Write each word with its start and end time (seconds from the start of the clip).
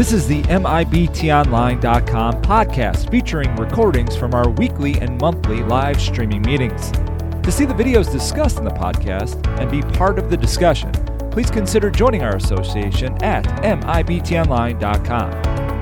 This 0.00 0.14
is 0.14 0.26
the 0.26 0.40
MIBTOnline.com 0.44 2.40
podcast 2.40 3.10
featuring 3.10 3.54
recordings 3.56 4.16
from 4.16 4.32
our 4.32 4.48
weekly 4.48 4.98
and 4.98 5.20
monthly 5.20 5.62
live 5.62 6.00
streaming 6.00 6.40
meetings. 6.40 6.90
To 6.90 7.52
see 7.52 7.66
the 7.66 7.74
videos 7.74 8.10
discussed 8.10 8.56
in 8.56 8.64
the 8.64 8.70
podcast 8.70 9.46
and 9.60 9.70
be 9.70 9.82
part 9.98 10.18
of 10.18 10.30
the 10.30 10.38
discussion, 10.38 10.90
please 11.30 11.50
consider 11.50 11.90
joining 11.90 12.22
our 12.22 12.36
association 12.36 13.22
at 13.22 13.44
MIBTOnline.com. 13.62 15.30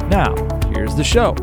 Now, 0.08 0.34
here's 0.70 0.96
the 0.96 1.04
show. 1.04 1.34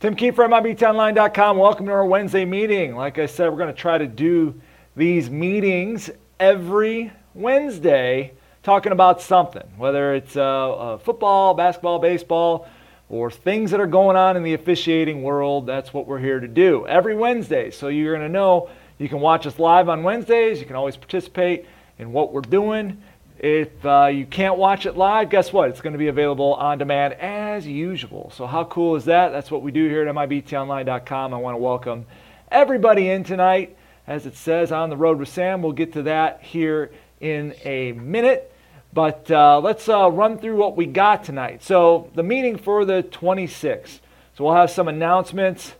Tim 0.00 0.16
Keefe 0.16 0.34
from 0.34 0.50
MIBTOnline.com. 0.50 1.58
Welcome 1.58 1.86
to 1.86 1.92
our 1.92 2.04
Wednesday 2.04 2.44
meeting. 2.44 2.96
Like 2.96 3.20
I 3.20 3.26
said, 3.26 3.50
we're 3.50 3.56
going 3.56 3.72
to 3.72 3.80
try 3.80 3.98
to 3.98 4.08
do 4.08 4.60
these 4.96 5.30
meetings 5.30 6.10
every 6.40 7.12
Wednesday 7.34 8.32
talking 8.70 8.92
about 8.92 9.20
something, 9.20 9.68
whether 9.78 10.14
it's 10.14 10.36
uh, 10.36 10.42
uh, 10.74 10.98
football, 10.98 11.54
basketball, 11.54 11.98
baseball, 11.98 12.68
or 13.08 13.28
things 13.28 13.72
that 13.72 13.80
are 13.80 13.86
going 13.88 14.16
on 14.16 14.36
in 14.36 14.44
the 14.44 14.54
officiating 14.54 15.24
world. 15.24 15.66
That's 15.66 15.92
what 15.92 16.06
we're 16.06 16.20
here 16.20 16.38
to 16.38 16.46
do 16.46 16.86
every 16.86 17.16
Wednesday. 17.16 17.72
So 17.72 17.88
you're 17.88 18.14
going 18.14 18.24
to 18.24 18.32
know 18.32 18.70
you 18.96 19.08
can 19.08 19.18
watch 19.18 19.44
us 19.44 19.58
live 19.58 19.88
on 19.88 20.04
Wednesdays. 20.04 20.60
You 20.60 20.66
can 20.66 20.76
always 20.76 20.96
participate 20.96 21.66
in 21.98 22.12
what 22.12 22.32
we're 22.32 22.42
doing. 22.42 23.02
If 23.40 23.84
uh, 23.84 24.06
you 24.06 24.24
can't 24.24 24.56
watch 24.56 24.86
it 24.86 24.96
live, 24.96 25.30
guess 25.30 25.52
what? 25.52 25.68
It's 25.70 25.80
going 25.80 25.94
to 25.94 25.98
be 25.98 26.06
available 26.06 26.54
on 26.54 26.78
demand 26.78 27.14
as 27.14 27.66
usual. 27.66 28.30
So, 28.36 28.46
how 28.46 28.62
cool 28.62 28.94
is 28.94 29.04
that? 29.06 29.30
That's 29.30 29.50
what 29.50 29.62
we 29.62 29.72
do 29.72 29.88
here 29.88 30.06
at 30.06 30.14
MIBTOnline.com. 30.14 31.34
I 31.34 31.36
want 31.36 31.56
to 31.56 31.60
welcome 31.60 32.06
everybody 32.52 33.10
in 33.10 33.24
tonight. 33.24 33.76
As 34.06 34.26
it 34.26 34.36
says 34.36 34.70
on 34.70 34.90
the 34.90 34.96
road 34.96 35.18
with 35.18 35.28
Sam, 35.28 35.60
we'll 35.60 35.72
get 35.72 35.92
to 35.94 36.02
that 36.04 36.40
here 36.44 36.92
in 37.20 37.52
a 37.64 37.90
minute. 37.90 38.49
But 38.92 39.30
uh, 39.30 39.60
let's 39.60 39.88
uh, 39.88 40.10
run 40.10 40.38
through 40.38 40.56
what 40.56 40.76
we 40.76 40.86
got 40.86 41.24
tonight. 41.24 41.62
So, 41.62 42.10
the 42.14 42.22
meeting 42.22 42.58
for 42.58 42.84
the 42.84 43.02
26th. 43.04 44.00
So, 44.36 44.44
we'll 44.44 44.54
have 44.54 44.70
some 44.70 44.88
announcements. 44.88 45.74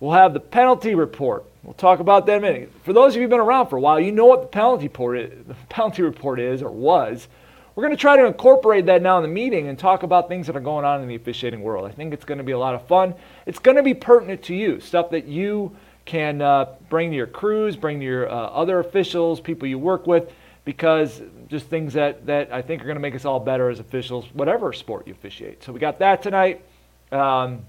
We'll 0.00 0.12
have 0.12 0.34
the 0.34 0.40
penalty 0.40 0.94
report. 0.94 1.44
We'll 1.62 1.74
talk 1.74 2.00
about 2.00 2.26
that 2.26 2.38
in 2.38 2.44
a 2.44 2.52
minute. 2.52 2.72
For 2.84 2.92
those 2.92 3.12
of 3.12 3.16
you 3.16 3.22
who've 3.22 3.30
been 3.30 3.40
around 3.40 3.68
for 3.68 3.76
a 3.76 3.80
while, 3.80 4.00
you 4.00 4.12
know 4.12 4.26
what 4.26 4.42
the 4.42 4.48
penalty 4.48 4.84
report 4.84 5.18
is, 5.18 5.44
the 5.46 5.54
penalty 5.68 6.02
report 6.02 6.40
is 6.40 6.62
or 6.62 6.70
was. 6.70 7.28
We're 7.74 7.84
going 7.84 7.96
to 7.96 8.00
try 8.00 8.16
to 8.16 8.26
incorporate 8.26 8.86
that 8.86 9.02
now 9.02 9.18
in 9.18 9.22
the 9.22 9.28
meeting 9.28 9.68
and 9.68 9.78
talk 9.78 10.02
about 10.02 10.28
things 10.28 10.48
that 10.48 10.56
are 10.56 10.60
going 10.60 10.84
on 10.84 11.00
in 11.00 11.06
the 11.06 11.14
officiating 11.14 11.62
world. 11.62 11.88
I 11.88 11.92
think 11.92 12.12
it's 12.12 12.24
going 12.24 12.38
to 12.38 12.44
be 12.44 12.52
a 12.52 12.58
lot 12.58 12.74
of 12.74 12.86
fun. 12.88 13.14
It's 13.46 13.60
going 13.60 13.76
to 13.76 13.84
be 13.84 13.94
pertinent 13.94 14.42
to 14.44 14.54
you, 14.54 14.80
stuff 14.80 15.10
that 15.10 15.26
you 15.26 15.76
can 16.04 16.42
uh, 16.42 16.74
bring 16.88 17.10
to 17.10 17.16
your 17.16 17.26
crews, 17.26 17.76
bring 17.76 18.00
to 18.00 18.04
your 18.04 18.28
uh, 18.28 18.34
other 18.34 18.80
officials, 18.80 19.40
people 19.40 19.68
you 19.68 19.78
work 19.78 20.06
with, 20.06 20.32
because 20.64 21.22
just 21.48 21.66
things 21.66 21.94
that, 21.94 22.26
that 22.26 22.52
I 22.52 22.62
think 22.62 22.82
are 22.82 22.84
going 22.84 22.96
to 22.96 23.00
make 23.00 23.14
us 23.14 23.24
all 23.24 23.40
better 23.40 23.70
as 23.70 23.80
officials, 23.80 24.26
whatever 24.32 24.72
sport 24.72 25.06
you 25.06 25.12
officiate. 25.12 25.64
So 25.64 25.72
we 25.72 25.80
got 25.80 25.98
that 26.00 26.22
tonight. 26.22 26.62
Um, 27.10 27.64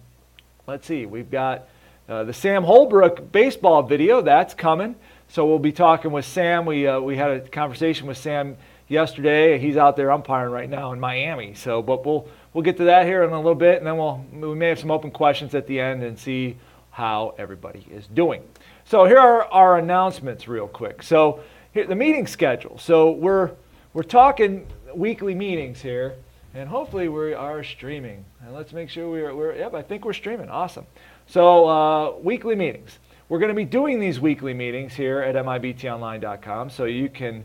let's 0.67 0.85
see, 0.85 1.05
we've 1.05 1.31
got 1.31 1.67
uh, 2.07 2.23
the 2.23 2.33
Sam 2.33 2.63
Holbrook 2.63 3.31
baseball 3.31 3.83
video, 3.83 4.21
that's 4.21 4.53
coming. 4.53 4.95
So 5.29 5.45
we'll 5.45 5.59
be 5.59 5.71
talking 5.71 6.11
with 6.11 6.25
Sam. 6.25 6.65
We, 6.65 6.87
uh, 6.87 6.99
we 6.99 7.15
had 7.15 7.31
a 7.31 7.39
conversation 7.41 8.07
with 8.07 8.17
Sam 8.17 8.57
yesterday. 8.87 9.59
He's 9.59 9.77
out 9.77 9.95
there 9.95 10.11
umpiring 10.11 10.51
right 10.51 10.69
now 10.69 10.91
in 10.91 10.99
Miami. 10.99 11.53
So, 11.53 11.81
but 11.81 12.05
we'll, 12.05 12.27
we'll 12.51 12.63
get 12.63 12.77
to 12.77 12.85
that 12.85 13.05
here 13.05 13.23
in 13.23 13.31
a 13.31 13.37
little 13.37 13.53
bit, 13.55 13.77
and 13.77 13.85
then 13.85 13.97
we'll, 13.97 14.25
we 14.33 14.55
may 14.55 14.69
have 14.69 14.79
some 14.79 14.91
open 14.91 15.11
questions 15.11 15.53
at 15.53 15.67
the 15.67 15.79
end 15.79 16.03
and 16.03 16.17
see 16.17 16.57
how 16.89 17.35
everybody 17.37 17.85
is 17.91 18.07
doing. 18.07 18.41
So 18.85 19.05
here 19.05 19.19
are 19.19 19.43
our 19.45 19.77
announcements 19.77 20.47
real 20.47 20.67
quick. 20.67 21.03
So 21.03 21.41
here, 21.73 21.85
the 21.85 21.95
meeting 21.95 22.25
schedule. 22.25 22.79
So 22.79 23.11
we're, 23.11 23.51
we're 23.93 24.03
talking 24.03 24.67
weekly 24.93 25.33
meetings 25.33 25.81
here, 25.81 26.15
and 26.53 26.69
hopefully 26.69 27.09
we 27.09 27.33
are 27.33 27.63
streaming. 27.63 28.23
And 28.45 28.53
let's 28.53 28.71
make 28.71 28.89
sure 28.89 29.09
we're, 29.09 29.33
we're 29.33 29.55
yep, 29.55 29.73
I 29.73 29.81
think 29.81 30.05
we're 30.05 30.13
streaming. 30.13 30.47
Awesome. 30.49 30.85
So, 31.25 31.67
uh, 31.67 32.11
weekly 32.19 32.55
meetings. 32.55 32.99
We're 33.29 33.39
going 33.39 33.49
to 33.49 33.55
be 33.55 33.65
doing 33.65 33.99
these 33.99 34.19
weekly 34.19 34.53
meetings 34.53 34.93
here 34.93 35.21
at 35.21 35.35
MIBTOnline.com, 35.35 36.69
so 36.69 36.85
you 36.85 37.09
can, 37.09 37.43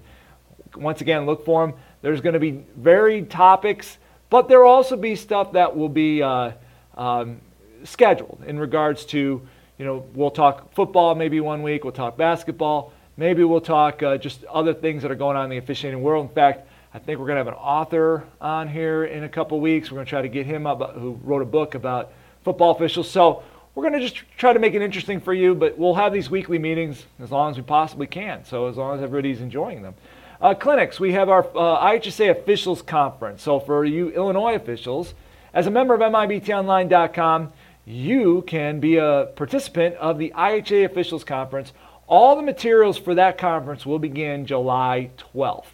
once 0.77 1.01
again, 1.01 1.27
look 1.27 1.45
for 1.45 1.67
them. 1.67 1.77
There's 2.03 2.21
going 2.21 2.35
to 2.35 2.41
be 2.41 2.65
varied 2.77 3.31
topics, 3.31 3.99
but 4.29 4.49
there 4.49 4.61
will 4.61 4.71
also 4.71 4.97
be 4.97 5.17
stuff 5.17 5.53
that 5.53 5.75
will 5.75 5.89
be 5.89 6.23
uh, 6.23 6.53
um, 6.97 7.41
scheduled 7.85 8.43
in 8.47 8.59
regards 8.59 9.07
to, 9.07 9.41
you 9.79 9.85
know, 9.85 10.07
we'll 10.15 10.31
talk 10.31 10.75
football 10.75 11.15
maybe 11.15 11.41
one 11.41 11.63
week, 11.63 11.85
we'll 11.85 11.93
talk 11.93 12.17
basketball, 12.17 12.93
maybe 13.17 13.45
we'll 13.45 13.61
talk 13.61 14.03
uh, 14.03 14.17
just 14.17 14.45
other 14.45 14.75
things 14.75 15.03
that 15.03 15.11
are 15.11 15.17
going 15.17 15.37
on 15.37 15.45
in 15.45 15.51
the 15.51 15.59
officiating 15.59 16.03
world. 16.03 16.29
In 16.29 16.35
fact, 16.35 16.69
I 16.93 16.99
think 16.99 17.19
we're 17.19 17.27
going 17.27 17.37
to 17.37 17.45
have 17.45 17.49
an 17.49 17.55
author 17.55 18.25
on 18.41 18.69
here 18.69 19.05
in 19.05 19.25
a 19.25 19.29
couple 19.29 19.61
weeks. 19.61 19.91
We're 19.91 19.97
going 19.97 20.07
to 20.07 20.11
try 20.11 20.23
to 20.23 20.29
get 20.29 20.47
him 20.47 20.67
up, 20.67 20.95
who 20.95 21.19
wrote 21.25 21.43
a 21.43 21.47
book 21.47 21.75
about 21.75 22.13
football 22.45 22.71
officials. 22.71 23.11
So 23.11 23.43
we're 23.75 23.83
going 23.89 24.01
to 24.01 24.09
just 24.09 24.23
try 24.37 24.53
to 24.53 24.61
make 24.61 24.75
it 24.75 24.83
interesting 24.83 25.21
for 25.21 25.35
you, 25.35 25.55
but 25.55 25.77
we'll 25.77 25.95
have 25.95 26.13
these 26.13 26.31
weekly 26.31 26.59
meetings 26.59 27.07
as 27.21 27.31
long 27.33 27.51
as 27.51 27.57
we 27.57 27.63
possibly 27.63 28.07
can. 28.07 28.45
So 28.45 28.69
as 28.69 28.77
long 28.77 28.97
as 28.97 29.03
everybody's 29.03 29.41
enjoying 29.41 29.83
them. 29.83 29.95
Uh, 30.41 30.55
clinics, 30.55 31.01
we 31.01 31.13
have 31.13 31.29
our 31.29 31.45
uh, 31.57 31.85
IHSA 31.85 32.31
officials 32.31 32.83
conference. 32.83 33.43
So 33.43 33.59
for 33.59 33.85
you 33.85 34.11
Illinois 34.11 34.55
officials, 34.55 35.15
as 35.53 35.67
a 35.67 35.71
member 35.71 35.95
of 35.95 36.01
MIBTOnline.com, 36.01 37.53
you 37.87 38.43
can 38.43 38.81
be 38.81 38.97
a 38.97 39.31
participant 39.37 39.95
of 39.97 40.19
the 40.19 40.33
IHA 40.37 40.85
officials 40.85 41.25
conference. 41.25 41.73
All 42.07 42.37
the 42.37 42.43
materials 42.43 42.99
for 42.99 43.15
that 43.15 43.39
conference 43.39 43.87
will 43.87 43.99
begin 43.99 44.47
July 44.47 45.11
12th. 45.35 45.67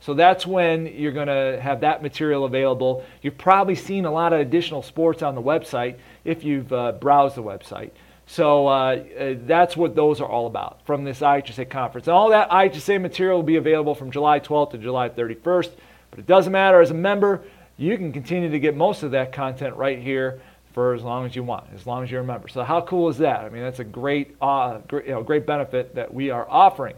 So 0.00 0.14
that's 0.14 0.46
when 0.46 0.86
you're 0.86 1.12
going 1.12 1.28
to 1.28 1.60
have 1.60 1.80
that 1.80 2.02
material 2.02 2.44
available. 2.44 3.04
You've 3.22 3.38
probably 3.38 3.74
seen 3.74 4.04
a 4.04 4.10
lot 4.10 4.32
of 4.32 4.40
additional 4.40 4.82
sports 4.82 5.22
on 5.22 5.34
the 5.34 5.42
website 5.42 5.96
if 6.24 6.44
you've 6.44 6.72
uh, 6.72 6.92
browsed 6.92 7.36
the 7.36 7.42
website. 7.42 7.90
So 8.26 8.68
uh, 8.68 8.70
uh, 8.70 9.34
that's 9.46 9.76
what 9.76 9.96
those 9.96 10.20
are 10.20 10.28
all 10.28 10.46
about 10.46 10.84
from 10.84 11.02
this 11.02 11.20
IHSA 11.20 11.68
conference. 11.70 12.06
And 12.06 12.14
all 12.14 12.28
that 12.30 12.50
IHSA 12.50 13.00
material 13.00 13.38
will 13.38 13.42
be 13.42 13.56
available 13.56 13.94
from 13.94 14.10
July 14.10 14.38
12th 14.38 14.72
to 14.72 14.78
July 14.78 15.08
31st. 15.08 15.70
But 16.10 16.20
it 16.20 16.26
doesn't 16.26 16.52
matter. 16.52 16.80
As 16.80 16.90
a 16.90 16.94
member, 16.94 17.42
you 17.78 17.96
can 17.96 18.12
continue 18.12 18.50
to 18.50 18.58
get 18.60 18.76
most 18.76 19.02
of 19.02 19.12
that 19.12 19.32
content 19.32 19.74
right 19.76 19.98
here 19.98 20.40
for 20.72 20.94
as 20.94 21.02
long 21.02 21.26
as 21.26 21.34
you 21.34 21.42
want, 21.42 21.64
as 21.74 21.86
long 21.86 22.04
as 22.04 22.10
you're 22.10 22.20
a 22.20 22.24
member. 22.24 22.48
So 22.48 22.62
how 22.62 22.80
cool 22.80 23.08
is 23.08 23.18
that? 23.18 23.40
I 23.40 23.48
mean, 23.48 23.62
that's 23.62 23.80
a 23.80 23.84
great, 23.84 24.36
uh, 24.40 24.78
great, 24.88 25.06
you 25.06 25.12
know, 25.12 25.22
great 25.22 25.46
benefit 25.46 25.94
that 25.94 26.12
we 26.12 26.30
are 26.30 26.48
offering. 26.48 26.94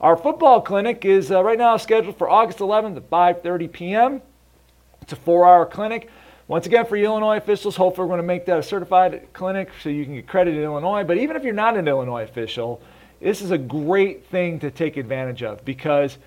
Our 0.00 0.16
football 0.16 0.62
clinic 0.62 1.04
is 1.04 1.30
uh, 1.30 1.44
right 1.44 1.58
now 1.58 1.76
scheduled 1.76 2.16
for 2.16 2.28
August 2.28 2.58
11th 2.58 2.96
at 2.96 3.10
5:30 3.10 3.72
p.m. 3.72 4.22
It's 5.02 5.12
a 5.12 5.16
four-hour 5.16 5.66
clinic. 5.66 6.10
Once 6.48 6.66
again, 6.66 6.84
for 6.84 6.96
Illinois 6.96 7.36
officials, 7.36 7.76
hopefully 7.76 8.06
we're 8.06 8.16
going 8.16 8.22
to 8.22 8.26
make 8.26 8.44
that 8.46 8.58
a 8.58 8.62
certified 8.62 9.28
clinic 9.32 9.70
so 9.82 9.88
you 9.88 10.04
can 10.04 10.14
get 10.14 10.26
credit 10.26 10.54
in 10.54 10.62
Illinois. 10.62 11.04
But 11.04 11.18
even 11.18 11.36
if 11.36 11.44
you're 11.44 11.52
not 11.52 11.76
an 11.76 11.86
Illinois 11.86 12.24
official, 12.24 12.82
this 13.20 13.42
is 13.42 13.52
a 13.52 13.58
great 13.58 14.24
thing 14.26 14.58
to 14.60 14.70
take 14.70 14.96
advantage 14.96 15.42
of 15.42 15.64
because 15.64 16.18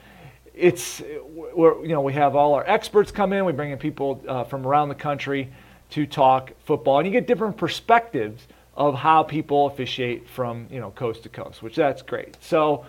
it's 0.53 1.01
you 1.01 1.81
know 1.87 2.01
we 2.01 2.13
have 2.13 2.35
all 2.35 2.53
our 2.53 2.65
experts 2.67 3.11
come 3.11 3.33
in. 3.33 3.43
We 3.43 3.51
bring 3.51 3.71
in 3.71 3.79
people 3.79 4.23
uh, 4.27 4.43
from 4.43 4.65
around 4.65 4.89
the 4.89 4.95
country 4.95 5.49
to 5.93 6.05
talk 6.05 6.51
football, 6.65 6.99
and 6.99 7.07
you 7.07 7.11
get 7.11 7.27
different 7.27 7.57
perspectives 7.57 8.47
of 8.75 8.95
how 8.95 9.23
people 9.23 9.67
officiate 9.67 10.27
from 10.27 10.67
you 10.69 10.79
know 10.79 10.91
coast 10.91 11.23
to 11.23 11.29
coast, 11.29 11.63
which 11.63 11.75
that's 11.75 12.01
great. 12.01 12.37
So. 12.41 12.85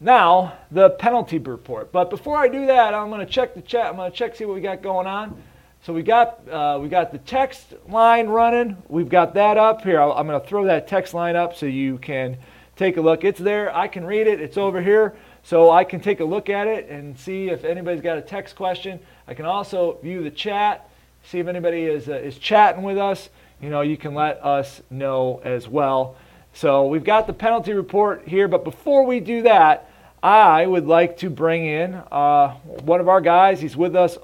Now, 0.00 0.54
the 0.72 0.90
penalty 0.90 1.38
report. 1.38 1.92
But 1.92 2.10
before 2.10 2.36
I 2.36 2.48
do 2.48 2.66
that, 2.66 2.92
I'm 2.92 3.08
going 3.08 3.24
to 3.24 3.32
check 3.32 3.54
the 3.54 3.62
chat. 3.62 3.86
I'm 3.86 3.94
going 3.94 4.10
to 4.10 4.16
check 4.16 4.34
see 4.34 4.44
what 4.44 4.56
we 4.56 4.60
got 4.60 4.82
going 4.82 5.06
on. 5.06 5.40
So 5.84 5.92
we 5.92 6.02
got 6.02 6.48
uh, 6.48 6.78
we 6.80 6.88
got 6.88 7.10
the 7.10 7.18
text 7.18 7.74
line 7.88 8.28
running. 8.28 8.76
We've 8.88 9.08
got 9.08 9.34
that 9.34 9.58
up 9.58 9.82
here. 9.82 10.00
I'm 10.00 10.28
going 10.28 10.40
to 10.40 10.46
throw 10.46 10.64
that 10.66 10.86
text 10.86 11.12
line 11.12 11.34
up 11.34 11.56
so 11.56 11.66
you 11.66 11.98
can 11.98 12.36
take 12.76 12.98
a 12.98 13.00
look. 13.00 13.24
It's 13.24 13.40
there. 13.40 13.74
I 13.74 13.88
can 13.88 14.04
read 14.04 14.28
it. 14.28 14.40
It's 14.40 14.56
over 14.56 14.80
here, 14.80 15.16
so 15.42 15.70
I 15.70 15.82
can 15.82 16.00
take 16.00 16.20
a 16.20 16.24
look 16.24 16.48
at 16.48 16.68
it 16.68 16.88
and 16.88 17.18
see 17.18 17.48
if 17.48 17.64
anybody's 17.64 18.00
got 18.00 18.16
a 18.16 18.22
text 18.22 18.54
question. 18.54 19.00
I 19.26 19.34
can 19.34 19.44
also 19.44 19.98
view 20.02 20.22
the 20.22 20.30
chat, 20.30 20.88
see 21.24 21.38
if 21.38 21.46
anybody 21.46 21.84
is 21.84 22.08
uh, 22.08 22.14
is 22.14 22.38
chatting 22.38 22.82
with 22.82 22.98
us. 22.98 23.28
You 23.60 23.70
know, 23.70 23.80
you 23.80 23.96
can 23.96 24.14
let 24.14 24.44
us 24.44 24.82
know 24.90 25.40
as 25.44 25.68
well. 25.68 26.16
So 26.54 26.86
we've 26.86 27.04
got 27.04 27.26
the 27.26 27.32
penalty 27.32 27.72
report 27.72 28.26
here, 28.26 28.48
but 28.48 28.64
before 28.64 29.06
we 29.06 29.20
do 29.20 29.42
that, 29.42 29.88
I 30.22 30.66
would 30.66 30.86
like 30.86 31.16
to 31.18 31.30
bring 31.30 31.64
in 31.66 31.94
uh, 31.94 32.54
one 32.84 33.00
of 33.00 33.08
our 33.08 33.20
guys. 33.20 33.60
He's 33.60 33.76
with 33.76 33.96
us 33.96 34.18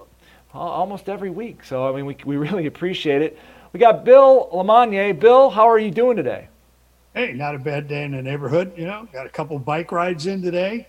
almost 0.52 1.08
every 1.08 1.30
week. 1.30 1.64
So, 1.64 1.88
I 1.88 1.96
mean, 1.96 2.06
we, 2.06 2.16
we 2.24 2.36
really 2.36 2.66
appreciate 2.66 3.22
it. 3.22 3.38
We 3.72 3.80
got 3.80 4.04
Bill 4.04 4.48
LeMonnier. 4.52 5.18
Bill, 5.18 5.50
how 5.50 5.68
are 5.68 5.78
you 5.78 5.90
doing 5.90 6.16
today? 6.16 6.48
Hey, 7.14 7.32
not 7.32 7.54
a 7.54 7.58
bad 7.58 7.88
day 7.88 8.04
in 8.04 8.12
the 8.12 8.22
neighborhood. 8.22 8.72
You 8.76 8.84
know, 8.84 9.08
got 9.12 9.26
a 9.26 9.30
couple 9.30 9.58
bike 9.58 9.90
rides 9.90 10.26
in 10.26 10.42
today. 10.42 10.86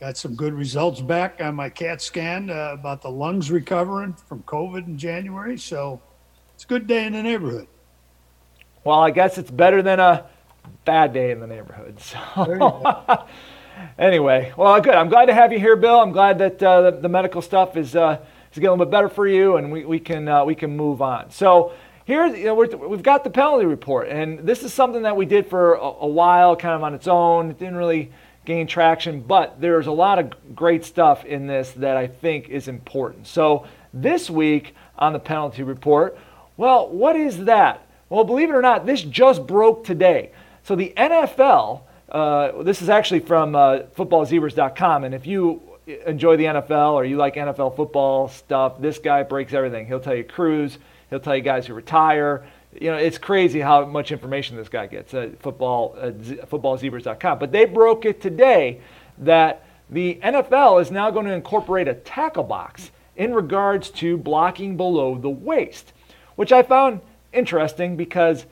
Got 0.00 0.18
some 0.18 0.34
good 0.34 0.52
results 0.52 1.00
back 1.00 1.40
on 1.40 1.54
my 1.54 1.70
CAT 1.70 2.02
scan 2.02 2.50
uh, 2.50 2.70
about 2.72 3.00
the 3.00 3.10
lungs 3.10 3.50
recovering 3.50 4.12
from 4.12 4.42
COVID 4.42 4.86
in 4.86 4.98
January. 4.98 5.56
So, 5.56 6.02
it's 6.54 6.64
a 6.64 6.66
good 6.66 6.86
day 6.86 7.06
in 7.06 7.14
the 7.14 7.22
neighborhood. 7.22 7.66
Well, 8.84 9.00
I 9.00 9.10
guess 9.10 9.38
it's 9.38 9.50
better 9.50 9.80
than 9.80 9.98
a 9.98 10.26
bad 10.84 11.14
day 11.14 11.30
in 11.30 11.40
the 11.40 11.46
neighborhood. 11.46 11.98
So. 12.00 13.26
anyway, 13.98 14.52
well, 14.56 14.78
good. 14.82 14.94
I'm 14.94 15.08
glad 15.08 15.26
to 15.26 15.34
have 15.34 15.50
you 15.50 15.58
here, 15.58 15.76
Bill. 15.76 15.98
I'm 15.98 16.12
glad 16.12 16.38
that 16.38 16.62
uh, 16.62 16.90
the, 16.90 16.98
the, 16.98 17.08
medical 17.08 17.40
stuff 17.40 17.76
is 17.76 17.96
uh, 17.96 18.18
is 18.52 18.54
getting 18.54 18.68
a 18.68 18.70
little 18.72 18.84
bit 18.84 18.90
better 18.90 19.08
for 19.08 19.26
you, 19.26 19.56
and 19.56 19.72
we, 19.72 19.86
we 19.86 19.98
can 19.98 20.28
uh, 20.28 20.44
we 20.44 20.54
can 20.54 20.76
move 20.76 21.00
on. 21.00 21.30
So 21.30 21.72
here 22.04 22.26
you 22.26 22.44
know 22.44 22.54
we 22.54 22.68
have 22.68 23.02
got 23.02 23.24
the 23.24 23.30
penalty 23.30 23.66
report, 23.66 24.08
and 24.08 24.40
this 24.40 24.62
is 24.62 24.72
something 24.72 25.02
that 25.02 25.16
we 25.16 25.26
did 25.26 25.46
for 25.46 25.74
a, 25.74 25.80
a 25.80 26.06
while, 26.06 26.54
kind 26.54 26.74
of 26.74 26.82
on 26.82 26.94
its 26.94 27.08
own. 27.08 27.50
It 27.50 27.58
didn't 27.58 27.76
really 27.76 28.12
gain 28.46 28.66
traction, 28.66 29.20
but 29.20 29.60
there's 29.60 29.88
a 29.88 29.92
lot 29.92 30.18
of 30.18 30.32
great 30.54 30.84
stuff 30.84 31.24
in 31.24 31.46
this 31.46 31.72
that 31.72 31.96
I 31.96 32.06
think 32.06 32.48
is 32.48 32.68
important. 32.68 33.26
So 33.26 33.66
this 33.92 34.30
week 34.30 34.74
on 34.98 35.12
the 35.12 35.18
penalty 35.18 35.62
report, 35.62 36.18
well, 36.56 36.88
what 36.88 37.16
is 37.16 37.44
that? 37.44 37.86
Well, 38.08 38.24
believe 38.24 38.48
it 38.48 38.54
or 38.54 38.62
not, 38.62 38.86
this 38.86 39.02
just 39.02 39.46
broke 39.46 39.84
today. 39.84 40.30
So 40.62 40.76
the 40.76 40.92
NFL, 40.96 41.82
uh, 42.08 42.62
this 42.62 42.80
is 42.80 42.88
actually 42.88 43.20
from 43.20 43.54
uh, 43.54 43.80
footballzebras.com, 43.96 45.04
and 45.04 45.14
if 45.14 45.26
you 45.26 45.60
enjoy 46.06 46.36
the 46.36 46.44
NFL 46.44 46.94
or 46.94 47.04
you 47.04 47.16
like 47.16 47.34
NFL 47.34 47.76
football 47.76 48.28
stuff, 48.28 48.80
this 48.80 48.98
guy 48.98 49.22
breaks 49.22 49.52
everything. 49.52 49.86
He'll 49.86 50.00
tell 50.00 50.14
you 50.14 50.24
crews, 50.24 50.78
he'll 51.10 51.20
tell 51.20 51.36
you 51.36 51.42
guys 51.42 51.66
who 51.66 51.74
retire. 51.74 52.46
You 52.80 52.90
know, 52.90 52.96
it's 52.96 53.18
crazy 53.18 53.60
how 53.60 53.84
much 53.84 54.12
information 54.12 54.56
this 54.56 54.68
guy 54.68 54.86
gets 54.86 55.14
at 55.14 55.40
football, 55.40 55.96
uh, 55.98 56.10
footballzebras.com. 56.10 57.38
But 57.38 57.52
they 57.52 57.64
broke 57.64 58.04
it 58.04 58.20
today 58.20 58.80
that 59.18 59.64
the 59.90 60.18
NFL 60.22 60.82
is 60.82 60.90
now 60.90 61.10
going 61.10 61.26
to 61.26 61.32
incorporate 61.32 61.88
a 61.88 61.94
tackle 61.94 62.44
box 62.44 62.90
in 63.16 63.32
regards 63.32 63.90
to 63.90 64.16
blocking 64.18 64.76
below 64.76 65.16
the 65.16 65.30
waist, 65.30 65.92
which 66.34 66.52
I 66.52 66.62
found 66.62 67.00
interesting 67.32 67.96
because 67.96 68.46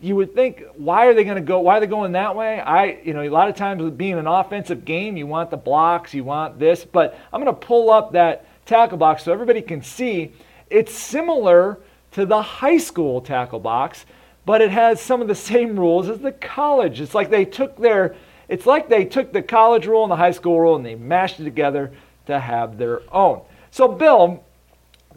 you 0.00 0.16
would 0.16 0.34
think, 0.34 0.64
why 0.76 1.06
are 1.06 1.14
they 1.14 1.24
going 1.24 1.36
to 1.36 1.42
go? 1.42 1.60
Why 1.60 1.76
are 1.76 1.80
they 1.80 1.86
going 1.86 2.12
that 2.12 2.34
way? 2.34 2.60
I, 2.60 3.00
you 3.04 3.12
know, 3.12 3.22
a 3.22 3.28
lot 3.28 3.48
of 3.48 3.54
times 3.54 3.82
with 3.82 3.98
being 3.98 4.14
an 4.14 4.26
offensive 4.26 4.84
game, 4.84 5.16
you 5.16 5.26
want 5.26 5.50
the 5.50 5.56
blocks, 5.56 6.14
you 6.14 6.24
want 6.24 6.58
this, 6.58 6.84
but 6.84 7.18
I'm 7.32 7.42
going 7.42 7.54
to 7.54 7.66
pull 7.66 7.90
up 7.90 8.12
that 8.12 8.46
tackle 8.66 8.98
box 8.98 9.24
so 9.24 9.32
everybody 9.32 9.60
can 9.60 9.82
see. 9.82 10.32
It's 10.70 10.94
similar 10.94 11.78
to 12.12 12.26
the 12.26 12.42
high 12.42 12.78
school 12.78 13.20
tackle 13.20 13.60
box, 13.60 14.04
but 14.44 14.60
it 14.60 14.70
has 14.70 15.00
some 15.00 15.20
of 15.22 15.28
the 15.28 15.34
same 15.34 15.78
rules 15.78 16.08
as 16.08 16.18
the 16.18 16.32
college. 16.32 17.00
It's 17.00 17.14
like 17.14 17.30
they 17.30 17.44
took 17.44 17.76
their, 17.76 18.16
it's 18.48 18.66
like 18.66 18.88
they 18.88 19.04
took 19.04 19.32
the 19.32 19.42
college 19.42 19.86
rule 19.86 20.02
and 20.02 20.10
the 20.10 20.16
high 20.16 20.30
school 20.30 20.60
rule 20.60 20.76
and 20.76 20.84
they 20.84 20.94
mashed 20.94 21.40
it 21.40 21.44
together 21.44 21.92
to 22.26 22.38
have 22.38 22.78
their 22.78 23.02
own. 23.12 23.42
So, 23.70 23.86
Bill, 23.88 24.42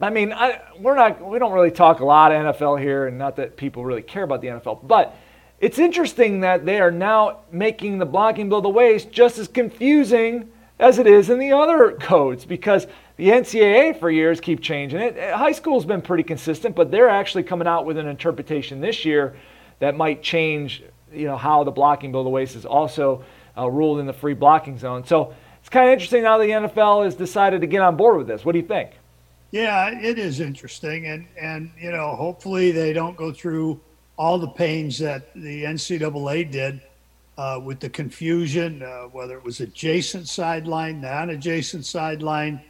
I 0.01 0.09
mean, 0.09 0.33
I, 0.33 0.61
we're 0.79 0.95
not, 0.95 1.23
we 1.27 1.39
don't 1.39 1.53
really 1.53 1.71
talk 1.71 1.99
a 1.99 2.05
lot 2.05 2.31
of 2.31 2.55
NFL 2.55 2.81
here, 2.81 3.07
and 3.07 3.17
not 3.17 3.35
that 3.37 3.57
people 3.57 3.85
really 3.85 4.01
care 4.01 4.23
about 4.23 4.41
the 4.41 4.47
NFL, 4.47 4.87
but 4.87 5.15
it's 5.59 5.79
interesting 5.79 6.41
that 6.41 6.65
they 6.65 6.79
are 6.81 6.91
now 6.91 7.39
making 7.51 7.97
the 7.97 8.05
blocking 8.05 8.49
below 8.49 8.61
the 8.61 8.69
waist 8.69 9.11
just 9.11 9.37
as 9.37 9.47
confusing 9.47 10.51
as 10.79 10.99
it 10.99 11.07
is 11.07 11.29
in 11.29 11.39
the 11.39 11.53
other 11.53 11.91
codes 12.01 12.43
because 12.43 12.87
the 13.17 13.29
NCAA 13.29 13.99
for 13.99 14.09
years 14.09 14.39
keep 14.39 14.61
changing 14.61 14.99
it. 14.99 15.17
High 15.33 15.51
school's 15.51 15.85
been 15.85 16.01
pretty 16.01 16.23
consistent, 16.23 16.75
but 16.75 16.91
they're 16.91 17.09
actually 17.09 17.43
coming 17.43 17.67
out 17.67 17.85
with 17.85 17.97
an 17.97 18.07
interpretation 18.07 18.81
this 18.81 19.05
year 19.05 19.35
that 19.79 19.95
might 19.95 20.23
change, 20.23 20.83
you 21.11 21.25
know, 21.25 21.37
how 21.37 21.63
the 21.63 21.71
blocking 21.71 22.11
below 22.11 22.23
the 22.23 22.29
waist 22.29 22.55
is 22.55 22.65
also 22.65 23.23
uh, 23.57 23.69
ruled 23.69 23.99
in 23.99 24.05
the 24.05 24.13
free 24.13 24.33
blocking 24.33 24.77
zone. 24.77 25.05
So 25.05 25.33
it's 25.59 25.69
kind 25.69 25.87
of 25.87 25.93
interesting 25.93 26.23
now 26.23 26.37
the 26.37 26.45
NFL 26.45 27.05
has 27.05 27.15
decided 27.15 27.61
to 27.61 27.67
get 27.67 27.81
on 27.81 27.95
board 27.95 28.17
with 28.17 28.27
this. 28.27 28.43
What 28.43 28.53
do 28.53 28.59
you 28.59 28.67
think? 28.67 28.91
Yeah, 29.51 29.91
it 29.91 30.17
is 30.17 30.39
interesting, 30.39 31.05
and 31.05 31.27
and 31.39 31.69
you 31.79 31.91
know, 31.91 32.15
hopefully 32.15 32.71
they 32.71 32.91
don't 32.91 33.15
go 33.15 33.31
through 33.31 33.79
all 34.17 34.39
the 34.39 34.47
pains 34.47 34.97
that 34.97 35.31
the 35.35 35.63
NCAA 35.63 36.49
did 36.49 36.81
uh, 37.37 37.59
with 37.63 37.79
the 37.79 37.89
confusion, 37.89 38.81
uh, 38.81 39.03
whether 39.03 39.37
it 39.37 39.43
was 39.43 39.59
adjacent 39.59 40.27
sideline, 40.27 41.01
non-adjacent 41.01 41.85
sideline. 41.85 42.61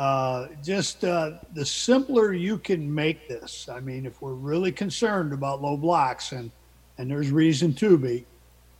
Uh, 0.00 0.48
just 0.64 1.04
uh, 1.04 1.32
the 1.52 1.66
simpler 1.66 2.32
you 2.32 2.56
can 2.56 2.92
make 2.92 3.28
this. 3.28 3.68
I 3.68 3.80
mean, 3.80 4.06
if 4.06 4.22
we're 4.22 4.32
really 4.32 4.72
concerned 4.72 5.34
about 5.34 5.60
low 5.60 5.76
blocks, 5.76 6.32
and 6.32 6.50
and 6.96 7.10
there's 7.10 7.30
reason 7.30 7.74
to 7.74 7.98
be, 7.98 8.24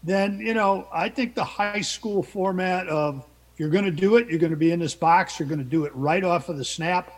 then 0.03 0.39
you 0.39 0.55
know, 0.55 0.89
I 0.91 1.11
think 1.11 1.35
the 1.35 1.45
high 1.45 1.83
school 1.83 2.23
format 2.23 2.89
of 2.89 3.27
you're 3.59 3.69
going 3.69 3.85
to 3.85 3.91
do 3.91 4.17
it, 4.17 4.31
you're 4.31 4.39
going 4.39 4.53
to 4.53 4.57
be 4.57 4.73
in 4.73 4.81
this 4.81 4.95
box. 4.95 5.39
You're 5.39 5.49
going 5.49 5.59
to 5.59 5.65
do 5.65 5.85
it 5.85 5.95
right 5.95 6.25
off 6.25 6.49
of 6.49 6.57
the 6.57 6.65
snap 6.65 7.13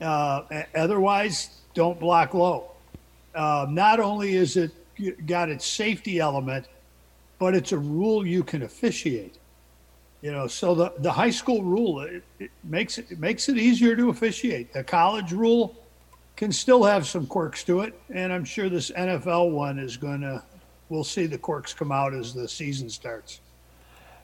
uh, 0.00 0.42
otherwise, 0.74 1.50
don't 1.74 2.00
block 2.00 2.34
low. 2.34 2.72
Uh, 3.32 3.66
not 3.70 4.00
only 4.00 4.34
is 4.34 4.56
it 4.56 4.72
got 5.26 5.50
its 5.50 5.64
safety 5.64 6.18
element, 6.18 6.66
but 7.38 7.54
it's 7.54 7.70
a 7.70 7.78
rule 7.78 8.26
you 8.26 8.42
can 8.42 8.62
officiate. 8.62 9.38
You 10.22 10.32
know, 10.32 10.46
so 10.46 10.74
the, 10.74 10.92
the 10.98 11.12
high 11.12 11.30
school 11.30 11.62
rule 11.62 12.00
it, 12.00 12.22
it 12.38 12.50
makes 12.64 12.98
it, 12.98 13.10
it 13.10 13.18
makes 13.18 13.48
it 13.48 13.58
easier 13.58 13.94
to 13.96 14.08
officiate. 14.08 14.72
The 14.72 14.82
college 14.82 15.32
rule 15.32 15.76
can 16.36 16.52
still 16.52 16.84
have 16.84 17.06
some 17.06 17.26
quirks 17.26 17.64
to 17.64 17.80
it, 17.80 17.98
and 18.12 18.32
I'm 18.32 18.44
sure 18.44 18.68
this 18.68 18.90
NFL 18.90 19.50
one 19.50 19.78
is 19.78 19.96
to. 19.96 20.42
We'll 20.88 21.04
see 21.04 21.26
the 21.26 21.38
quirks 21.38 21.74
come 21.74 21.90
out 21.90 22.14
as 22.14 22.32
the 22.32 22.46
season 22.46 22.88
starts. 22.88 23.40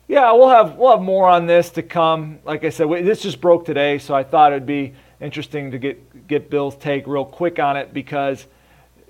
Yeah, 0.09 0.31
we'll 0.33 0.49
have 0.49 0.77
we'll 0.77 0.91
have 0.91 1.03
more 1.03 1.29
on 1.29 1.47
this 1.47 1.71
to 1.71 1.83
come. 1.83 2.39
Like 2.45 2.65
I 2.65 2.71
said, 2.71 2.87
we, 2.87 3.03
this 3.03 3.23
just 3.23 3.41
broke 3.41 3.65
today, 3.65 3.99
so 3.99 4.15
I 4.15 4.23
thought 4.23 4.53
it'd 4.53 4.67
be 4.67 4.95
interesting 5.21 5.71
to 5.71 5.79
get 5.79 6.27
get 6.27 6.51
Bill's 6.51 6.77
take 6.77 7.07
real 7.07 7.25
quick 7.25 7.59
on 7.59 7.77
it 7.77 7.95
because 7.95 8.47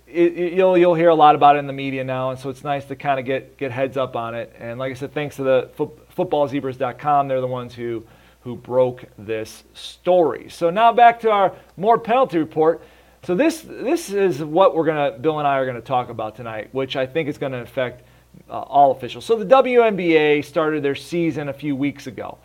it, 0.06 0.36
it, 0.36 0.52
you'll 0.52 0.76
you'll 0.76 0.94
hear 0.94 1.08
a 1.08 1.14
lot 1.14 1.34
about 1.34 1.56
it 1.56 1.60
in 1.60 1.66
the 1.66 1.72
media 1.72 2.04
now, 2.04 2.30
and 2.30 2.38
so 2.38 2.50
it's 2.50 2.62
nice 2.62 2.84
to 2.86 2.96
kind 2.96 3.18
of 3.18 3.26
get 3.26 3.56
get 3.56 3.72
heads 3.72 3.96
up 3.96 4.16
on 4.16 4.34
it. 4.34 4.54
And 4.58 4.78
like 4.78 4.90
I 4.90 4.94
said, 4.94 5.12
thanks 5.12 5.36
to 5.36 5.42
the 5.42 5.70
footballzebras.com, 6.16 7.28
they're 7.28 7.40
the 7.40 7.46
ones 7.46 7.74
who 7.74 8.04
who 8.42 8.56
broke 8.56 9.04
this 9.18 9.62
story. 9.72 10.48
So 10.48 10.68
now 10.70 10.92
back 10.92 11.20
to 11.20 11.30
our 11.30 11.54
more 11.76 11.96
penalty 11.96 12.38
report. 12.38 12.82
So 13.22 13.34
this 13.34 13.60
this 13.60 14.10
is 14.10 14.42
what 14.42 14.74
we're 14.74 14.84
gonna 14.84 15.18
Bill 15.18 15.38
and 15.38 15.46
I 15.46 15.58
are 15.58 15.66
gonna 15.66 15.80
talk 15.80 16.08
about 16.08 16.34
tonight, 16.34 16.68
which 16.72 16.96
I 16.96 17.06
think 17.06 17.28
is 17.28 17.38
going 17.38 17.52
to 17.52 17.60
affect 17.60 18.02
uh, 18.48 18.60
all 18.60 18.90
officials. 18.90 19.24
So 19.24 19.36
the 19.36 19.44
WNBA 19.44 20.44
started 20.44 20.82
their 20.82 20.94
season 20.94 21.48
a 21.48 21.52
few 21.52 21.76
weeks 21.76 22.06
ago. 22.06 22.38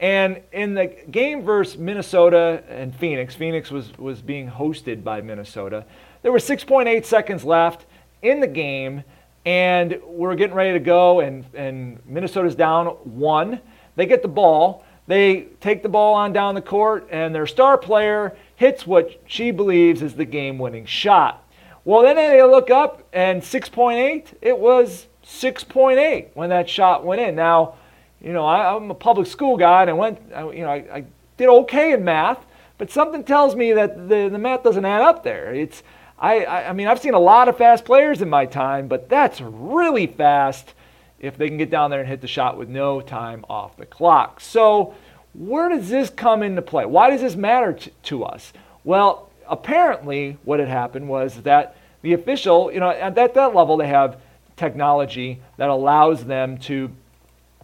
And 0.00 0.40
in 0.52 0.74
the 0.74 0.86
game 0.86 1.42
versus 1.42 1.78
Minnesota 1.78 2.64
and 2.68 2.94
Phoenix, 2.94 3.36
Phoenix 3.36 3.70
was, 3.70 3.96
was 3.98 4.20
being 4.20 4.50
hosted 4.50 5.04
by 5.04 5.20
Minnesota. 5.20 5.84
There 6.22 6.32
were 6.32 6.38
6.8 6.38 7.04
seconds 7.04 7.44
left 7.44 7.86
in 8.20 8.40
the 8.40 8.48
game, 8.48 9.04
and 9.44 10.00
we're 10.04 10.34
getting 10.34 10.54
ready 10.54 10.72
to 10.72 10.84
go, 10.84 11.20
and, 11.20 11.44
and 11.54 11.98
Minnesota's 12.06 12.54
down 12.54 12.86
one. 12.86 13.60
They 13.96 14.06
get 14.06 14.22
the 14.22 14.28
ball. 14.28 14.84
They 15.06 15.48
take 15.60 15.82
the 15.82 15.88
ball 15.88 16.14
on 16.14 16.32
down 16.32 16.54
the 16.54 16.62
court, 16.62 17.08
and 17.10 17.34
their 17.34 17.46
star 17.46 17.76
player 17.76 18.36
hits 18.54 18.86
what 18.86 19.20
she 19.26 19.50
believes 19.50 20.00
is 20.00 20.14
the 20.14 20.24
game 20.24 20.58
winning 20.58 20.86
shot. 20.86 21.44
Well, 21.84 22.02
then 22.02 22.16
they 22.16 22.42
look 22.42 22.70
up, 22.70 23.02
and 23.12 23.42
6.8, 23.42 24.34
it 24.40 24.56
was 24.56 25.08
6.8 25.24 26.28
when 26.34 26.50
that 26.50 26.70
shot 26.70 27.04
went 27.04 27.20
in. 27.20 27.34
Now, 27.34 27.74
you 28.20 28.32
know, 28.32 28.46
I, 28.46 28.76
am 28.76 28.90
a 28.90 28.94
public 28.94 29.26
school 29.26 29.56
guy 29.56 29.82
and 29.82 29.90
I 29.90 29.94
went, 29.94 30.20
I, 30.32 30.50
you 30.52 30.60
know, 30.60 30.70
I, 30.70 30.76
I, 30.76 31.04
did 31.36 31.48
okay 31.48 31.92
in 31.92 32.04
math, 32.04 32.44
but 32.78 32.90
something 32.90 33.24
tells 33.24 33.56
me 33.56 33.72
that 33.72 34.08
the, 34.08 34.28
the 34.28 34.38
math 34.38 34.62
doesn't 34.62 34.84
add 34.84 35.00
up 35.00 35.24
there. 35.24 35.52
It's, 35.52 35.82
I, 36.22 36.44
I, 36.44 36.68
I 36.68 36.72
mean, 36.72 36.86
I've 36.86 37.00
seen 37.00 37.14
a 37.14 37.18
lot 37.18 37.48
of 37.48 37.58
fast 37.58 37.84
players 37.84 38.22
in 38.22 38.30
my 38.30 38.46
time, 38.46 38.86
but 38.86 39.08
that's 39.08 39.40
really 39.40 40.06
fast 40.06 40.72
if 41.18 41.36
they 41.36 41.48
can 41.48 41.58
get 41.58 41.68
down 41.68 41.90
there 41.90 42.00
and 42.00 42.08
hit 42.08 42.20
the 42.20 42.28
shot 42.28 42.56
with 42.56 42.68
no 42.68 43.00
time 43.00 43.44
off 43.50 43.76
the 43.76 43.86
clock. 43.86 44.40
So, 44.40 44.94
where 45.34 45.68
does 45.68 45.88
this 45.88 46.10
come 46.10 46.42
into 46.42 46.62
play? 46.62 46.86
Why 46.86 47.10
does 47.10 47.20
this 47.20 47.34
matter 47.34 47.72
to, 47.72 47.90
to 47.90 48.24
us? 48.24 48.52
Well, 48.84 49.30
apparently, 49.48 50.38
what 50.44 50.60
had 50.60 50.68
happened 50.68 51.08
was 51.08 51.42
that 51.42 51.76
the 52.02 52.12
official, 52.12 52.72
you 52.72 52.80
know, 52.80 52.90
at 52.90 53.16
that, 53.16 53.34
that 53.34 53.54
level, 53.54 53.76
they 53.76 53.88
have 53.88 54.20
technology 54.56 55.40
that 55.56 55.70
allows 55.70 56.24
them 56.24 56.58
to 56.58 56.90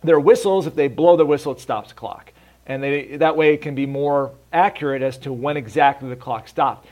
their 0.02 0.18
whistles, 0.18 0.66
if 0.66 0.74
they 0.74 0.88
blow 0.88 1.16
the 1.16 1.26
whistle, 1.26 1.52
it 1.52 1.60
stops 1.60 1.90
the 1.90 1.94
clock. 1.94 2.32
And 2.66 2.82
they, 2.82 3.16
that 3.16 3.36
way 3.36 3.54
it 3.54 3.62
can 3.62 3.74
be 3.74 3.86
more 3.86 4.32
accurate 4.52 5.02
as 5.02 5.16
to 5.18 5.32
when 5.32 5.56
exactly 5.56 6.08
the 6.08 6.16
clock 6.16 6.48
stopped. 6.48 6.86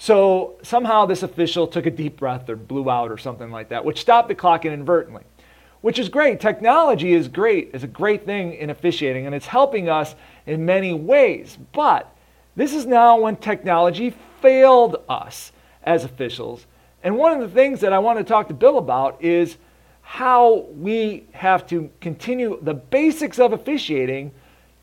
So 0.00 0.54
somehow 0.62 1.06
this 1.06 1.24
official 1.24 1.66
took 1.66 1.84
a 1.84 1.90
deep 1.90 2.18
breath 2.18 2.48
or 2.48 2.54
blew 2.54 2.88
out 2.88 3.10
or 3.10 3.18
something 3.18 3.50
like 3.50 3.68
that, 3.70 3.84
which 3.84 4.00
stopped 4.00 4.28
the 4.28 4.34
clock 4.34 4.64
inadvertently, 4.64 5.24
which 5.80 5.98
is 5.98 6.08
great. 6.08 6.38
Technology 6.38 7.12
is 7.12 7.26
great, 7.26 7.70
is 7.74 7.82
a 7.82 7.88
great 7.88 8.24
thing 8.24 8.54
in 8.54 8.70
officiating, 8.70 9.26
and 9.26 9.34
it's 9.34 9.46
helping 9.46 9.88
us 9.88 10.14
in 10.46 10.64
many 10.64 10.94
ways. 10.94 11.58
But 11.72 12.14
this 12.54 12.74
is 12.74 12.86
now 12.86 13.18
when 13.18 13.36
technology 13.36 14.14
failed 14.40 15.02
us 15.08 15.50
as 15.82 16.04
officials. 16.04 16.66
And 17.02 17.16
one 17.16 17.32
of 17.32 17.40
the 17.40 17.52
things 17.52 17.80
that 17.80 17.92
I 17.92 17.98
want 17.98 18.18
to 18.18 18.24
talk 18.24 18.46
to 18.48 18.54
Bill 18.54 18.78
about 18.78 19.20
is 19.20 19.56
how 20.02 20.66
we 20.76 21.26
have 21.32 21.66
to 21.66 21.90
continue 22.00 22.60
the 22.62 22.74
basics 22.74 23.40
of 23.40 23.52
officiating 23.52 24.30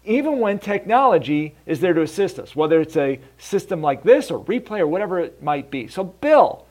even 0.05 0.39
when 0.39 0.59
technology 0.59 1.55
is 1.65 1.79
there 1.79 1.93
to 1.93 2.01
assist 2.01 2.39
us, 2.39 2.55
whether 2.55 2.81
it's 2.81 2.97
a 2.97 3.19
system 3.38 3.81
like 3.81 4.03
this 4.03 4.31
or 4.31 4.43
replay 4.45 4.79
or 4.79 4.88
whatever 4.88 5.19
it 5.19 5.41
might 5.41 5.71
be. 5.71 5.88
So, 5.88 6.03
Bill, 6.03 6.65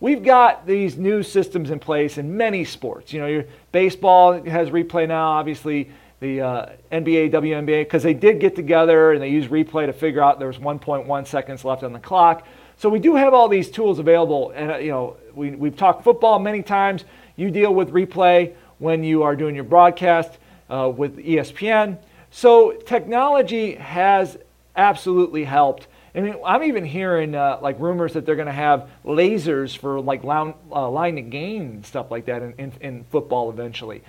we've 0.00 0.22
got 0.22 0.66
these 0.66 0.96
new 0.96 1.22
systems 1.22 1.70
in 1.70 1.78
place 1.78 2.18
in 2.18 2.36
many 2.36 2.64
sports. 2.64 3.12
You 3.12 3.20
know, 3.20 3.26
your 3.26 3.44
baseball 3.70 4.42
has 4.44 4.70
replay 4.70 5.08
now. 5.08 5.28
Obviously, 5.30 5.90
the 6.20 6.40
uh, 6.40 6.66
NBA, 6.92 7.32
WNBA, 7.32 7.82
because 7.82 8.02
they 8.02 8.14
did 8.14 8.38
get 8.38 8.54
together 8.54 9.12
and 9.12 9.20
they 9.20 9.28
used 9.28 9.50
replay 9.50 9.86
to 9.86 9.92
figure 9.92 10.22
out 10.22 10.38
there 10.38 10.48
was 10.48 10.58
1.1 10.58 11.26
seconds 11.26 11.64
left 11.64 11.82
on 11.82 11.92
the 11.92 11.98
clock. 11.98 12.46
So 12.76 12.88
we 12.88 12.98
do 12.98 13.14
have 13.14 13.34
all 13.34 13.48
these 13.48 13.70
tools 13.70 13.98
available, 13.98 14.50
and 14.54 14.70
uh, 14.72 14.76
you 14.78 14.90
know 14.90 15.16
we, 15.34 15.50
we've 15.50 15.76
talked 15.76 16.02
football 16.04 16.38
many 16.38 16.62
times. 16.62 17.04
You 17.36 17.50
deal 17.50 17.74
with 17.74 17.90
replay 17.90 18.54
when 18.78 19.04
you 19.04 19.22
are 19.22 19.36
doing 19.36 19.54
your 19.54 19.64
broadcast 19.64 20.38
uh, 20.68 20.92
with 20.94 21.16
ESPN. 21.18 21.98
So 22.34 22.72
technology 22.72 23.74
has 23.74 24.38
absolutely 24.74 25.44
helped. 25.44 25.86
I 26.14 26.20
mean, 26.20 26.36
I'm 26.44 26.64
even 26.64 26.82
hearing 26.82 27.34
uh, 27.34 27.58
like 27.60 27.78
rumors 27.78 28.14
that 28.14 28.24
they're 28.24 28.36
going 28.36 28.46
to 28.46 28.52
have 28.52 28.88
lasers 29.04 29.76
for 29.76 30.00
like 30.00 30.24
line, 30.24 30.54
uh, 30.70 30.88
line 30.88 31.16
to 31.16 31.22
gain 31.22 31.62
and 31.62 31.86
stuff 31.86 32.10
like 32.10 32.24
that 32.26 32.42
in, 32.42 32.54
in, 32.56 32.72
in 32.80 33.04
football 33.10 33.50
eventually. 33.50 34.02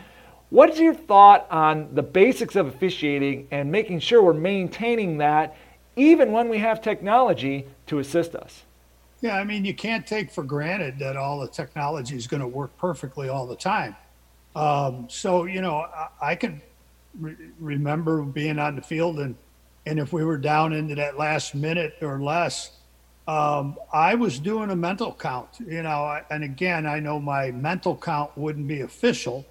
What 0.51 0.70
is 0.70 0.80
your 0.80 0.94
thought 0.94 1.48
on 1.51 1.94
the 1.94 2.01
basics 2.01 2.56
of 2.56 2.68
officiating 2.68 3.50
and 3.51 3.70
making 3.70 4.00
sure 4.00 4.24
we're 4.24 4.34
maintaining 4.34 5.18
that 5.18 5.58
even 5.98 6.32
when 6.32 6.48
we 6.48 6.60
have 6.60 6.82
technology 6.82 7.68
to 7.88 8.00
assist 8.00 8.36
us? 8.36 8.63
Yeah, 9.20 9.38
I 9.38 9.44
mean, 9.44 9.65
you 9.65 9.74
can't 9.74 10.08
take 10.08 10.32
for 10.32 10.44
granted 10.44 10.98
that 11.00 11.18
all 11.18 11.42
the 11.42 11.48
technology 11.50 12.15
is 12.15 12.27
going 12.27 12.42
to 12.42 12.48
work 12.48 12.77
perfectly 12.77 13.27
all 13.27 13.48
the 13.48 13.56
time. 13.56 13.98
Um, 14.56 15.08
so, 15.10 15.44
you 15.44 15.62
know, 15.62 15.75
I, 15.75 16.08
I 16.22 16.36
can 16.36 16.62
re- 17.20 17.36
remember 17.60 18.22
being 18.24 18.60
on 18.60 18.75
the 18.75 18.82
field 18.82 19.20
and 19.20 19.36
and 19.86 20.00
if 20.00 20.13
we 20.13 20.24
were 20.24 20.38
down 20.38 20.72
into 20.72 20.96
that 20.96 21.17
last 21.17 21.55
minute 21.55 21.96
or 22.01 22.22
less, 22.22 22.72
um, 23.27 23.77
I 23.91 24.15
was 24.15 24.39
doing 24.39 24.70
a 24.70 24.75
mental 24.75 25.13
count, 25.13 25.50
you 25.60 25.84
know, 25.84 26.22
and 26.29 26.43
again, 26.43 26.86
I 26.86 27.00
know 27.00 27.20
my 27.20 27.51
mental 27.51 27.96
count 27.96 28.38
wouldn't 28.38 28.67
be 28.67 28.82
official, 28.82 29.46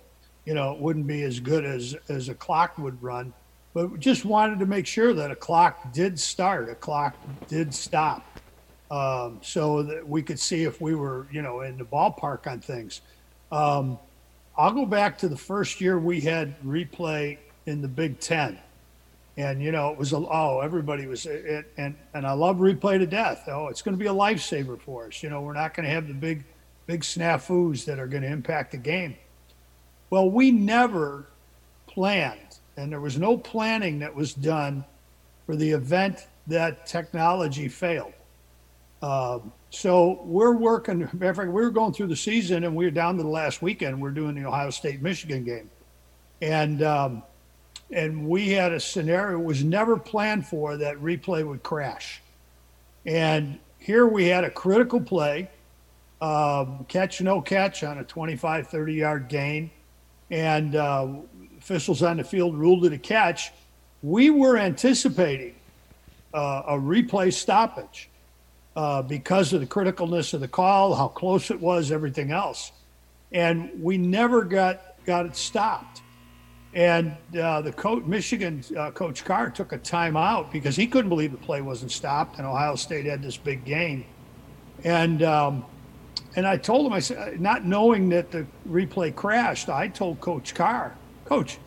you 0.47 0.54
know, 0.54 0.73
it 0.73 0.78
wouldn't 0.78 1.07
be 1.07 1.23
as 1.23 1.40
good 1.40 1.64
as 1.64 1.95
as 2.09 2.28
a 2.28 2.35
clock 2.35 2.78
would 2.78 3.02
run, 3.02 3.33
but 3.75 3.99
just 3.99 4.25
wanted 4.25 4.59
to 4.59 4.66
make 4.66 4.87
sure 4.87 5.14
that 5.14 5.31
a 5.31 5.37
clock 5.37 5.92
did 5.92 6.19
start, 6.19 6.69
a 6.69 6.75
clock 6.75 7.14
did 7.49 7.75
stop, 7.75 8.25
um, 8.90 9.38
so 9.42 9.83
that 9.83 10.07
we 10.07 10.23
could 10.23 10.38
see 10.38 10.64
if 10.64 10.81
we 10.81 10.95
were, 10.95 11.26
you 11.31 11.42
know, 11.42 11.61
in 11.61 11.78
the 11.78 11.85
ballpark 11.85 12.47
on 12.47 12.61
things. 12.61 13.00
Um, 13.50 13.99
I'll 14.57 14.73
go 14.73 14.85
back 14.85 15.19
to 15.19 15.28
the 15.28 15.37
first 15.37 15.81
year 15.81 15.99
we 15.99 16.21
had 16.21 16.61
replay 16.62 17.38
in 17.66 17.83
the 17.83 17.88
Big 17.88 18.21
Ten 18.21 18.59
and 19.37 19.62
you 19.62 19.73
know 19.73 19.90
it 19.90 19.99
was 19.99 20.12
a, 20.12 20.16
oh 20.16 20.61
everybody 20.62 21.07
was 21.07 21.26
it, 21.26 21.71
and 21.76 21.95
and 22.14 22.26
I 22.26 22.33
love 22.33 22.57
replay 22.59 22.99
to 22.99 23.07
death. 23.07 23.49
Oh, 23.49 23.69
it's 23.69 23.83
going 23.83 23.97
to 23.97 23.99
be 23.99 24.09
a 24.09 24.14
lifesaver 24.14 24.81
for 24.81 25.07
us. 25.07 25.23
You 25.23 25.31
know, 25.31 25.40
we're 25.40 25.54
not 25.54 25.75
going 25.75 25.85
to 25.85 25.92
have 25.92 26.09
the 26.09 26.14
big 26.14 26.45
big 26.87 27.00
snafus 27.00 27.85
that 27.87 27.99
are 27.99 28.07
going 28.07 28.23
to 28.23 28.28
impact 28.28 28.73
the 28.73 28.78
game. 28.78 29.16
Well, 30.11 30.31
we 30.31 30.50
never 30.50 31.26
planned, 31.87 32.59
and 32.76 32.92
there 32.92 33.00
was 33.00 33.19
no 33.19 33.38
planning 33.38 34.00
that 34.00 34.14
was 34.14 34.35
done 34.35 34.85
for 35.47 35.57
the 35.57 35.71
event 35.71 36.26
that 36.47 36.87
technology 36.87 37.69
failed. 37.69 38.12
Um, 39.00 39.52
so 39.71 40.21
we're 40.25 40.52
working. 40.52 41.04
Of 41.04 41.11
fact, 41.19 41.38
we 41.38 41.47
were 41.47 41.71
going 41.71 41.95
through 41.95 42.09
the 42.09 42.16
season, 42.16 42.64
and 42.64 42.76
we 42.76 42.85
were 42.85 42.90
down 42.90 43.16
to 43.16 43.23
the 43.23 43.28
last 43.28 43.62
weekend. 43.62 44.00
We're 44.00 44.11
doing 44.11 44.35
the 44.35 44.47
Ohio 44.47 44.69
State 44.69 45.00
Michigan 45.00 45.42
game, 45.42 45.71
and 46.42 46.83
um, 46.83 47.23
and 47.93 48.27
we 48.27 48.51
had 48.51 48.73
a 48.73 48.81
scenario 48.81 49.39
was 49.39 49.63
never 49.63 49.99
planned 49.99 50.47
for 50.47 50.79
that 50.79 50.97
replay 50.97 51.47
would 51.47 51.63
crash. 51.63 52.23
And 53.05 53.59
here 53.79 54.07
we 54.07 54.27
had 54.27 54.45
a 54.45 54.51
critical 54.51 55.01
play, 55.01 55.51
um, 56.21 56.87
catch 56.89 57.21
no 57.21 57.41
catch 57.41 57.85
on 57.85 57.99
a 57.99 58.05
25, 58.05 58.69
30 58.69 58.95
yard 58.95 59.29
gain, 59.29 59.71
and 60.31 60.75
uh, 60.75 61.09
officials 61.59 62.03
on 62.03 62.17
the 62.17 62.25
field 62.25 62.57
ruled 62.57 62.87
it 62.87 62.93
a 62.93 62.99
catch. 62.99 63.53
We 64.03 64.31
were 64.31 64.57
anticipating 64.57 65.55
uh, 66.33 66.63
a 66.69 66.75
replay 66.75 67.33
stoppage 67.33 68.09
uh, 68.75 69.03
because 69.03 69.53
of 69.53 69.61
the 69.61 69.67
criticalness 69.67 70.33
of 70.33 70.41
the 70.41 70.49
call, 70.49 70.95
how 70.95 71.09
close 71.09 71.51
it 71.51 71.61
was, 71.61 71.93
everything 71.93 72.31
else, 72.31 72.73
and 73.33 73.71
we 73.83 73.99
never 73.99 74.43
got 74.43 74.81
got 75.05 75.27
it 75.27 75.37
stopped. 75.37 76.01
And 76.75 77.14
uh, 77.38 77.61
the 77.61 77.73
coach, 77.73 78.05
Michigan 78.05 78.64
uh, 78.76 78.91
coach 78.93 79.25
Carr 79.25 79.50
took 79.50 79.73
a 79.73 79.79
timeout 79.79 80.50
because 80.50 80.75
he 80.75 80.87
couldn't 80.87 81.11
believe 81.11 81.33
the 81.33 81.38
play 81.38 81.61
wasn't 81.61 81.93
stopped, 81.93 82.38
and 82.38 82.47
Ohio 82.47 82.76
State 82.76 83.05
had 83.05 83.23
this 83.23 83.37
big 83.37 83.64
gain. 83.64 84.07
And 84.85 85.23
um, 85.23 85.64
and 86.35 86.47
I 86.47 86.57
told 86.57 86.87
him, 86.87 86.93
I 86.93 87.00
said, 87.00 87.41
not 87.41 87.67
knowing 87.67 88.09
that 88.11 88.31
the 88.31 88.47
replay 88.69 89.14
crashed, 89.14 89.69
I 89.69 89.88
told 89.88 90.21
Coach 90.21 90.55
Carr, 90.55 90.97
Coach, 91.26 91.59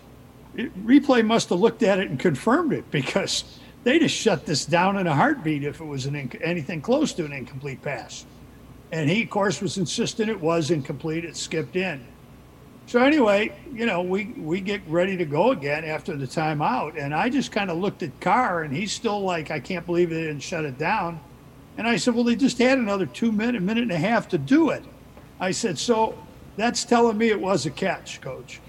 it, 0.55 0.85
replay 0.85 1.23
must 1.23 1.49
have 1.49 1.59
looked 1.59 1.83
at 1.83 1.99
it 1.99 2.09
and 2.09 2.19
confirmed 2.19 2.73
it 2.73 2.89
because 2.89 3.59
they 3.83 3.99
just 3.99 4.15
shut 4.15 4.45
this 4.45 4.65
down 4.65 4.97
in 4.97 5.05
a 5.05 5.13
heartbeat 5.13 5.63
if 5.63 5.81
it 5.81 5.85
was 5.85 6.07
an 6.07 6.15
inc- 6.15 6.41
anything 6.43 6.81
close 6.81 7.13
to 7.13 7.25
an 7.25 7.31
incomplete 7.31 7.81
pass. 7.83 8.25
And 8.91 9.09
he, 9.09 9.23
of 9.23 9.29
course, 9.29 9.61
was 9.61 9.77
insistent 9.77 10.29
it 10.29 10.39
was 10.39 10.71
incomplete. 10.71 11.25
It 11.25 11.35
skipped 11.35 11.75
in. 11.75 12.05
So 12.87 13.01
anyway, 13.01 13.51
you 13.73 13.87
know, 13.87 14.01
we 14.01 14.25
we 14.37 14.61
get 14.61 14.81
ready 14.87 15.17
to 15.17 15.25
go 15.25 15.51
again 15.51 15.83
after 15.83 16.15
the 16.15 16.27
timeout, 16.27 16.99
and 16.99 17.15
I 17.15 17.29
just 17.29 17.51
kind 17.51 17.71
of 17.71 17.77
looked 17.77 18.03
at 18.03 18.19
Carr, 18.21 18.61
and 18.61 18.75
he's 18.75 18.91
still 18.91 19.21
like, 19.21 19.49
I 19.49 19.59
can't 19.59 19.85
believe 19.85 20.11
they 20.11 20.21
didn't 20.21 20.41
shut 20.41 20.65
it 20.65 20.77
down. 20.77 21.19
And 21.77 21.87
I 21.87 21.97
said, 21.97 22.13
well, 22.13 22.23
they 22.23 22.35
just 22.35 22.59
had 22.59 22.77
another 22.77 23.05
two 23.05 23.31
minute, 23.31 23.55
a 23.55 23.59
minute 23.59 23.83
and 23.83 23.91
a 23.91 23.97
half 23.97 24.29
to 24.29 24.37
do 24.37 24.69
it. 24.69 24.83
I 25.39 25.51
said, 25.51 25.77
so 25.77 26.17
that's 26.57 26.85
telling 26.85 27.17
me 27.17 27.29
it 27.29 27.39
was 27.39 27.65
a 27.65 27.71
catch, 27.71 28.21
coach. 28.21 28.61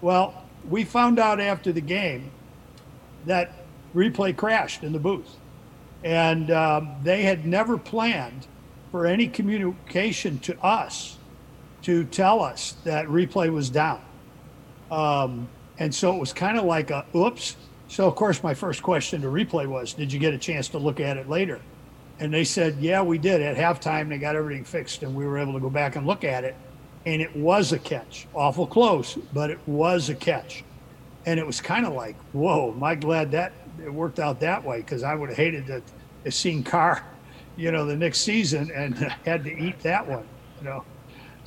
Well, 0.00 0.44
we 0.68 0.84
found 0.84 1.18
out 1.18 1.40
after 1.40 1.72
the 1.72 1.80
game 1.80 2.30
that 3.26 3.52
replay 3.94 4.34
crashed 4.36 4.84
in 4.84 4.92
the 4.92 4.98
booth, 5.00 5.36
and 6.04 6.50
um, 6.52 6.94
they 7.02 7.22
had 7.24 7.44
never 7.44 7.76
planned 7.76 8.46
for 8.92 9.04
any 9.04 9.26
communication 9.26 10.38
to 10.38 10.58
us 10.62 11.17
to 11.88 12.04
tell 12.04 12.42
us 12.42 12.74
that 12.84 13.06
replay 13.06 13.50
was 13.50 13.70
down. 13.70 13.98
Um, 14.90 15.48
and 15.78 15.94
so 15.94 16.14
it 16.14 16.18
was 16.18 16.34
kind 16.34 16.58
of 16.58 16.66
like 16.66 16.90
a 16.90 17.06
oops. 17.16 17.56
So, 17.88 18.06
of 18.06 18.14
course, 18.14 18.42
my 18.42 18.52
first 18.52 18.82
question 18.82 19.22
to 19.22 19.28
replay 19.28 19.66
was, 19.66 19.94
Did 19.94 20.12
you 20.12 20.18
get 20.18 20.34
a 20.34 20.38
chance 20.38 20.68
to 20.68 20.78
look 20.78 21.00
at 21.00 21.16
it 21.16 21.30
later? 21.30 21.62
And 22.20 22.30
they 22.30 22.44
said, 22.44 22.76
Yeah, 22.78 23.00
we 23.00 23.16
did. 23.16 23.40
At 23.40 23.56
halftime, 23.56 24.10
they 24.10 24.18
got 24.18 24.36
everything 24.36 24.64
fixed 24.64 25.02
and 25.02 25.14
we 25.14 25.24
were 25.24 25.38
able 25.38 25.54
to 25.54 25.60
go 25.60 25.70
back 25.70 25.96
and 25.96 26.06
look 26.06 26.24
at 26.24 26.44
it. 26.44 26.56
And 27.06 27.22
it 27.22 27.34
was 27.34 27.72
a 27.72 27.78
catch. 27.78 28.26
Awful 28.34 28.66
close, 28.66 29.14
but 29.32 29.48
it 29.48 29.58
was 29.66 30.10
a 30.10 30.14
catch. 30.14 30.64
And 31.24 31.40
it 31.40 31.46
was 31.46 31.58
kind 31.58 31.86
of 31.86 31.94
like, 31.94 32.16
Whoa, 32.34 32.70
am 32.72 32.84
I 32.84 32.96
glad 32.96 33.30
that 33.30 33.54
it 33.82 33.90
worked 33.90 34.18
out 34.18 34.40
that 34.40 34.62
way? 34.62 34.80
Because 34.80 35.02
I 35.02 35.14
would 35.14 35.30
have 35.30 35.38
hated 35.38 35.66
to 35.68 35.80
have 36.24 36.34
seen 36.34 36.62
Carr, 36.62 37.02
you 37.56 37.72
know, 37.72 37.86
the 37.86 37.96
next 37.96 38.20
season 38.20 38.70
and 38.74 38.94
had 39.24 39.42
to 39.44 39.58
eat 39.58 39.80
that 39.80 40.06
one, 40.06 40.26
you 40.58 40.64
know. 40.64 40.84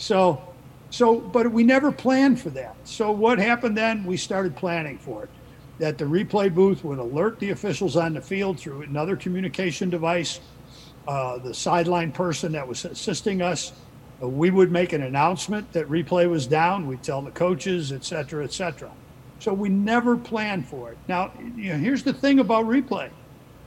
So, 0.02 0.42
so, 0.90 1.20
but 1.20 1.52
we 1.52 1.64
never 1.64 1.92
planned 1.92 2.42
for 2.42 2.50
that. 2.50 2.76
So 2.86 3.12
what 3.12 3.38
happened 3.38 3.78
then? 3.78 4.04
We 4.04 4.18
started 4.18 4.56
planning 4.56 4.98
for 4.98 5.26
it. 5.26 5.30
That 5.78 6.00
the 6.00 6.06
replay 6.06 6.54
booth 6.54 6.84
would 6.84 6.98
alert 6.98 7.40
the 7.40 7.52
officials 7.52 7.96
on 7.96 8.16
the 8.16 8.22
field 8.22 8.60
through 8.60 8.82
another 8.82 9.16
communication 9.16 9.92
device. 9.92 10.40
Uh, 11.08 11.38
the 11.38 11.54
sideline 11.54 12.12
person 12.12 12.52
that 12.54 12.68
was 12.68 12.84
assisting 12.84 13.44
us, 13.44 13.74
uh, 14.24 14.28
we 14.28 14.50
would 14.50 14.72
make 14.72 14.94
an 14.94 15.04
announcement 15.04 15.72
that 15.72 15.88
replay 15.88 16.28
was 16.28 16.48
down. 16.48 16.88
We'd 16.88 17.04
tell 17.04 17.22
the 17.22 17.32
coaches, 17.32 17.92
et 17.92 18.04
cetera, 18.04 18.44
et 18.44 18.54
cetera. 18.54 18.92
So 19.38 19.54
we 19.54 19.70
never 19.70 20.18
planned 20.18 20.68
for 20.68 20.92
it. 20.92 20.98
Now, 21.08 21.32
you 21.56 21.74
know, 21.74 21.78
here's 21.78 22.02
the 22.02 22.14
thing 22.14 22.40
about 22.40 22.66
replay. 22.66 23.12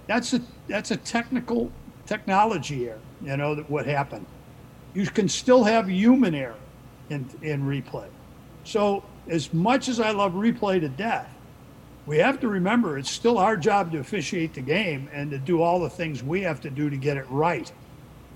That's 0.09 0.33
a 0.35 0.41
that's 0.67 0.91
a 0.91 0.97
technical 0.97 1.71
technology 2.07 2.89
error. 2.89 2.99
You 3.23 3.37
know 3.37 3.55
that 3.55 3.71
what 3.71 3.87
happened 3.87 4.27
you 4.95 5.07
can 5.07 5.29
still 5.29 5.65
have 5.65 5.91
human 5.91 6.35
error 6.35 6.55
in, 7.11 7.29
in 7.43 7.63
replay. 7.63 8.09
So, 8.65 9.05
as 9.29 9.53
much 9.53 9.89
as 9.89 10.01
I 10.01 10.11
love 10.11 10.33
replay 10.33 10.81
to 10.81 10.89
death, 10.89 11.29
we 12.07 12.19
have 12.19 12.41
to 12.41 12.49
remember 12.49 12.99
it's 12.99 13.11
still 13.11 13.39
our 13.39 13.57
job 13.57 13.93
to 13.93 13.99
officiate 13.99 14.55
the 14.55 14.61
game 14.61 15.09
and 15.13 15.31
to 15.31 15.39
do 15.39 15.63
all 15.63 15.81
the 15.81 15.91
things 15.91 16.23
we 16.23 16.43
have 16.43 16.61
to 16.63 16.71
do 16.71 16.91
to 16.91 16.97
get 16.97 17.17
it 17.17 17.27
right 17.31 17.71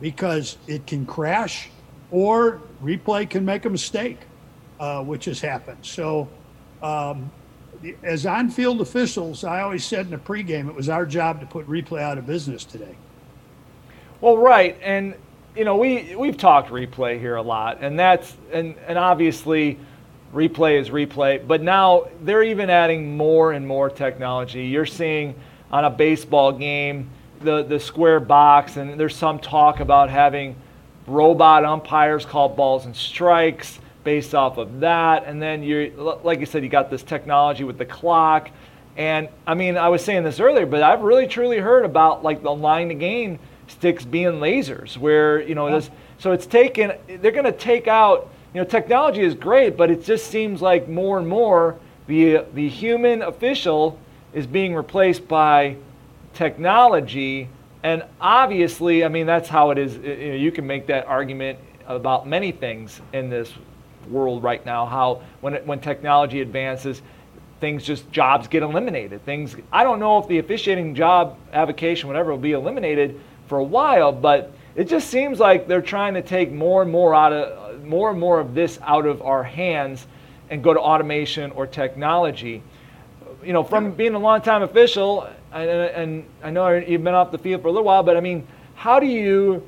because 0.01 0.57
it 0.67 0.87
can 0.87 1.05
crash 1.05 1.69
or 2.11 2.61
replay 2.83 3.29
can 3.29 3.45
make 3.45 3.67
a 3.67 3.71
mistake, 3.71 4.19
uh, 4.81 5.03
which 5.03 5.27
has 5.27 5.41
happened. 5.41 5.79
So, 5.83 6.29
um, 6.83 7.31
as 8.03 8.27
on 8.27 8.51
field 8.51 8.81
officials, 8.81 9.45
I 9.45 9.61
always 9.61 9.85
said 9.85 10.07
in 10.07 10.11
the 10.11 10.19
pregame, 10.19 10.69
it 10.69 10.75
was 10.75 10.89
our 10.89 11.07
job 11.07 11.41
to 11.41 11.47
put 11.47 11.69
replay 11.69 12.01
out 12.01 12.19
of 12.19 12.27
business 12.27 12.65
today. 12.65 12.97
Well, 14.21 14.37
right. 14.37 14.79
And 14.83 15.15
you 15.59 15.65
know, 15.65 15.77
we 15.77 16.15
we've 16.15 16.37
talked 16.37 16.71
replay 16.71 17.19
here 17.19 17.35
a 17.35 17.43
lot, 17.43 17.79
and 17.81 17.99
that's 17.99 18.37
and 18.53 18.77
and 18.87 18.97
obviously 18.97 19.77
replay 20.33 20.79
is 20.79 20.91
replay, 20.91 21.45
but 21.45 21.63
now 21.63 22.07
they're 22.23 22.45
even 22.45 22.71
adding 22.71 23.17
more 23.17 23.51
and 23.53 23.67
more 23.67 23.91
technology. 23.91 24.67
You're 24.67 24.87
seeing 24.87 25.35
on 25.73 25.85
a 25.85 25.91
baseball 25.91 26.53
game 26.53 27.11
the 27.41 27.65
the 27.65 27.81
square 27.81 28.21
box, 28.21 28.77
and 28.77 29.01
there's 29.01 29.17
some 29.17 29.41
talk 29.41 29.81
about 29.81 30.11
having 30.11 30.55
robot 31.09 31.65
umpires 31.65 32.25
call 32.25 32.49
balls 32.49 32.87
and 32.87 32.95
strikes 32.95 33.81
based 34.05 34.37
off 34.37 34.59
of 34.59 34.79
that. 34.79 35.25
And 35.27 35.43
then 35.43 35.65
you, 35.65 35.93
like 36.23 36.39
you 36.39 36.47
said, 36.47 36.63
you 36.63 36.69
got 36.69 36.89
this 36.89 37.03
technology 37.03 37.65
with 37.65 37.79
the 37.79 37.85
clock. 37.85 38.51
And 38.97 39.29
I 39.45 39.55
mean, 39.55 39.77
I 39.77 39.89
was 39.89 40.05
saying 40.05 40.23
this 40.23 40.39
earlier, 40.39 40.67
but 40.67 40.85
I've 40.85 41.01
really 41.01 41.27
truly 41.27 41.59
heard 41.59 41.85
about 41.85 42.23
like 42.23 42.45
the 42.45 42.55
line 42.55 42.89
to 42.91 42.95
gain 42.95 43.41
sticks 43.69 44.05
being 44.05 44.33
lasers, 44.35 44.97
where 44.97 45.41
you 45.41 45.55
know 45.55 45.71
this. 45.71 45.91
So 46.19 46.33
it's 46.33 46.47
taken. 46.47 46.93
They're 47.07 47.33
going 47.33 47.45
to 47.45 47.53
take 47.53 47.87
out. 47.87 48.31
You 48.55 48.63
know, 48.63 48.67
technology 48.67 49.21
is 49.21 49.35
great, 49.35 49.77
but 49.77 49.91
it 49.91 50.05
just 50.05 50.29
seems 50.29 50.63
like 50.63 50.89
more 50.89 51.19
and 51.19 51.29
more 51.29 51.79
the 52.07 52.45
the 52.55 52.69
human 52.69 53.23
official 53.23 53.99
is 54.33 54.47
being 54.47 54.75
replaced 54.75 55.29
by 55.29 55.77
technology. 56.35 57.49
And 57.83 58.05
obviously, 58.21 59.05
I 59.05 59.09
mean, 59.09 59.27
that's 59.27 59.49
how 59.49 59.71
it 59.71 59.79
is. 59.79 59.97
You, 59.97 60.29
know, 60.31 60.35
you 60.35 60.51
can 60.51 60.67
make 60.67 60.87
that 60.89 61.07
argument 61.07 61.59
about 61.87 62.27
many 62.27 62.51
things 62.53 63.01
in 63.13 63.31
this 63.31 63.53
world 64.09 64.43
right 64.43 64.65
now. 64.65 64.87
How 64.87 65.23
when 65.41 65.55
it, 65.55 65.67
when 65.67 65.81
technology 65.81 66.41
advances, 66.41 67.03
things 67.61 67.85
just 67.85 68.11
jobs 68.11 68.49
get 68.49 68.63
eliminated. 68.63 69.25
Things 69.25 69.57
I 69.73 69.85
don't 69.85 70.01
know 70.01 70.19
if 70.19 70.29
the 70.29 70.39
officiating 70.39 70.95
job 70.95 71.37
avocation 71.53 72.09
whatever 72.09 72.31
will 72.31 72.39
be 72.39 72.53
eliminated 72.53 73.21
for 73.49 73.59
a 73.59 73.65
while, 73.65 74.13
but 74.13 74.53
it 74.77 74.85
just 74.85 75.09
seems 75.09 75.41
like 75.41 75.67
they're 75.67 75.83
trying 75.83 76.15
to 76.15 76.23
take 76.23 76.53
more 76.53 76.83
and 76.83 76.91
more 76.91 77.15
out 77.15 77.33
of 77.33 77.85
more 77.85 78.11
and 78.11 78.21
more 78.21 78.39
of 78.39 78.55
this 78.55 78.79
out 78.83 79.07
of 79.07 79.23
our 79.23 79.43
hands 79.43 80.07
and 80.51 80.63
go 80.63 80.75
to 80.75 80.81
automation 80.81 81.51
or 81.53 81.67
technology. 81.67 82.63
You 83.43 83.53
know, 83.53 83.65
from 83.65 83.93
being 83.93 84.15
a 84.15 84.19
long-time 84.19 84.63
official, 84.63 85.29
and, 85.53 85.71
and 85.71 86.25
I 86.43 86.51
know 86.51 86.69
you've 86.77 87.03
been 87.03 87.15
off 87.15 87.31
the 87.31 87.39
field 87.39 87.63
for 87.63 87.69
a 87.69 87.71
little 87.73 87.85
while, 87.85 88.03
but 88.03 88.17
I 88.17 88.21
mean, 88.21 88.47
how 88.75 89.01
do 89.01 89.07
you 89.07 89.67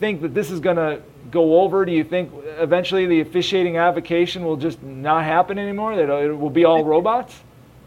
think 0.00 0.20
that 0.22 0.34
this 0.34 0.50
is 0.50 0.60
going 0.60 0.76
to 0.76 1.00
go 1.30 1.60
over? 1.60 1.84
Do 1.84 1.92
you 1.92 2.04
think 2.04 2.30
eventually 2.58 3.06
the 3.06 3.20
officiating 3.20 3.76
avocation 3.76 4.44
will 4.44 4.56
just 4.56 4.82
not 4.82 5.24
happen 5.24 5.58
anymore? 5.58 5.96
That 5.96 6.10
it 6.10 6.36
will 6.36 6.50
be 6.50 6.64
all 6.64 6.84
robots? 6.84 7.40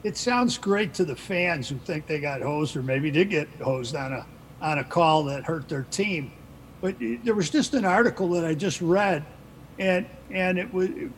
It 0.04 0.18
sounds 0.18 0.58
great 0.58 0.94
to 0.96 1.06
the 1.06 1.16
fans 1.16 1.68
who 1.68 1.78
think 1.78 2.06
they 2.06 2.20
got 2.20 2.42
hosed 2.42 2.76
or 2.76 2.84
maybe 2.84 3.12
did 3.12 3.30
get 3.30 3.50
hosed 3.62 3.96
on 3.96 4.14
a 4.14 4.26
on 4.62 4.80
a 4.80 4.84
call 4.84 5.24
that 5.26 5.44
hurt 5.44 5.68
their 5.70 5.84
team. 5.84 6.32
But 6.82 6.96
there 7.24 7.34
was 7.34 7.50
just 7.50 7.74
an 7.74 7.86
article 7.86 8.30
that 8.30 8.46
I 8.46 8.54
just 8.54 8.82
read, 8.82 9.26
and 9.80 10.06
and 10.30 10.60
it 10.60 10.72
was, 10.74 10.90
it 10.90 11.10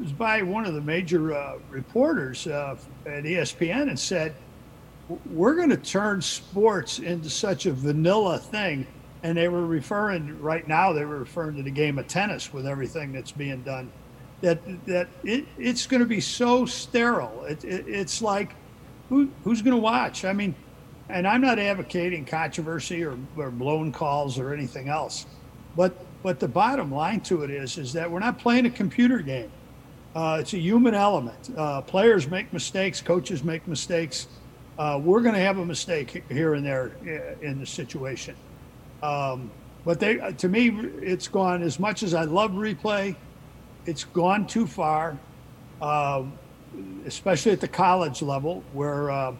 was 0.00 0.12
by 0.12 0.42
one 0.42 0.66
of 0.66 0.74
the 0.74 0.80
major 0.80 1.34
uh, 1.34 1.58
reporters 1.70 2.46
uh, 2.46 2.76
at 3.06 3.24
ESPN, 3.24 3.88
and 3.88 3.98
said, 3.98 4.34
"We're 5.30 5.54
going 5.54 5.70
to 5.70 5.76
turn 5.76 6.22
sports 6.22 6.98
into 6.98 7.30
such 7.30 7.66
a 7.66 7.72
vanilla 7.72 8.38
thing." 8.38 8.86
And 9.22 9.36
they 9.36 9.48
were 9.48 9.66
referring 9.66 10.40
right 10.40 10.68
now. 10.68 10.92
They 10.92 11.04
were 11.04 11.18
referring 11.18 11.56
to 11.56 11.62
the 11.62 11.70
game 11.70 11.98
of 11.98 12.06
tennis 12.06 12.52
with 12.52 12.66
everything 12.66 13.12
that's 13.12 13.32
being 13.32 13.62
done. 13.62 13.90
That 14.42 14.60
that 14.86 15.08
it, 15.24 15.46
it's 15.58 15.86
going 15.86 16.00
to 16.00 16.06
be 16.06 16.20
so 16.20 16.66
sterile. 16.66 17.44
It, 17.44 17.64
it, 17.64 17.88
it's 17.88 18.22
like, 18.22 18.54
who 19.08 19.28
who's 19.42 19.62
going 19.62 19.74
to 19.74 19.82
watch? 19.82 20.24
I 20.24 20.32
mean, 20.32 20.54
and 21.08 21.26
I'm 21.26 21.40
not 21.40 21.58
advocating 21.58 22.24
controversy 22.24 23.04
or, 23.04 23.16
or 23.36 23.50
blown 23.50 23.92
calls 23.92 24.38
or 24.38 24.52
anything 24.52 24.88
else, 24.88 25.26
but 25.76 25.94
but 26.22 26.40
the 26.40 26.48
bottom 26.48 26.92
line 26.92 27.20
to 27.20 27.42
it 27.42 27.50
is 27.50 27.78
is 27.78 27.92
that 27.92 28.10
we're 28.10 28.18
not 28.18 28.38
playing 28.38 28.66
a 28.66 28.70
computer 28.70 29.18
game. 29.20 29.50
Uh, 30.14 30.38
it's 30.40 30.54
a 30.54 30.58
human 30.58 30.94
element. 30.94 31.50
Uh, 31.56 31.82
players 31.82 32.28
make 32.28 32.50
mistakes, 32.52 33.00
coaches 33.00 33.44
make 33.44 33.68
mistakes. 33.68 34.28
Uh, 34.78 34.98
we're 35.02 35.20
going 35.20 35.34
to 35.34 35.40
have 35.40 35.58
a 35.58 35.64
mistake 35.64 36.24
here 36.30 36.54
and 36.54 36.64
there 36.64 36.92
uh, 37.06 37.46
in 37.46 37.60
the 37.60 37.66
situation. 37.66 38.34
Um, 39.02 39.50
but 39.84 40.00
they, 40.00 40.16
to 40.16 40.48
me, 40.48 40.70
it's 41.00 41.28
gone 41.28 41.62
as 41.62 41.78
much 41.78 42.02
as 42.02 42.14
I 42.14 42.24
love 42.24 42.52
replay. 42.52 43.14
It's 43.84 44.04
gone 44.04 44.46
too 44.46 44.66
far, 44.66 45.18
um, 45.80 46.32
especially 47.04 47.52
at 47.52 47.60
the 47.60 47.68
college 47.68 48.20
level, 48.20 48.64
where 48.72 49.10
uh, 49.10 49.32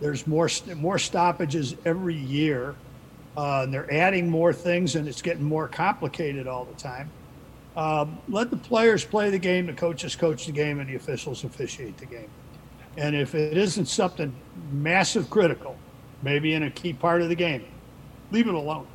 there's 0.00 0.26
more 0.26 0.48
more 0.76 0.98
stoppages 0.98 1.76
every 1.84 2.16
year. 2.16 2.74
Uh, 3.36 3.62
and 3.64 3.74
they're 3.74 3.92
adding 3.92 4.30
more 4.30 4.52
things, 4.52 4.94
and 4.94 5.08
it's 5.08 5.20
getting 5.20 5.42
more 5.42 5.66
complicated 5.66 6.46
all 6.46 6.64
the 6.64 6.74
time. 6.74 7.10
Um, 7.76 8.18
let 8.28 8.50
the 8.50 8.56
players 8.56 9.04
play 9.04 9.30
the 9.30 9.38
game, 9.38 9.66
the 9.66 9.72
coaches 9.72 10.14
coach 10.14 10.46
the 10.46 10.52
game, 10.52 10.78
and 10.78 10.88
the 10.88 10.94
officials 10.94 11.42
officiate 11.42 11.96
the 11.98 12.06
game. 12.06 12.30
And 12.96 13.16
if 13.16 13.34
it 13.34 13.56
isn't 13.56 13.86
something 13.86 14.32
massive 14.70 15.28
critical, 15.30 15.76
maybe 16.22 16.54
in 16.54 16.62
a 16.62 16.70
key 16.70 16.92
part 16.92 17.22
of 17.22 17.28
the 17.28 17.34
game, 17.34 17.64
leave 18.30 18.46
it 18.46 18.54
alone. 18.54 18.86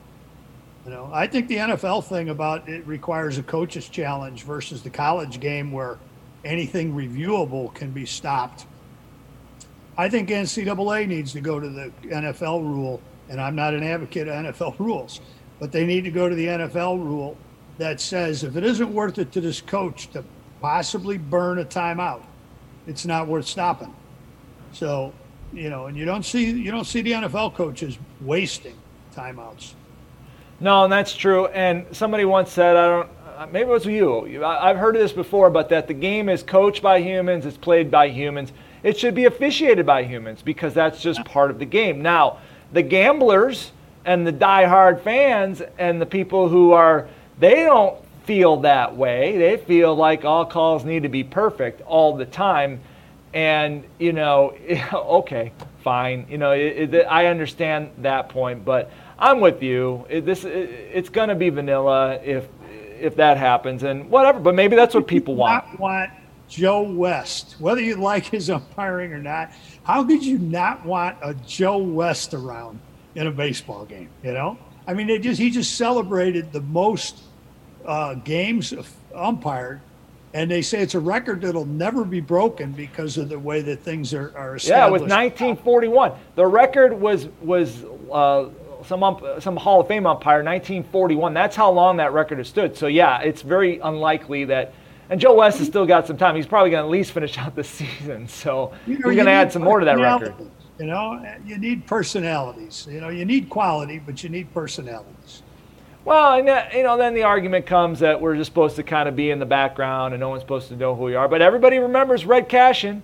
You 0.86 0.92
know, 0.92 1.10
I 1.14 1.28
think 1.28 1.50
the 1.50 1.58
NFL 1.58 2.06
thing 2.06 2.30
about 2.30 2.70
it 2.70 2.88
requires 2.88 3.38
a 3.38 3.44
coach's 3.44 3.90
challenge 3.90 4.44
versus 4.44 4.82
the 4.82 4.90
college 4.90 5.42
game 5.42 5.74
where 5.74 6.00
anything 6.46 6.94
reviewable 6.94 7.74
can 7.74 7.92
be 7.92 8.06
stopped 8.06 8.66
I 10.00 10.08
think 10.08 10.30
NCAA 10.30 11.10
needs 11.10 11.34
to 11.34 11.42
go 11.42 11.60
to 11.60 11.68
the 11.68 11.92
NFL 12.06 12.62
rule, 12.62 13.02
and 13.28 13.42
I'm 13.42 13.54
not 13.54 13.74
an 13.74 13.84
advocate 13.84 14.30
of 14.30 14.34
NFL 14.34 14.80
rules, 14.80 15.20
but 15.60 15.74
they 15.74 15.86
need 15.86 16.06
to 16.06 16.10
go 16.10 16.30
to 16.30 16.36
the 16.36 16.46
NFL 16.46 17.04
rule 17.04 17.36
that 17.80 18.00
says 18.00 18.46
if 18.46 18.56
it 18.56 18.64
isn't 18.64 18.94
worth 18.94 19.18
it 19.18 19.34
to 19.34 19.42
this 19.42 19.60
coach 19.60 20.08
to 20.12 20.24
possibly 20.62 21.18
burn 21.18 21.60
a 21.60 21.66
timeout, 21.66 22.24
it's 22.88 23.06
not 23.06 23.28
worth 23.28 23.46
stopping. 23.46 23.94
So, 24.72 25.12
you 25.52 25.70
know, 25.70 25.88
and 25.88 25.98
you 25.98 26.06
don't 26.06 26.24
see 26.24 26.50
you 26.50 26.72
don't 26.72 26.88
see 26.88 27.02
the 27.02 27.12
NFL 27.12 27.56
coaches 27.56 28.00
wasting 28.22 28.78
timeouts. 29.14 29.74
No, 30.62 30.86
and 30.86 30.94
that's 30.94 31.14
true. 31.14 31.48
And 31.48 31.86
somebody 31.92 32.24
once 32.24 32.54
said, 32.54 32.78
I 32.78 32.88
don't, 32.88 33.10
uh, 33.38 33.48
maybe 33.52 33.70
it 33.70 33.74
was 33.74 33.86
you. 33.86 34.46
I've 34.46 34.78
heard 34.78 34.96
of 34.96 35.02
this 35.02 35.12
before, 35.12 35.50
but 35.50 35.68
that 35.70 35.90
the 35.90 35.94
game 35.94 36.30
is 36.30 36.42
coached 36.42 36.82
by 36.82 37.02
humans, 37.02 37.46
it's 37.46 37.58
played 37.58 37.92
by 37.92 38.08
humans. 38.08 38.54
It 38.84 38.98
should 38.98 39.16
be 39.16 39.26
officiated 39.26 39.86
by 39.86 40.04
humans 40.04 40.42
because 40.42 40.74
that's 40.74 41.02
just 41.02 41.24
part 41.26 41.52
of 41.52 41.60
the 41.60 41.66
game. 41.66 42.02
Now, 42.02 42.40
the 42.72 42.82
gamblers 42.82 43.72
and 44.06 44.26
the 44.26 44.32
die-hard 44.32 45.02
fans 45.02 45.62
and 45.78 46.02
the 46.02 46.06
people 46.06 46.50
who 46.50 46.72
are, 46.72 47.08
they 47.40 47.64
don't 47.64 47.98
feel 48.24 48.58
that 48.58 48.96
way. 48.96 49.38
They 49.38 49.58
feel 49.58 49.96
like 49.96 50.24
all 50.24 50.46
calls 50.46 50.86
need 50.86 51.04
to 51.04 51.10
be 51.10 51.24
perfect 51.24 51.82
all 51.82 52.16
the 52.16 52.26
time. 52.26 52.80
And, 53.34 53.84
you 53.98 54.14
know, 54.14 54.56
okay, 54.94 55.52
fine. 55.84 56.26
You 56.30 56.38
know, 56.38 56.52
it, 56.52 56.94
it, 56.94 57.06
I 57.10 57.28
understand 57.28 57.92
that 58.00 58.30
point, 58.30 58.64
but 58.64 58.92
I'm 59.18 59.42
with 59.42 59.62
you. 59.62 60.06
It, 60.10 60.26
this, 60.26 60.46
it's 60.46 61.10
going 61.10 61.30
to 61.30 61.36
be 61.36 61.50
vanilla 61.50 62.20
if, 62.24 62.48
if 63.00 63.16
that 63.18 63.38
happens 63.38 63.84
and 63.84 64.10
whatever, 64.10 64.40
but 64.40 64.56
maybe 64.56 64.76
that's 64.76 64.96
what 64.96 65.08
people 65.08 65.36
want. 65.36 65.80
want 65.80 66.12
Joe 66.50 66.82
West, 66.82 67.56
whether 67.60 67.80
you 67.80 67.96
like 67.96 68.26
his 68.26 68.50
umpiring 68.50 69.14
or 69.14 69.20
not, 69.20 69.52
how 69.84 70.04
could 70.04 70.24
you 70.26 70.40
not 70.40 70.84
want 70.84 71.18
a 71.22 71.36
Joe 71.36 71.78
West 71.78 72.34
around 72.34 72.80
in 73.16 73.28
a 73.28 73.32
baseball 73.32 73.86
game? 73.86 74.10
You 74.24 74.34
know, 74.34 74.58
I 74.88 74.96
mean, 74.96 75.08
they 75.08 75.20
just 75.20 75.40
he 75.40 75.52
just 75.52 75.76
celebrated 75.76 76.52
the 76.52 76.62
most 76.62 77.22
uh, 77.86 78.16
games 78.16 78.74
umpired, 79.14 79.80
and 80.34 80.50
they 80.50 80.64
say 80.64 80.82
it's 80.82 80.96
a 80.96 81.00
record 81.00 81.42
that'll 81.42 81.66
never 81.66 82.04
be 82.04 82.20
broken 82.20 82.72
because 82.72 83.18
of 83.18 83.30
the 83.30 83.38
way 83.38 83.62
that 83.62 83.82
things 83.82 84.14
are, 84.16 84.36
are 84.36 84.56
established. 84.56 84.68
Yeah, 84.68 84.86
with 84.90 85.02
1941, 85.04 86.14
the 86.36 86.48
record 86.48 87.00
was 87.00 87.28
was. 87.42 87.86
Uh, 88.12 88.50
some 88.86 89.04
ump, 89.04 89.22
some 89.42 89.58
Hall 89.58 89.82
of 89.82 89.90
Fame 89.90 90.06
umpire, 90.06 90.38
1941. 90.38 91.34
That's 91.34 91.54
how 91.54 91.70
long 91.70 91.98
that 91.98 92.14
record 92.14 92.38
has 92.38 92.48
stood. 92.48 92.78
So 92.78 92.88
yeah, 92.88 93.20
it's 93.20 93.42
very 93.42 93.78
unlikely 93.80 94.46
that 94.46 94.74
and 95.10 95.20
Joe 95.20 95.34
West 95.34 95.58
has 95.60 95.68
still 95.68 95.86
got 95.86 96.08
some 96.08 96.18
time. 96.18 96.36
He's 96.36 96.46
probably 96.46 96.72
going 96.72 96.84
to 96.84 96.88
at 96.88 96.92
least 96.92 97.12
finish 97.12 97.38
out 97.38 97.56
the 97.56 97.64
season. 97.64 98.28
So 98.28 98.74
you 98.86 99.00
know, 99.00 99.10
he's 99.10 99.16
going 99.16 99.26
to 99.26 99.32
add 99.32 99.52
some 99.52 99.64
more 99.64 99.80
to 99.80 99.86
that 99.86 99.98
record. 99.98 100.34
You 100.80 100.86
know, 100.86 101.22
you 101.46 101.58
need 101.58 101.86
personalities. 101.88 102.88
You 102.90 103.02
know, 103.02 103.10
you 103.10 103.26
need 103.26 103.50
quality, 103.50 104.00
but 104.00 104.24
you 104.24 104.30
need 104.30 104.54
personalities. 104.54 105.44
Well, 106.06 106.40
and 106.40 106.48
that, 106.48 106.74
you 106.74 106.84
know, 106.84 106.98
then 106.98 107.14
the 107.14 107.24
argument 107.24 107.66
comes 107.66 108.00
that 108.00 108.20
we're 108.20 108.36
just 108.36 108.50
supposed 108.50 108.78
to 108.78 108.84
kind 108.84 109.10
of 109.10 109.16
be 109.16 109.32
in 109.32 109.40
the 109.40 109.46
background 109.46 110.14
and 110.14 110.22
no 110.22 110.30
one's 110.30 110.42
supposed 110.42 110.70
to 110.70 110.76
know 110.76 110.96
who 110.96 111.04
we 111.04 111.16
are. 111.16 111.28
But 111.28 111.42
everybody 111.42 111.80
remembers 111.80 112.26
Red 112.26 112.48
Cashion. 112.48 113.04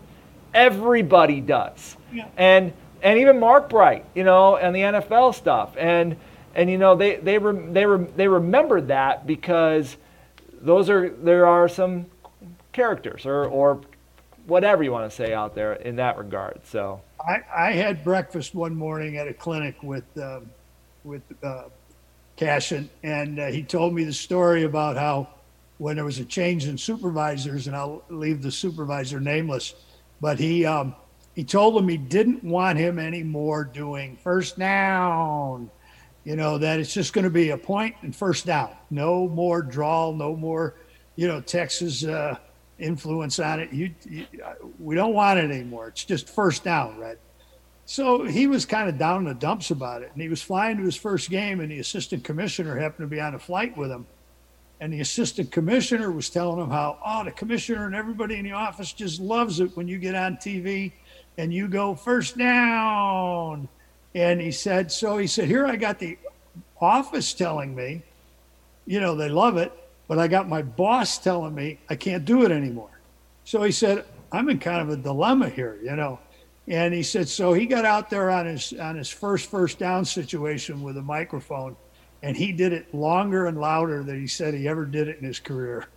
Everybody 0.54 1.41
does. 1.41 1.98
Yeah. 2.13 2.28
And 2.38 2.72
and 3.02 3.20
even 3.20 3.39
Mark 3.39 3.70
Bright, 3.70 4.06
you 4.15 4.24
know, 4.24 4.56
and 4.56 4.76
the 4.76 4.80
NFL 4.80 5.36
stuff. 5.36 5.76
And 5.78 6.15
and 6.56 6.70
you 6.70 6.78
know, 6.78 6.96
they 6.96 7.18
they 7.18 7.38
re, 7.38 7.72
they 7.74 7.86
re, 7.86 8.08
they 8.15 8.28
remembered 8.28 8.88
that 8.88 9.28
because 9.28 9.98
those 10.65 10.89
are 10.89 11.10
there 11.10 11.45
are 11.45 11.69
some 11.69 12.08
characters 12.73 13.25
or 13.25 13.45
or 13.45 13.82
whatever 14.47 14.84
you 14.84 14.91
want 14.91 15.10
to 15.10 15.15
say 15.15 15.34
out 15.34 15.56
there 15.56 15.73
in 15.73 15.95
that 15.95 16.17
regard. 16.17 16.60
So 16.65 17.01
I, 17.25 17.41
I 17.56 17.71
had 17.71 18.04
breakfast 18.04 18.54
one 18.54 18.75
morning 18.75 19.17
at 19.17 19.28
a 19.28 19.34
clinic 19.34 19.82
with 19.82 20.06
um, 20.17 20.49
with 21.04 21.21
uh, 21.43 21.65
Cashion, 22.36 22.89
and 23.04 23.39
uh, 23.39 23.47
he 23.47 23.63
told 23.63 23.93
me 23.93 24.04
the 24.04 24.13
story 24.13 24.63
about 24.63 24.97
how 24.97 25.30
when 25.78 25.95
there 25.95 26.06
was 26.06 26.19
a 26.19 26.25
change 26.25 26.67
in 26.67 26.78
supervisors, 26.78 27.67
and 27.67 27.75
I'll 27.75 28.04
leave 28.10 28.41
the 28.41 28.51
supervisor 28.51 29.19
nameless, 29.19 29.75
but 30.19 30.39
he 30.39 30.65
um, 30.65 30.95
he 31.36 31.43
told 31.43 31.78
him 31.78 31.88
he 31.88 31.97
didn't 31.97 32.43
want 32.43 32.78
him 32.78 32.97
anymore 32.97 33.63
doing 33.65 34.17
first 34.23 34.58
down 34.58 35.69
you 36.26 36.36
know, 36.36 36.58
that 36.58 36.80
it's 36.80 36.94
just 36.94 37.14
going 37.14 37.24
to 37.24 37.30
be 37.30 37.52
a 37.52 37.58
point 37.58 37.96
and 38.02 38.14
first 38.14 38.46
down. 38.46 38.72
No 38.90 39.30
more 39.30 39.62
draw, 39.62 40.12
no 40.12 40.36
more, 40.36 40.76
you 41.16 41.28
know, 41.28 41.40
Texas 41.40 42.04
uh, 42.04 42.36
influence 42.80 43.40
on 43.40 43.60
it. 43.60 43.72
You, 43.72 43.94
you, 44.10 44.26
we 44.80 44.96
don't 44.96 45.14
want 45.14 45.40
it 45.40 45.52
anymore. 45.52 45.88
It's 45.88 46.04
just 46.04 46.28
first 46.28 46.64
down, 46.64 46.98
right? 46.98 47.18
So 47.86 48.24
he 48.24 48.48
was 48.48 48.66
kind 48.66 48.90
of 48.90 48.98
down 48.98 49.20
in 49.20 49.26
the 49.26 49.36
dumps 49.36 49.70
about 49.70 50.02
it. 50.02 50.10
And 50.12 50.22
he 50.22 50.28
was 50.28 50.42
flying 50.42 50.78
to 50.78 50.84
his 50.84 50.96
first 50.96 51.30
game, 51.30 51.60
and 51.60 51.72
the 51.72 51.80
assistant 51.80 52.24
commissioner 52.24 52.76
happened 52.76 53.10
to 53.10 53.16
be 53.16 53.22
on 53.22 53.36
a 53.36 53.40
flight 53.40 53.78
with 53.78 53.92
him. 53.92 54.08
And 54.82 54.92
the 54.92 55.02
assistant 55.02 55.52
commissioner 55.52 56.12
was 56.12 56.30
telling 56.32 56.60
him 56.60 56.72
how, 56.72 56.98
oh, 57.06 57.24
the 57.24 57.32
commissioner 57.32 57.86
and 57.86 57.96
everybody 57.96 58.36
in 58.36 58.44
the 58.44 58.52
office 58.52 58.92
just 58.92 59.22
loves 59.22 59.60
it 59.60 59.78
when 59.78 59.88
you 59.88 60.00
get 60.00 60.16
on 60.16 60.36
TV 60.38 60.92
and 61.38 61.54
you 61.54 61.68
go 61.68 61.96
first 61.96 62.38
down. 62.38 63.70
And 64.15 64.39
he 64.39 64.51
said, 64.51 64.93
so 64.93 65.17
he 65.17 65.28
said, 65.28 65.49
here 65.49 65.67
I 65.67 65.75
got 65.75 65.99
the 65.99 66.17
office 66.80 67.34
telling 67.34 67.75
me, 67.75 68.01
you 68.88 69.01
know, 69.01 69.13
they 69.13 69.28
love 69.28 69.58
it, 69.58 69.73
but 70.08 70.17
I 70.17 70.30
got 70.30 70.47
my 70.47 70.62
boss 70.62 71.17
telling 71.17 71.54
me 71.54 71.80
I 71.89 71.95
can't 71.95 72.23
do 72.23 72.45
it 72.45 72.51
anymore. 72.51 73.01
So 73.43 73.62
he 73.62 73.73
said, 73.73 74.06
I'm 74.32 74.49
in 74.49 74.58
kind 74.58 74.82
of 74.82 74.89
a 74.89 74.95
dilemma 74.95 75.49
here, 75.49 75.78
you 75.84 75.95
know. 75.97 76.19
And 76.67 76.93
he 76.93 77.04
said, 77.04 77.28
so 77.28 77.51
he 77.51 77.65
got 77.65 77.84
out 77.84 78.10
there 78.10 78.32
on 78.32 78.45
his 78.45 78.73
on 78.73 78.95
his 78.95 79.10
first 79.10 79.51
first 79.51 79.78
down 79.78 80.06
situation 80.06 80.82
with 80.82 80.97
a 80.97 81.01
microphone, 81.01 81.75
and 82.23 82.36
he 82.38 82.51
did 82.54 82.73
it 82.73 82.91
longer 82.95 83.47
and 83.47 83.60
louder 83.60 84.01
than 84.01 84.19
he 84.19 84.28
said 84.28 84.54
he 84.54 84.67
ever 84.67 84.86
did 84.86 85.10
it 85.10 85.19
in 85.19 85.25
his 85.25 85.39
career. 85.39 85.86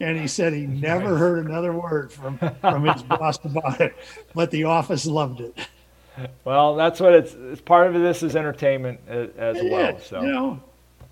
And 0.00 0.18
he 0.18 0.26
said 0.26 0.52
he 0.52 0.66
never 0.66 1.16
heard 1.16 1.46
another 1.46 1.72
word 1.72 2.10
from 2.10 2.36
from 2.60 2.84
his 2.84 3.00
boss 3.04 3.38
about 3.44 3.80
it, 3.80 3.94
but 4.34 4.50
the 4.50 4.64
office 4.64 5.06
loved 5.06 5.40
it. 5.40 5.56
Well, 6.44 6.74
that's 6.76 7.00
what 7.00 7.14
it's. 7.14 7.34
it's 7.34 7.60
part 7.60 7.86
of 7.86 7.94
this 7.94 8.22
is 8.22 8.36
entertainment 8.36 9.00
as, 9.08 9.30
as 9.36 9.56
well. 9.62 9.98
So 10.00 10.22
you 10.22 10.32
know, 10.32 10.60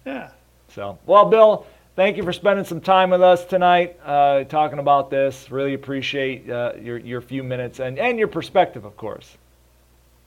yeah. 0.04 0.30
So 0.68 0.98
well, 1.06 1.26
Bill, 1.26 1.66
thank 1.96 2.16
you 2.16 2.22
for 2.22 2.32
spending 2.32 2.64
some 2.64 2.80
time 2.80 3.10
with 3.10 3.22
us 3.22 3.44
tonight, 3.44 3.98
uh, 4.04 4.44
talking 4.44 4.78
about 4.78 5.10
this. 5.10 5.50
Really 5.50 5.74
appreciate 5.74 6.48
uh, 6.50 6.72
your 6.80 6.98
your 6.98 7.20
few 7.20 7.42
minutes 7.42 7.80
and 7.80 7.98
and 7.98 8.18
your 8.18 8.28
perspective, 8.28 8.84
of 8.84 8.96
course. 8.96 9.36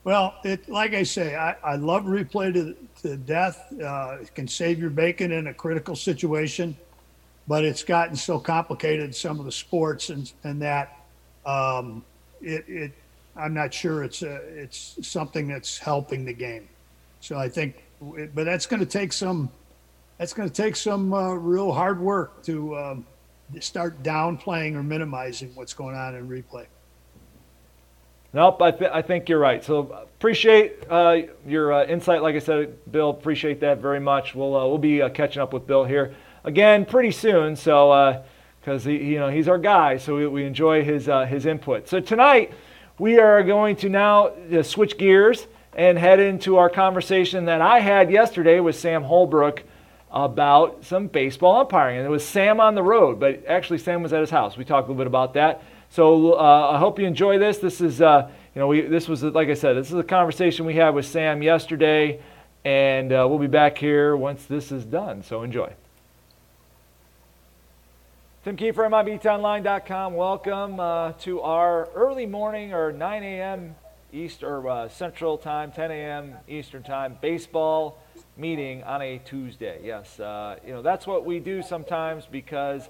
Well, 0.04 0.36
it 0.44 0.68
like 0.68 0.94
I 0.94 1.04
say, 1.04 1.36
I, 1.36 1.56
I 1.64 1.76
love 1.76 2.04
replay 2.04 2.54
to, 2.54 2.76
to 3.04 3.16
death. 3.16 3.72
Uh, 3.74 4.18
it 4.22 4.36
can 4.36 4.48
save 4.48 4.80
your 4.80 4.90
bacon 4.90 5.32
in 5.32 5.48
a 5.48 5.54
critical 5.54 5.96
situation, 5.96 6.76
but 7.48 7.64
it's 7.64 7.84
gotten 7.84 8.16
so 8.16 8.38
complicated 8.38 9.16
some 9.16 9.40
of 9.40 9.46
the 9.46 9.52
sports 9.52 10.10
and 10.10 10.32
and 10.44 10.62
that 10.62 11.00
um, 11.46 12.04
it 12.42 12.66
it 12.68 12.92
I'm 13.36 13.54
not 13.54 13.74
sure 13.74 14.04
it's 14.04 14.22
a, 14.22 14.36
it's 14.36 14.98
something 15.02 15.48
that's 15.48 15.78
helping 15.78 16.26
the 16.26 16.34
game. 16.34 16.69
So 17.19 17.38
I 17.38 17.50
think, 17.50 17.84
but 18.02 18.43
that's 18.43 18.65
going 18.65 18.80
to 18.80 18.86
take 18.86 19.13
some 19.13 19.50
that's 20.17 20.34
going 20.34 20.48
to 20.48 20.56
take 20.56 20.76
some 20.76 21.13
uh, 21.13 21.34
real 21.34 21.72
hard 21.72 22.00
work 22.00 22.43
to 22.43 22.78
um, 22.78 23.06
start 23.60 24.04
downplaying 24.04 24.76
or 24.76 24.84
minimizing 24.84 25.52
what's 25.56 25.74
going 25.74 25.96
on 25.96 26.15
in 26.15 26.30
replay. 26.30 26.65
Nope, 28.32 28.62
I, 28.62 28.72
th- 28.72 28.91
I 28.91 29.02
think 29.02 29.30
you're 29.30 29.39
right. 29.39 29.63
So 29.63 29.80
appreciate 29.80 30.86
uh, 30.89 31.24
your 31.46 31.74
uh, 31.74 31.86
insight. 31.86 32.22
Like 32.22 32.36
I 32.36 32.39
said, 32.39 32.91
Bill, 32.91 33.10
appreciate 33.10 33.60
that 33.60 33.80
very 33.80 34.00
much. 34.00 34.34
We'll 34.34 34.56
uh, 34.56 34.67
we'll 34.67 34.78
be 34.78 35.02
uh, 35.02 35.10
catching 35.10 35.41
up 35.41 35.54
with 35.54 35.67
Bill 35.67 35.84
here 35.84 36.15
again 36.43 36.86
pretty 36.86 37.12
soon. 37.12 37.56
So 37.56 38.24
because 38.60 38.88
uh, 38.88 38.91
you 38.91 39.19
know 39.19 39.30
he's 39.30 39.48
our 39.48 39.60
guy, 39.60 39.98
so 39.98 40.15
we, 40.15 40.28
we 40.28 40.46
enjoy 40.46 40.84
his 40.84 41.10
his 41.28 41.46
input. 41.46 41.88
So 41.88 42.00
tonight 42.00 42.54
we 42.99 43.19
are 43.19 43.41
going 43.43 43.75
to 43.77 43.89
now 43.89 44.32
switch 44.62 44.97
gears 44.97 45.47
and 45.75 45.97
head 45.97 46.19
into 46.19 46.58
our 46.58 46.69
conversation 46.69 47.45
that 47.45 47.62
I 47.62 47.79
had 47.79 48.12
yesterday 48.12 48.60
with 48.60 48.75
Sam 48.75 49.03
Holbrook 49.03 49.63
about 50.12 50.86
some 50.86 51.08
baseball 51.08 51.62
umpiring. 51.62 51.97
And 51.97 52.06
it 52.06 52.10
was 52.10 52.23
Sam 52.23 52.60
on 52.60 52.75
the 52.75 52.84
road, 52.84 53.19
but 53.19 53.43
actually 53.47 53.79
Sam 53.79 54.03
was 54.03 54.13
at 54.13 54.21
his 54.21 54.29
house. 54.29 54.56
We 54.56 54.63
talked 54.63 54.88
a 54.88 54.91
little 54.91 55.03
bit 55.03 55.08
about 55.08 55.34
that. 55.34 55.63
So 55.89 56.34
uh, 56.34 56.71
I 56.73 56.77
hope 56.77 56.99
you 56.99 57.08
enjoy 57.08 57.39
this. 57.39 57.58
This 57.58 57.82
is, 57.82 58.01
uh, 58.01 58.29
you 58.53 58.60
know, 58.60 58.67
we, 58.67 58.82
this 58.82 59.08
was, 59.08 59.23
like 59.23 59.49
I 59.49 59.56
said, 59.56 59.75
this 59.75 59.88
is 59.88 59.97
a 59.97 60.03
conversation 60.03 60.65
we 60.65 60.75
had 60.75 60.91
with 60.91 61.06
Sam 61.08 61.41
yesterday, 61.41 62.19
and 62.63 63.12
uh, 63.12 63.25
we'll 63.27 63.39
be 63.39 63.47
back 63.47 63.77
here 63.77 64.15
once 64.15 64.45
this 64.45 64.71
is 64.71 64.86
done. 64.86 65.23
So 65.23 65.41
enjoy. 65.41 65.73
Tim 68.43 68.58
Kiefer, 68.58 68.89
MIBTOnline.com. 68.89 70.15
Welcome 70.15 70.77
uh, 70.77 71.13
to 71.13 71.39
our 71.39 71.88
early 71.95 72.25
morning 72.25 72.73
or 72.73 72.91
9 72.91 73.23
a.m. 73.23 73.73
East 74.12 74.43
or 74.43 74.67
uh, 74.67 74.89
Central 74.89 75.38
Time, 75.38 75.71
10 75.71 75.91
a.m. 75.91 76.36
Eastern 76.49 76.84
Time 76.84 77.17
baseball 77.21 78.03
meeting 78.36 78.84
on 78.84 79.01
a 79.01 79.19
Tuesday. 79.19 79.79
Yes, 79.82 80.19
uh, 80.19 80.58
you 80.67 80.73
know 80.73 80.82
that's 80.82 81.08
what 81.08 81.25
we 81.25 81.39
do 81.39 81.62
sometimes 81.62 82.25
because 82.29 82.89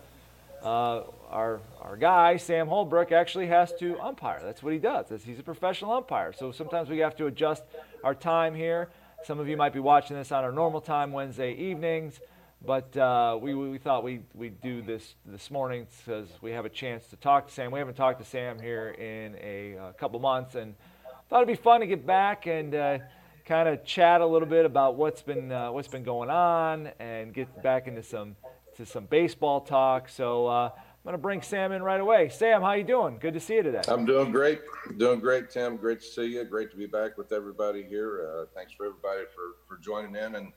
uh, 0.63 1.03
our 1.29 1.59
our 1.81 1.97
guy 1.97 2.37
Sam 2.37 2.67
Holbrook 2.67 3.11
actually 3.11 3.45
has 3.45 3.71
to 3.73 3.99
umpire. 3.99 4.41
That's 4.43 4.63
what 4.63 4.73
he 4.73 4.79
does. 4.79 5.05
He's 5.23 5.37
a 5.37 5.43
professional 5.43 5.91
umpire. 5.91 6.33
So 6.33 6.51
sometimes 6.51 6.89
we 6.89 6.97
have 6.97 7.15
to 7.17 7.27
adjust 7.27 7.61
our 8.03 8.15
time 8.15 8.55
here. 8.55 8.89
Some 9.23 9.39
of 9.39 9.47
you 9.47 9.55
might 9.55 9.73
be 9.73 9.79
watching 9.79 10.17
this 10.17 10.31
on 10.31 10.43
our 10.43 10.51
normal 10.51 10.81
time 10.81 11.11
Wednesday 11.11 11.53
evenings, 11.53 12.19
but 12.65 12.95
uh, 12.95 13.37
we, 13.41 13.53
we 13.53 13.77
thought 13.77 14.03
we 14.03 14.21
we'd 14.33 14.61
do 14.61 14.81
this 14.81 15.15
this 15.25 15.51
morning 15.51 15.85
because 16.05 16.29
we 16.41 16.51
have 16.51 16.65
a 16.65 16.69
chance 16.69 17.05
to 17.07 17.17
talk 17.17 17.47
to 17.47 17.53
Sam. 17.53 17.71
We 17.71 17.79
haven't 17.79 17.95
talked 17.95 18.19
to 18.19 18.25
Sam 18.25 18.59
here 18.59 18.89
in 18.91 19.35
a, 19.41 19.73
a 19.73 19.83
uh, 19.83 19.91
couple 19.93 20.19
months, 20.19 20.55
and 20.55 20.75
thought 21.29 21.41
it'd 21.41 21.47
be 21.47 21.61
fun 21.61 21.81
to 21.81 21.87
get 21.87 22.05
back 22.05 22.47
and 22.47 22.73
uh, 22.73 22.99
kind 23.45 23.67
of 23.67 23.83
chat 23.83 24.21
a 24.21 24.25
little 24.25 24.47
bit 24.47 24.65
about 24.65 24.95
what's 24.95 25.21
been 25.21 25.51
uh, 25.51 25.71
what's 25.71 25.89
been 25.89 26.03
going 26.03 26.29
on 26.29 26.89
and 26.99 27.33
get 27.33 27.61
back 27.61 27.87
into 27.87 28.03
some 28.03 28.35
to 28.77 28.85
some 28.85 29.05
baseball 29.05 29.61
talk. 29.61 30.07
So 30.07 30.47
uh, 30.47 30.69
I'm 30.73 31.03
going 31.03 31.13
to 31.15 31.17
bring 31.17 31.41
Sam 31.41 31.73
in 31.73 31.83
right 31.83 31.99
away. 31.99 32.29
Sam, 32.29 32.61
how 32.61 32.73
you 32.73 32.85
doing? 32.85 33.17
Good 33.19 33.33
to 33.33 33.41
see 33.41 33.55
you 33.55 33.63
today. 33.63 33.81
I'm 33.89 34.05
doing 34.05 34.31
great. 34.31 34.61
Doing 34.97 35.19
great, 35.19 35.49
Tim. 35.49 35.75
Great 35.75 35.99
to 35.99 36.05
see 36.05 36.27
you. 36.27 36.43
Great 36.45 36.71
to 36.71 36.77
be 36.77 36.85
back 36.85 37.17
with 37.17 37.33
everybody 37.33 37.83
here. 37.83 38.25
Uh, 38.25 38.45
thanks 38.55 38.71
for 38.71 38.85
everybody 38.85 39.23
for 39.35 39.57
for 39.67 39.81
joining 39.81 40.15
in 40.15 40.35
and 40.35 40.53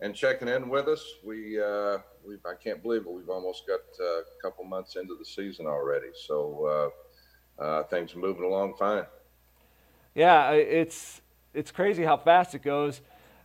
and 0.00 0.14
checking 0.14 0.48
in 0.48 0.68
with 0.68 0.88
us. 0.88 1.04
We 1.24 1.60
uh, 1.60 1.98
we 2.26 2.36
I 2.46 2.54
can't 2.62 2.82
believe 2.82 3.02
it. 3.02 3.10
We've 3.10 3.28
almost 3.28 3.66
got 3.66 3.80
uh, 4.00 4.20
a 4.20 4.42
couple 4.42 4.64
months 4.64 4.96
into 4.96 5.14
the 5.18 5.24
season 5.24 5.66
already. 5.66 6.08
So 6.26 6.92
uh, 7.60 7.62
uh, 7.62 7.82
things 7.84 8.14
are 8.14 8.18
moving 8.18 8.44
along 8.44 8.74
fine. 8.78 9.04
Yeah, 10.14 10.50
it's 10.52 11.20
it's 11.54 11.70
crazy 11.70 12.04
how 12.04 12.16
fast 12.16 12.54
it 12.54 12.62
goes. 12.62 13.00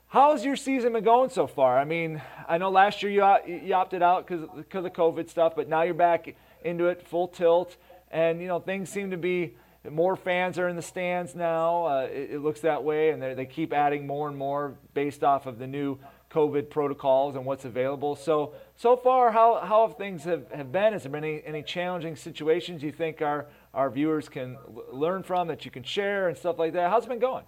How's 0.08 0.46
your 0.46 0.56
season 0.56 0.94
been 0.94 1.04
going 1.04 1.30
so 1.30 1.48
far? 1.48 1.78
I 1.78 1.84
mean, 1.84 2.22
I 2.48 2.58
know 2.58 2.70
last 2.70 3.04
year 3.04 3.12
you, 3.12 3.58
you 3.66 3.74
opted 3.74 4.02
out 4.02 4.26
because 4.26 4.44
of 4.44 4.94
COVID 4.94 5.30
stuff, 5.30 5.54
but 5.56 5.68
now 5.68 5.82
you're 5.82 5.94
back 5.94 6.36
into 6.64 6.86
it 6.88 7.06
full 7.08 7.28
tilt, 7.28 7.76
and 8.12 8.42
you 8.42 8.48
know 8.48 8.60
things 8.60 8.90
seem 8.90 9.12
to 9.12 9.18
be 9.18 9.58
more 9.92 10.16
fans 10.16 10.58
are 10.58 10.68
in 10.68 10.76
the 10.76 10.82
stands 10.82 11.36
now. 11.36 11.86
Uh, 11.86 12.08
it, 12.12 12.32
it, 12.32 12.40
looks 12.40 12.62
that 12.62 12.84
way, 12.84 13.10
and 13.10 13.22
they 13.22 13.46
keep 13.46 13.74
adding 13.74 14.08
more 14.08 14.28
and 14.28 14.38
more 14.38 14.76
based 14.94 15.24
off 15.24 15.46
of 15.46 15.60
the 15.60 15.68
new 15.68 16.00
COVID 16.36 16.70
protocols 16.70 17.36
and 17.36 17.46
what's 17.46 17.64
available. 17.64 18.16
So 18.16 18.54
so 18.76 18.98
far, 18.98 19.32
how, 19.32 19.62
how 19.64 19.88
have 19.88 19.98
things 19.98 20.26
have, 20.26 20.52
have 20.52 20.70
been? 20.70 20.92
Has 20.92 21.04
there 21.04 21.16
any, 21.16 21.42
any 21.46 21.64
challenging 21.64 22.18
situations 22.18 22.84
you 22.84 22.92
think 22.92 23.22
our 23.22 23.48
our 23.74 23.90
viewers 23.90 24.28
can 24.28 24.58
learn 24.92 25.24
from 25.24 25.48
that 25.48 25.64
you 25.64 25.72
can 25.72 25.84
share 25.84 26.28
and 26.28 26.38
stuff 26.38 26.60
like 26.60 26.74
that? 26.74 26.92
How's 26.92 27.06
it 27.06 27.10
been 27.10 27.20
going? 27.20 27.46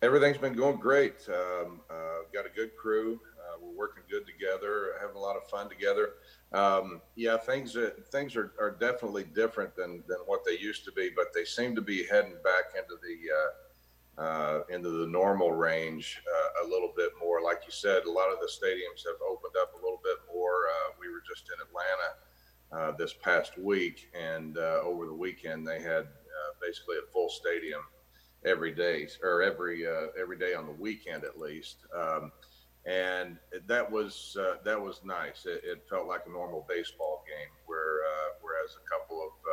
Everything's 0.00 0.38
been 0.38 0.52
going 0.52 0.78
great. 0.78 1.28
Um, 1.28 1.80
uh, 1.90 1.94
got 2.32 2.46
a 2.46 2.54
good 2.54 2.76
crew. 2.76 3.20
Uh, 3.36 3.58
we're 3.60 3.76
working 3.76 4.02
good 4.08 4.26
together, 4.26 4.92
having 5.00 5.16
a 5.16 5.18
lot 5.18 5.36
of 5.36 5.48
fun 5.48 5.68
together. 5.68 6.10
Um, 6.52 7.00
yeah, 7.16 7.36
things 7.36 7.74
are, 7.76 7.90
things 8.10 8.36
are, 8.36 8.52
are 8.60 8.76
definitely 8.78 9.24
different 9.24 9.74
than, 9.74 10.02
than 10.06 10.18
what 10.26 10.44
they 10.44 10.58
used 10.58 10.84
to 10.84 10.92
be, 10.92 11.10
but 11.14 11.32
they 11.34 11.44
seem 11.44 11.74
to 11.74 11.82
be 11.82 12.04
heading 12.06 12.36
back 12.44 12.64
into 12.76 12.96
the 13.02 13.16
uh, 13.32 13.50
uh 14.16 14.60
into 14.70 14.90
the 14.90 15.06
normal 15.06 15.50
range 15.52 16.22
uh, 16.32 16.66
a 16.66 16.68
little 16.68 16.92
bit 16.96 17.10
more. 17.20 17.42
Like 17.42 17.62
you 17.66 17.72
said, 17.72 18.04
a 18.04 18.10
lot 18.10 18.32
of 18.32 18.38
the 18.40 18.46
stadiums 18.46 19.04
have 19.06 19.20
opened 19.28 19.54
up 19.60 19.74
a 19.74 19.82
little 19.82 20.00
bit 20.02 20.18
more. 20.32 20.66
Uh, 20.68 20.92
we 21.00 21.08
were 21.08 21.22
just 21.26 21.50
in 21.50 21.58
Atlanta 21.66 22.96
this 22.98 23.14
past 23.14 23.58
week, 23.58 24.10
and 24.14 24.58
over 24.58 25.06
the 25.06 25.14
weekend 25.14 25.66
they 25.66 25.80
had 25.80 26.06
basically 26.60 26.96
a 26.96 27.12
full 27.12 27.28
stadium 27.28 27.80
every 28.44 28.72
day 28.72 29.08
or 29.22 29.42
every 29.42 29.86
uh, 29.86 30.06
every 30.20 30.38
day 30.38 30.54
on 30.54 30.66
the 30.66 30.72
weekend 30.72 31.24
at 31.24 31.38
least. 31.38 31.78
Um, 31.96 32.32
and 32.86 33.38
that 33.66 33.90
was 33.90 34.36
uh, 34.38 34.56
that 34.64 34.80
was 34.80 35.00
nice. 35.04 35.46
It, 35.46 35.62
it, 35.64 35.84
felt 35.88 36.06
like 36.06 36.22
a 36.26 36.30
normal 36.30 36.66
baseball 36.68 37.24
game. 37.26 37.48
Where 37.66 38.00
uh, 38.04 38.30
whereas 38.42 38.76
a 38.76 38.84
couple 38.88 39.22
of 39.22 39.32
uh, 39.32 39.43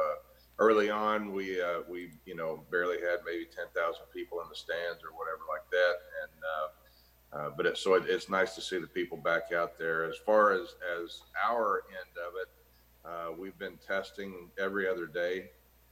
early 0.61 0.89
on 0.89 1.33
we 1.33 1.61
uh, 1.61 1.81
we 1.89 2.11
you 2.25 2.35
know 2.35 2.63
barely 2.71 2.97
had 2.97 3.19
maybe 3.25 3.45
ten 3.45 3.65
thousand 3.75 4.05
people 4.13 4.39
in 4.41 4.47
the 4.49 4.55
stands 4.55 5.01
or 5.03 5.11
whatever 5.17 5.43
like 5.49 5.67
that. 5.71 5.95
And 6.21 6.31
uh, 6.53 7.49
but 7.57 7.65
it, 7.65 7.77
so 7.77 7.95
it, 7.95 8.03
it's 8.07 8.29
nice 8.29 8.55
to 8.55 8.61
see 8.61 8.77
the 8.77 8.87
people 8.87 9.17
back 9.17 9.51
out 9.51 9.77
there. 9.77 10.05
As 10.05 10.17
far 10.25 10.51
as 10.53 10.75
as 11.01 11.21
our 11.49 11.83
end 11.89 12.13
of 12.27 12.33
it, 12.41 13.39
we've 13.39 13.57
been 13.57 13.77
testing 13.87 14.49
every 14.57 14.87
other 14.87 15.07
day 15.07 15.49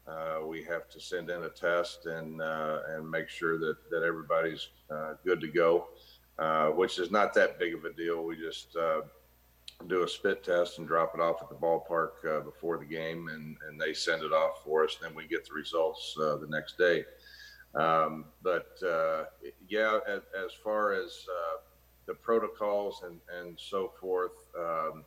uh, 0.10 0.45
we 0.45 0.63
have 0.63 0.89
to 0.89 0.99
send 0.99 1.29
in 1.29 1.43
a 1.43 1.49
test 1.49 2.05
and 2.05 2.41
uh, 2.41 2.79
and 2.89 3.10
make 3.10 3.29
sure 3.29 3.58
that 3.60 3.77
that 3.91 4.03
everybody's 4.03 4.69
uh, 4.89 5.13
good 5.23 5.39
to 5.41 5.47
go, 5.47 5.88
uh, 6.39 6.67
which 6.69 6.99
is 6.99 7.12
not 7.12 7.34
that 7.34 7.60
big 7.60 7.75
of 7.75 7.86
a 7.86 7.93
deal. 7.93 8.23
We 8.23 8.36
just 8.36 8.75
uh, 8.75 9.01
do 9.87 10.03
a 10.03 10.07
spit 10.07 10.43
test 10.43 10.77
and 10.77 10.87
drop 10.87 11.13
it 11.15 11.21
off 11.21 11.41
at 11.41 11.49
the 11.49 11.55
ballpark 11.55 12.25
uh, 12.27 12.41
before 12.41 12.77
the 12.77 12.85
game, 12.85 13.29
and, 13.29 13.57
and 13.67 13.79
they 13.79 13.93
send 13.93 14.23
it 14.23 14.33
off 14.33 14.63
for 14.63 14.83
us. 14.83 14.97
Then 15.01 15.15
we 15.15 15.27
get 15.27 15.45
the 15.45 15.53
results 15.53 16.15
uh, 16.21 16.35
the 16.37 16.47
next 16.47 16.77
day. 16.77 17.05
Um, 17.75 18.25
but 18.41 18.77
uh, 18.85 19.25
yeah, 19.67 19.99
as, 20.07 20.21
as, 20.37 20.51
far 20.63 20.93
as 20.93 21.25
uh, 21.29 21.57
the 22.07 22.15
protocols 22.15 23.03
and, 23.05 23.19
and 23.39 23.57
so 23.59 23.93
forth, 24.01 24.31
um, 24.57 25.05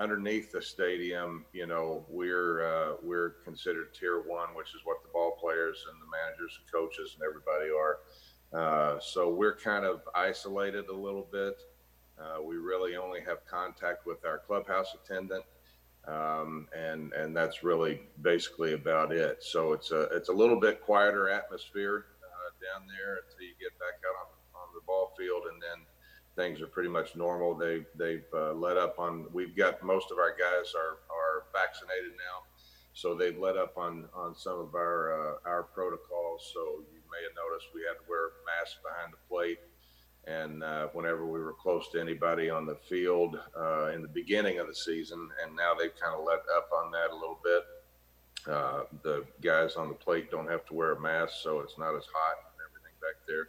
underneath 0.00 0.50
the 0.50 0.60
stadium, 0.60 1.44
you 1.52 1.66
know, 1.66 2.04
we're 2.08 2.64
uh, 2.64 2.96
we're 3.02 3.36
considered 3.44 3.94
tier 3.94 4.22
one, 4.26 4.48
which 4.54 4.68
is 4.68 4.80
what 4.84 5.02
the 5.02 5.08
ball 5.12 5.36
players 5.40 5.84
and 5.90 6.00
the 6.00 6.06
managers 6.10 6.58
and 6.58 6.72
coaches 6.72 7.16
and 7.16 7.22
everybody 7.22 7.70
are. 7.70 7.98
Uh, 8.52 8.98
so 8.98 9.32
we're 9.32 9.56
kind 9.56 9.84
of 9.84 10.00
isolated 10.14 10.88
a 10.88 10.94
little 10.94 11.28
bit. 11.30 11.62
Uh, 12.20 12.42
we 12.42 12.56
really 12.56 12.96
only 12.96 13.20
have 13.20 13.38
contact 13.46 14.06
with 14.06 14.24
our 14.26 14.38
clubhouse 14.38 14.94
attendant, 14.94 15.44
um, 16.06 16.68
and 16.76 17.12
and 17.14 17.34
that's 17.34 17.64
really 17.64 18.02
basically 18.20 18.74
about 18.74 19.10
it. 19.10 19.42
So 19.42 19.72
it's 19.72 19.90
a 19.90 20.02
it's 20.12 20.28
a 20.28 20.32
little 20.32 20.60
bit 20.60 20.82
quieter 20.82 21.30
atmosphere 21.30 22.04
uh, 22.22 22.50
down 22.60 22.86
there 22.88 23.20
until 23.24 23.46
you 23.46 23.54
get 23.58 23.78
back 23.78 23.96
out 24.04 24.16
on, 24.20 24.62
on 24.62 24.68
the 24.74 24.82
ball 24.86 25.14
field, 25.16 25.44
and 25.50 25.62
then 25.62 25.86
things 26.36 26.60
are 26.60 26.66
pretty 26.66 26.90
much 26.90 27.16
normal. 27.16 27.54
They 27.54 27.86
they've 27.96 28.28
uh, 28.34 28.52
let 28.52 28.76
up 28.76 28.98
on. 28.98 29.26
We've 29.32 29.56
got 29.56 29.82
most 29.82 30.10
of 30.10 30.18
our 30.18 30.32
guys 30.36 30.74
are 30.76 31.00
are 31.08 31.44
vaccinated 31.54 32.12
now, 32.20 32.44
so 32.92 33.14
they've 33.14 33.38
let 33.38 33.56
up 33.56 33.78
on 33.78 34.10
on 34.14 34.36
some 34.36 34.58
of 34.58 34.74
our 34.74 35.00
uh, 35.16 35.48
our 35.48 35.62
protocols. 35.62 36.50
So 36.52 36.84
you 36.92 37.00
may 37.08 37.22
have 37.24 37.32
noticed 37.32 37.72
we 37.74 37.80
had 37.88 37.96
to 37.96 38.04
wear 38.10 38.36
masks 38.44 38.76
behind 38.84 39.14
the 39.14 39.22
plate 39.26 39.58
and 40.26 40.62
uh, 40.62 40.88
whenever 40.92 41.26
we 41.26 41.40
were 41.40 41.54
close 41.54 41.88
to 41.90 42.00
anybody 42.00 42.50
on 42.50 42.66
the 42.66 42.76
field 42.88 43.38
uh, 43.58 43.86
in 43.86 44.02
the 44.02 44.08
beginning 44.08 44.58
of 44.58 44.66
the 44.66 44.74
season, 44.74 45.28
and 45.42 45.56
now 45.56 45.72
they've 45.74 45.98
kind 46.00 46.14
of 46.14 46.24
let 46.24 46.40
up 46.56 46.68
on 46.72 46.90
that 46.92 47.10
a 47.10 47.14
little 47.14 47.40
bit. 47.42 47.62
Uh, 48.46 48.84
the 49.02 49.24
guys 49.42 49.76
on 49.76 49.88
the 49.88 49.94
plate 49.94 50.30
don't 50.30 50.48
have 50.48 50.64
to 50.66 50.74
wear 50.74 50.92
a 50.92 51.00
mask, 51.00 51.34
so 51.42 51.60
it's 51.60 51.78
not 51.78 51.94
as 51.96 52.06
hot 52.12 52.36
and 52.52 52.60
everything 52.68 52.94
back 53.00 53.16
there. 53.26 53.48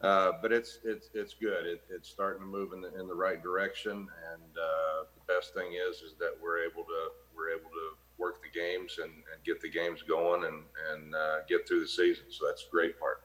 Uh, 0.00 0.32
but 0.40 0.52
it's 0.52 0.78
it's 0.84 1.10
it's 1.12 1.34
good. 1.34 1.66
It, 1.66 1.82
it's 1.90 2.08
starting 2.08 2.40
to 2.42 2.46
move 2.46 2.72
in 2.72 2.80
the 2.80 2.98
in 3.00 3.08
the 3.08 3.14
right 3.14 3.42
direction, 3.42 3.92
and 3.92 4.52
uh, 4.56 5.04
the 5.14 5.34
best 5.34 5.54
thing 5.54 5.72
is 5.72 5.96
is 6.02 6.14
that 6.20 6.34
we're 6.40 6.62
able 6.64 6.84
to 6.84 7.08
we're 7.36 7.50
able 7.50 7.70
to 7.70 7.96
work 8.16 8.42
the 8.42 8.58
games 8.58 8.98
and, 9.02 9.10
and 9.10 9.44
get 9.44 9.60
the 9.60 9.68
games 9.68 10.02
going 10.02 10.44
and 10.44 10.62
and 10.92 11.14
uh, 11.14 11.38
get 11.48 11.66
through 11.66 11.80
the 11.80 11.88
season. 11.88 12.24
So 12.30 12.46
that's 12.46 12.64
the 12.64 12.70
great 12.70 12.98
part. 12.98 13.22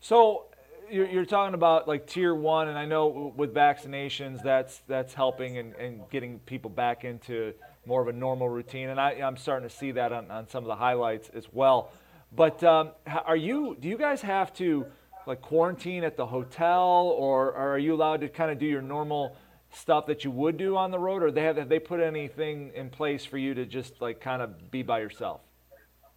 So 0.00 0.46
you're, 0.90 1.06
you're 1.06 1.24
talking 1.24 1.54
about 1.54 1.88
like 1.88 2.06
tier 2.06 2.34
one, 2.34 2.68
and 2.68 2.78
I 2.78 2.86
know 2.86 3.32
with 3.36 3.54
vaccinations, 3.54 4.42
that's 4.42 4.80
that's 4.86 5.14
helping 5.14 5.58
and, 5.58 5.74
and 5.74 6.08
getting 6.10 6.38
people 6.40 6.70
back 6.70 7.04
into 7.04 7.52
more 7.86 8.02
of 8.02 8.08
a 8.08 8.12
normal 8.12 8.48
routine, 8.48 8.88
and 8.88 9.00
I, 9.00 9.12
I'm 9.12 9.36
starting 9.36 9.68
to 9.68 9.74
see 9.74 9.92
that 9.92 10.12
on, 10.12 10.30
on 10.30 10.48
some 10.48 10.64
of 10.64 10.68
the 10.68 10.76
highlights 10.76 11.30
as 11.34 11.46
well. 11.52 11.92
But 12.34 12.62
um, 12.64 12.90
are 13.06 13.36
you? 13.36 13.76
Do 13.80 13.88
you 13.88 13.96
guys 13.96 14.22
have 14.22 14.52
to 14.54 14.86
like 15.26 15.42
quarantine 15.42 16.04
at 16.04 16.16
the 16.16 16.26
hotel, 16.26 17.14
or, 17.16 17.48
or 17.48 17.74
are 17.74 17.78
you 17.78 17.94
allowed 17.94 18.20
to 18.20 18.28
kind 18.28 18.50
of 18.50 18.58
do 18.58 18.66
your 18.66 18.82
normal 18.82 19.36
stuff 19.72 20.06
that 20.06 20.24
you 20.24 20.30
would 20.30 20.56
do 20.56 20.76
on 20.76 20.90
the 20.90 20.98
road, 20.98 21.22
or 21.22 21.30
they 21.30 21.42
have 21.42 21.56
have 21.56 21.68
they 21.68 21.78
put 21.78 22.00
anything 22.00 22.72
in 22.74 22.90
place 22.90 23.24
for 23.24 23.38
you 23.38 23.54
to 23.54 23.66
just 23.66 24.00
like 24.00 24.20
kind 24.20 24.42
of 24.42 24.70
be 24.70 24.82
by 24.82 25.00
yourself? 25.00 25.40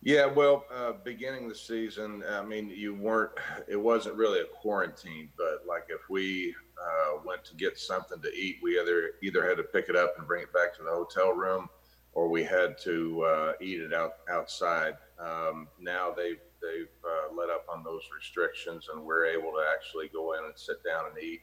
Yeah, 0.02 0.28
well, 0.28 0.66
uh, 0.74 0.94
beginning 1.04 1.50
the 1.50 1.56
season, 1.56 2.24
I 2.30 2.42
mean, 2.42 2.70
you 2.70 2.96
weren't. 2.96 3.32
It 3.68 3.76
wasn't 3.76 4.16
really 4.16 4.40
a 4.40 4.46
quarantine, 4.46 5.30
but 5.38 5.66
like 5.68 5.88
if 5.90 6.10
we 6.10 6.56
uh, 6.82 7.20
went 7.26 7.44
to 7.46 7.56
get 7.56 7.78
something 7.78 8.22
to 8.22 8.34
eat, 8.34 8.60
we 8.64 8.80
either 8.80 9.12
either 9.22 9.46
had 9.46 9.58
to 9.58 9.64
pick 9.64 9.90
it 9.90 9.98
up 9.98 10.14
and 10.18 10.26
bring 10.26 10.44
it 10.44 10.54
back 10.54 10.74
to 10.78 10.84
the 10.84 10.90
hotel 10.90 11.34
room, 11.34 11.68
or 12.14 12.30
we 12.30 12.46
had 12.46 12.78
to 12.84 13.24
uh, 13.24 13.54
eat 13.60 13.82
it 13.82 13.94
out 13.94 14.14
outside. 14.32 14.94
Um, 15.20 15.68
now 15.82 16.12
they've 16.16 16.40
they've 16.62 16.88
uh, 17.04 17.36
let 17.36 17.50
up 17.50 17.66
on 17.70 17.84
those 17.84 18.04
restrictions, 18.16 18.88
and 18.94 19.04
we're 19.04 19.26
able 19.26 19.52
to 19.52 19.66
actually 19.76 20.08
go 20.08 20.32
in 20.32 20.46
and 20.46 20.58
sit 20.58 20.82
down 20.82 21.08
and 21.12 21.22
eat. 21.22 21.42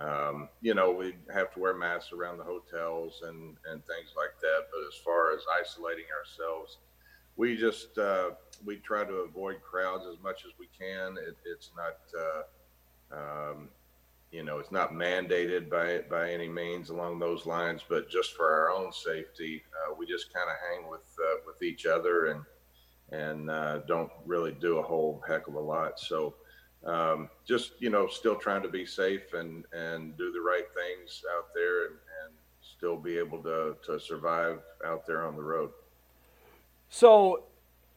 Um, 0.00 0.48
you 0.60 0.74
know, 0.74 0.90
we 0.90 1.14
have 1.32 1.54
to 1.54 1.60
wear 1.60 1.72
masks 1.72 2.12
around 2.12 2.38
the 2.38 2.44
hotels 2.44 3.22
and 3.22 3.56
and 3.70 3.86
things 3.86 4.10
like 4.16 4.40
that. 4.40 4.66
But 4.72 4.88
as 4.88 4.98
far 5.04 5.32
as 5.32 5.42
isolating 5.60 6.06
ourselves 6.18 6.78
we 7.36 7.56
just 7.56 7.96
uh, 7.98 8.30
we 8.64 8.76
try 8.76 9.04
to 9.04 9.14
avoid 9.14 9.56
crowds 9.62 10.04
as 10.10 10.22
much 10.22 10.44
as 10.44 10.52
we 10.58 10.68
can. 10.78 11.16
It, 11.18 11.36
it's 11.44 11.70
not 11.76 11.98
uh, 13.14 13.16
um, 13.16 13.68
you 14.30 14.42
know 14.42 14.58
it's 14.58 14.72
not 14.72 14.92
mandated 14.92 15.70
by 15.70 16.02
by 16.10 16.30
any 16.30 16.48
means 16.48 16.90
along 16.90 17.18
those 17.18 17.46
lines, 17.46 17.82
but 17.88 18.10
just 18.10 18.34
for 18.34 18.50
our 18.50 18.70
own 18.70 18.92
safety, 18.92 19.62
uh, 19.86 19.94
we 19.96 20.06
just 20.06 20.32
kind 20.32 20.48
of 20.48 20.56
hang 20.70 20.90
with 20.90 21.06
uh, 21.20 21.40
with 21.46 21.62
each 21.62 21.86
other 21.86 22.26
and 22.26 22.42
and 23.12 23.50
uh, 23.50 23.78
don't 23.86 24.10
really 24.24 24.52
do 24.52 24.78
a 24.78 24.82
whole 24.82 25.22
heck 25.26 25.46
of 25.48 25.54
a 25.54 25.60
lot. 25.60 26.00
So. 26.00 26.34
Um, 26.84 27.30
just 27.44 27.72
you 27.80 27.90
know, 27.90 28.06
still 28.06 28.36
trying 28.36 28.62
to 28.62 28.68
be 28.68 28.86
safe 28.86 29.32
and 29.32 29.64
and 29.72 30.16
do 30.16 30.30
the 30.30 30.40
right 30.40 30.66
things 30.76 31.22
out 31.36 31.46
there, 31.52 31.86
and, 31.86 31.94
and 32.22 32.34
still 32.60 32.96
be 32.96 33.18
able 33.18 33.42
to 33.42 33.76
to 33.86 33.98
survive 33.98 34.60
out 34.84 35.04
there 35.04 35.26
on 35.26 35.34
the 35.34 35.42
road. 35.42 35.70
So, 36.88 37.44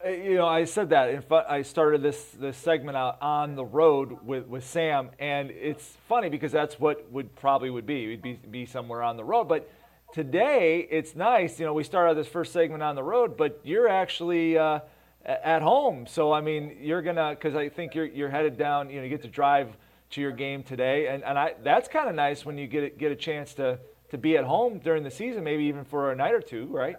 uh, 0.04 0.10
you 0.10 0.34
know, 0.34 0.46
I 0.46 0.64
said 0.64 0.90
that. 0.90 1.10
In 1.10 1.22
I 1.30 1.62
started 1.62 2.02
this 2.02 2.22
this 2.38 2.56
segment 2.56 2.96
out 2.96 3.18
on 3.20 3.54
the 3.54 3.64
road 3.64 4.24
with, 4.24 4.46
with 4.46 4.64
Sam, 4.64 5.10
and 5.18 5.50
it's 5.50 5.96
funny 6.08 6.28
because 6.28 6.52
that's 6.52 6.80
what 6.80 7.10
would 7.12 7.34
probably 7.36 7.70
would 7.70 7.86
be. 7.86 8.06
We'd 8.06 8.22
be 8.22 8.32
be 8.50 8.66
somewhere 8.66 9.02
on 9.02 9.16
the 9.16 9.24
road, 9.24 9.44
but 9.44 9.70
today 10.12 10.86
it's 10.90 11.14
nice. 11.14 11.60
You 11.60 11.66
know, 11.66 11.74
we 11.74 11.84
started 11.84 12.16
this 12.16 12.28
first 12.28 12.52
segment 12.52 12.82
on 12.82 12.94
the 12.94 13.02
road, 13.02 13.36
but 13.36 13.60
you're 13.62 13.88
actually 13.88 14.58
uh, 14.58 14.80
at 15.24 15.62
home. 15.62 16.06
So 16.06 16.32
I 16.32 16.40
mean, 16.40 16.78
you're 16.80 17.02
gonna 17.02 17.30
because 17.30 17.54
I 17.54 17.68
think 17.68 17.94
you're 17.94 18.06
you're 18.06 18.30
headed 18.30 18.56
down. 18.56 18.90
You 18.90 18.96
know, 18.96 19.02
you 19.04 19.10
get 19.10 19.22
to 19.22 19.28
drive 19.28 19.76
to 20.10 20.20
your 20.20 20.32
game 20.32 20.62
today, 20.62 21.08
and 21.08 21.22
and 21.24 21.38
I 21.38 21.54
that's 21.62 21.88
kind 21.88 22.08
of 22.08 22.14
nice 22.14 22.44
when 22.44 22.58
you 22.58 22.66
get 22.66 22.98
get 22.98 23.12
a 23.12 23.16
chance 23.16 23.54
to 23.54 23.78
to 24.10 24.18
be 24.18 24.36
at 24.36 24.44
home 24.44 24.78
during 24.78 25.04
the 25.04 25.10
season, 25.10 25.44
maybe 25.44 25.64
even 25.64 25.84
for 25.84 26.10
a 26.10 26.16
night 26.16 26.34
or 26.34 26.40
two, 26.40 26.66
right? 26.66 26.96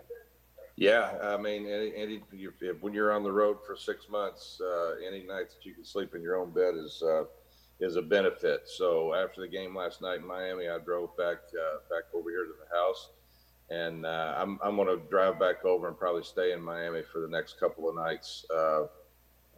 Yeah, 0.77 1.17
I 1.21 1.37
mean, 1.37 1.67
any, 1.67 1.93
any 1.95 2.21
when 2.79 2.93
you're 2.93 3.11
on 3.11 3.23
the 3.23 3.31
road 3.31 3.57
for 3.65 3.75
six 3.75 4.09
months, 4.09 4.59
uh, 4.61 4.95
any 5.05 5.23
nights 5.23 5.55
that 5.55 5.65
you 5.65 5.73
can 5.73 5.83
sleep 5.83 6.15
in 6.15 6.21
your 6.21 6.37
own 6.37 6.51
bed 6.51 6.75
is 6.75 7.03
uh, 7.05 7.25
is 7.79 7.97
a 7.97 8.01
benefit. 8.01 8.67
So 8.67 9.13
after 9.13 9.41
the 9.41 9.47
game 9.47 9.75
last 9.75 10.01
night 10.01 10.19
in 10.19 10.27
Miami, 10.27 10.69
I 10.69 10.79
drove 10.79 11.15
back 11.17 11.37
uh, 11.53 11.77
back 11.89 12.05
over 12.13 12.29
here 12.29 12.45
to 12.45 12.53
the 12.59 12.75
house, 12.75 13.09
and 13.69 14.05
uh, 14.05 14.35
I'm 14.37 14.59
I'm 14.63 14.75
going 14.75 14.87
to 14.87 15.03
drive 15.09 15.39
back 15.39 15.65
over 15.65 15.87
and 15.87 15.97
probably 15.97 16.23
stay 16.23 16.53
in 16.53 16.61
Miami 16.61 17.01
for 17.11 17.19
the 17.19 17.27
next 17.27 17.59
couple 17.59 17.89
of 17.89 17.95
nights. 17.95 18.45
Uh, 18.53 18.83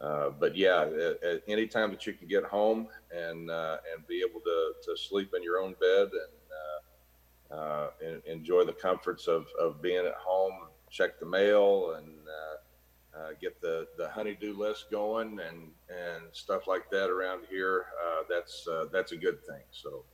uh, 0.00 0.30
but 0.30 0.56
yeah, 0.56 0.82
at, 0.82 1.22
at 1.22 1.42
any 1.46 1.66
time 1.66 1.90
that 1.90 2.06
you 2.06 2.12
can 2.12 2.26
get 2.26 2.44
home 2.44 2.88
and 3.14 3.50
and 3.50 4.06
be 4.08 4.22
able 4.28 4.40
to, 4.40 4.72
to 4.84 4.96
sleep 4.96 5.32
in 5.36 5.42
your 5.42 5.58
own 5.58 5.74
bed 5.80 6.08
and, 7.50 7.92
and 8.04 8.22
enjoy 8.26 8.64
the 8.64 8.72
comforts 8.72 9.28
of, 9.28 9.46
of 9.60 9.80
being 9.80 10.04
at 10.04 10.14
home 10.14 10.52
check 10.94 11.18
the 11.18 11.26
mail 11.26 11.94
and 11.98 12.08
uh, 12.28 13.18
uh, 13.18 13.28
get 13.40 13.60
the, 13.60 13.86
the 13.98 14.08
honeydew 14.08 14.56
list 14.56 14.86
going 14.90 15.40
and, 15.40 15.68
and 15.88 16.22
stuff 16.32 16.66
like 16.68 16.88
that 16.90 17.10
around 17.10 17.42
here. 17.50 17.86
Uh, 18.02 18.22
that's 18.30 18.66
uh, 18.68 18.86
that's 18.92 19.12
a 19.12 19.16
good 19.16 19.44
thing. 19.44 19.62
So 19.72 20.04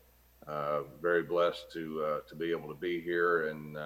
uh, 0.49 0.81
very 1.01 1.23
blessed 1.23 1.71
to 1.75 2.03
uh, 2.05 2.21
to 2.29 2.35
be 2.35 2.51
able 2.51 2.69
to 2.69 2.81
be 2.81 3.01
here 3.01 3.49
and 3.49 3.77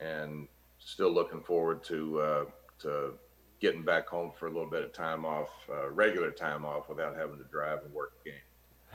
and 0.00 0.48
still 0.78 1.12
looking 1.12 1.42
forward 1.42 1.84
to 1.84 2.46
to 2.80 3.12
getting 3.60 3.82
back 3.82 4.06
home 4.06 4.32
for 4.38 4.46
a 4.46 4.50
little 4.50 4.68
bit 4.68 4.82
of 4.82 4.92
time 4.92 5.24
off, 5.24 5.48
regular 5.90 6.30
time 6.30 6.64
off, 6.64 6.88
without 6.88 7.16
having 7.16 7.38
to 7.38 7.44
drive 7.44 7.78
and 7.84 7.92
work 7.92 8.12
game. 8.24 8.34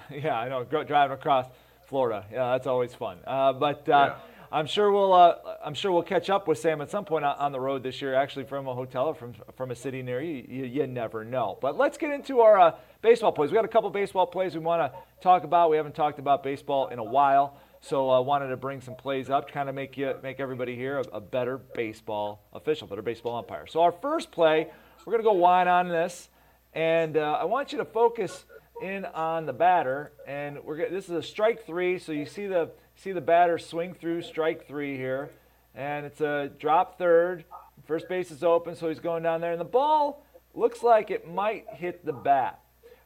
Yeah, 0.24 0.40
I 0.40 0.50
know. 0.50 0.64
Driving 0.64 1.14
across 1.14 1.46
Florida, 1.88 2.26
yeah, 2.32 2.52
that's 2.52 2.66
always 2.66 2.94
fun. 2.96 3.20
but. 3.26 3.84
Yeah 3.88 4.16
I'm 4.54 4.66
sure 4.66 4.92
we'll 4.92 5.14
uh, 5.14 5.36
I'm 5.64 5.74
sure 5.74 5.94
we'll 5.94 6.04
catch 6.04 6.30
up 6.30 6.46
with 6.46 6.58
Sam 6.58 6.82
at 6.82 6.92
some 6.92 7.06
point 7.06 7.24
on 7.24 7.54
the 7.54 7.60
road 7.60 7.84
this 7.84 8.02
year, 8.02 8.14
actually 8.14 8.44
from 8.44 8.68
a 8.68 8.76
hotel 8.76 9.06
or 9.06 9.16
from 9.16 9.34
from 9.56 9.72
a 9.72 9.76
city 9.76 10.02
near 10.02 10.22
you. 10.22 10.46
You, 10.46 10.66
you 10.66 10.88
never 10.88 11.24
know. 11.24 11.58
But 11.62 11.78
let's 11.78 11.98
get 11.98 12.12
into 12.12 12.42
our 12.42 12.60
uh, 12.60 12.76
baseball 13.02 13.32
plays. 13.32 13.50
We 13.50 13.56
got 13.56 13.64
a 13.64 13.70
couple 13.70 13.90
baseball 13.92 14.28
plays 14.28 14.54
we 14.54 14.60
want 14.60 14.92
to 14.92 15.00
talk 15.22 15.46
about. 15.46 15.70
We 15.70 15.78
haven't 15.78 15.96
talked 15.96 16.20
about 16.20 16.44
baseball 16.44 16.90
in 16.90 17.00
a 17.00 17.04
while, 17.04 17.56
so 17.80 18.10
I 18.10 18.18
uh, 18.18 18.22
wanted 18.22 18.50
to 18.50 18.58
bring 18.58 18.82
some 18.82 18.96
plays 18.96 19.30
up 19.30 19.48
to 19.48 19.54
kind 19.54 19.70
of 19.70 19.76
make 19.76 19.98
you 19.98 20.16
make 20.22 20.42
everybody 20.42 20.76
here 20.76 21.00
a, 21.00 21.18
a 21.18 21.22
better 21.22 21.58
baseball 21.58 22.44
official, 22.52 22.88
better 22.88 23.02
baseball 23.02 23.38
umpire. 23.38 23.68
So 23.68 23.82
our 23.82 23.94
first 23.94 24.32
play, 24.32 24.68
we're 25.06 25.14
gonna 25.14 25.24
go 25.24 25.32
wide 25.32 25.68
on 25.68 25.88
this, 25.88 26.28
and 26.74 27.16
uh, 27.16 27.38
I 27.40 27.46
want 27.46 27.72
you 27.72 27.78
to 27.78 27.86
focus 27.86 28.44
in 28.82 29.06
on 29.06 29.46
the 29.46 29.54
batter, 29.54 30.12
and 30.28 30.62
we're 30.62 30.90
this 30.90 31.06
is 31.06 31.12
a 31.12 31.24
strike 31.24 31.66
three. 31.66 32.00
So 32.00 32.12
you 32.12 32.26
see 32.26 32.48
the 32.48 32.72
see 33.02 33.12
the 33.12 33.22
batter 33.22 33.58
swing 33.58 33.96
through 33.96 34.22
strike 34.22 34.68
three 34.68 34.96
here, 34.96 35.32
and 35.74 36.06
it's 36.06 36.22
a 36.22 36.52
drop 36.60 37.00
third. 37.00 37.44
First 37.86 38.08
base 38.08 38.30
is 38.30 38.44
open, 38.44 38.76
so 38.76 38.90
he's 38.90 39.00
going 39.00 39.24
down 39.24 39.42
there, 39.42 39.52
and 39.52 39.60
the 39.60 39.66
ball 39.66 40.24
looks 40.54 40.84
like 40.84 41.10
it 41.10 41.28
might 41.28 41.66
hit 41.70 42.06
the 42.06 42.14
bat. 42.14 42.60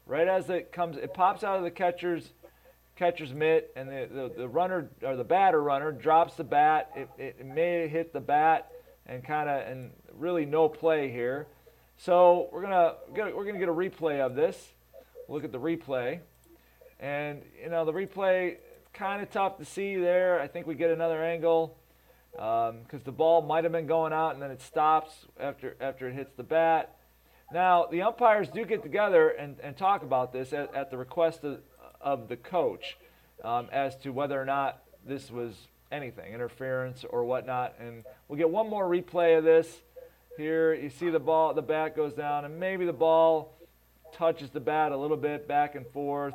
Right 0.05 0.27
as 0.27 0.49
it 0.49 0.73
comes, 0.73 0.97
it 0.97 1.13
pops 1.13 1.45
out 1.45 1.57
of 1.57 1.63
the 1.63 1.71
catcher's 1.71 2.33
catcher's 2.97 3.33
mitt, 3.33 3.71
and 3.77 3.87
the, 3.87 4.09
the, 4.11 4.33
the 4.39 4.47
runner 4.49 4.89
or 5.01 5.15
the 5.15 5.23
batter 5.23 5.63
runner 5.63 5.93
drops 5.93 6.35
the 6.35 6.43
bat. 6.43 6.91
It, 6.95 7.09
it 7.17 7.45
may 7.45 7.87
hit 7.87 8.11
the 8.11 8.19
bat 8.19 8.71
and 9.05 9.23
kind 9.23 9.49
of 9.49 9.65
and 9.65 9.91
really 10.13 10.45
no 10.45 10.67
play 10.67 11.09
here. 11.09 11.47
So 11.97 12.49
we're 12.51 12.63
gonna 12.63 12.95
we're 13.09 13.45
gonna 13.45 13.59
get 13.59 13.69
a 13.69 13.73
replay 13.73 14.19
of 14.19 14.35
this. 14.35 14.73
Look 15.29 15.45
at 15.45 15.53
the 15.53 15.59
replay, 15.59 16.19
and 16.99 17.41
you 17.63 17.69
know 17.69 17.85
the 17.85 17.93
replay 17.93 18.57
kind 18.95 19.21
of 19.21 19.29
tough 19.29 19.57
to 19.57 19.65
see 19.65 19.97
there. 19.97 20.39
I 20.39 20.47
think 20.47 20.65
we 20.65 20.75
get 20.75 20.89
another 20.89 21.23
angle 21.23 21.77
because 22.31 22.93
um, 22.93 23.01
the 23.03 23.11
ball 23.11 23.41
might 23.41 23.63
have 23.63 23.73
been 23.73 23.87
going 23.87 24.13
out 24.13 24.33
and 24.33 24.41
then 24.41 24.51
it 24.51 24.61
stops 24.61 25.25
after 25.39 25.75
after 25.79 26.07
it 26.07 26.13
hits 26.13 26.33
the 26.35 26.43
bat. 26.43 26.95
Now 27.53 27.85
the 27.91 28.01
umpires 28.01 28.49
do 28.49 28.65
get 28.65 28.81
together 28.81 29.29
and, 29.29 29.57
and 29.61 29.77
talk 29.77 30.01
about 30.01 30.33
this 30.33 30.53
at, 30.53 30.73
at 30.73 30.91
the 30.91 30.97
request 30.97 31.43
of, 31.43 31.59
of 32.01 32.27
the 32.27 32.37
coach 32.37 32.97
um, 33.43 33.67
as 33.71 33.95
to 33.97 34.11
whether 34.11 34.41
or 34.41 34.45
not 34.45 34.81
this 35.05 35.29
was 35.29 35.67
anything 35.91 36.33
interference 36.33 37.05
or 37.09 37.23
whatnot. 37.25 37.75
And 37.79 38.03
we'll 38.27 38.37
get 38.37 38.49
one 38.49 38.69
more 38.69 38.87
replay 38.87 39.37
of 39.37 39.43
this. 39.43 39.81
Here 40.37 40.73
you 40.73 40.89
see 40.89 41.09
the 41.09 41.19
ball, 41.19 41.53
the 41.53 41.61
bat 41.61 41.95
goes 41.95 42.13
down, 42.13 42.43
and 42.43 42.59
maybe 42.59 42.85
the 42.85 42.93
ball 42.93 43.57
touches 44.13 44.49
the 44.49 44.59
bat 44.59 44.91
a 44.91 44.97
little 44.97 45.15
bit 45.15 45.47
back 45.47 45.75
and 45.75 45.87
forth. 45.87 46.33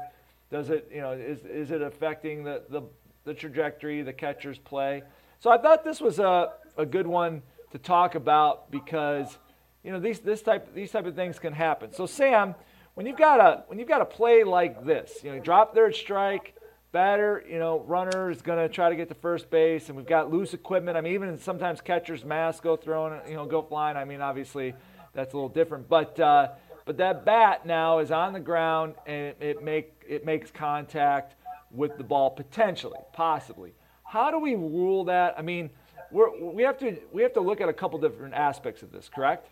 Does 0.51 0.71
it, 0.71 0.91
you 0.93 1.01
know, 1.01 1.13
is, 1.13 1.45
is 1.45 1.71
it 1.71 1.81
affecting 1.81 2.43
the, 2.43 2.63
the, 2.69 2.83
the 3.25 3.35
trajectory, 3.35 4.03
the 4.03 4.13
catcher's 4.13 4.59
play? 4.59 5.03
So 5.39 5.51
I 5.51 5.59
thought 5.59 5.85
this 5.85 6.01
was 6.01 6.19
a, 6.19 6.53
a 6.77 6.85
good 6.85 7.07
one 7.07 7.43
to 7.71 7.79
talk 7.79 8.17
about 8.17 8.71
because, 8.71 9.39
you 9.85 9.93
know, 9.93 10.01
these, 10.01 10.19
this 10.19 10.43
type, 10.43 10.75
these 10.75 10.91
type 10.91 11.07
of 11.07 11.15
things 11.15 11.39
can 11.39 11.53
happen. 11.53 11.93
So 11.93 12.05
Sam, 12.07 12.55
when 12.95 13.07
you've 13.07 13.17
got 13.17 13.41
a, 13.41 13.63
when 13.69 13.79
you've 13.79 13.89
got 13.89 14.01
a 14.01 14.07
play 14.07 14.43
like 14.43 14.85
this, 14.85 15.21
you 15.23 15.33
know, 15.33 15.39
drop 15.39 15.73
third 15.75 15.95
strike, 15.95 16.57
batter, 16.93 17.45
you 17.49 17.59
know, 17.59 17.81
runner 17.87 18.31
is 18.31 18.43
going 18.43 18.59
to 18.59 18.69
try 18.69 18.91
to 18.91 18.97
get 18.97 19.09
to 19.09 19.15
first 19.15 19.49
base, 19.51 19.89
and 19.89 19.97
we've 19.97 20.07
got 20.07 20.31
loose 20.31 20.55
equipment. 20.55 20.97
I 20.97 21.01
mean, 21.01 21.15
even 21.15 21.39
sometimes 21.39 21.81
catchers' 21.81 22.25
masks 22.25 22.61
go 22.61 22.77
throwing, 22.77 23.21
you 23.29 23.35
know, 23.35 23.47
go 23.47 23.63
flying. 23.63 23.97
I 23.97 24.05
mean, 24.05 24.21
obviously 24.21 24.75
that's 25.15 25.33
a 25.33 25.37
little 25.37 25.49
different, 25.49 25.89
but 25.89 26.19
uh, 26.19 26.49
but 26.91 26.97
that 26.97 27.25
bat 27.25 27.65
now 27.65 28.01
is 28.01 28.11
on 28.11 28.33
the 28.33 28.41
ground 28.41 28.97
and 29.07 29.33
it, 29.39 29.63
make 29.63 30.03
it 30.09 30.25
makes 30.25 30.51
contact 30.51 31.37
with 31.71 31.97
the 31.97 32.03
ball 32.03 32.31
potentially, 32.31 32.99
possibly. 33.13 33.75
How 34.03 34.33
do 34.33 34.41
we 34.41 34.57
rule 34.57 35.05
that? 35.05 35.37
I 35.39 35.43
mean, 35.43 35.71
we're, 36.11 36.37
we 36.53 36.65
have 36.65 36.77
to 36.79 36.99
we 37.13 37.23
have 37.23 37.33
to 37.35 37.41
look 37.41 37.61
at 37.61 37.69
a 37.69 37.73
couple 37.73 38.01
different 38.01 38.35
aspects 38.35 38.83
of 38.83 38.91
this, 38.91 39.09
correct? 39.09 39.51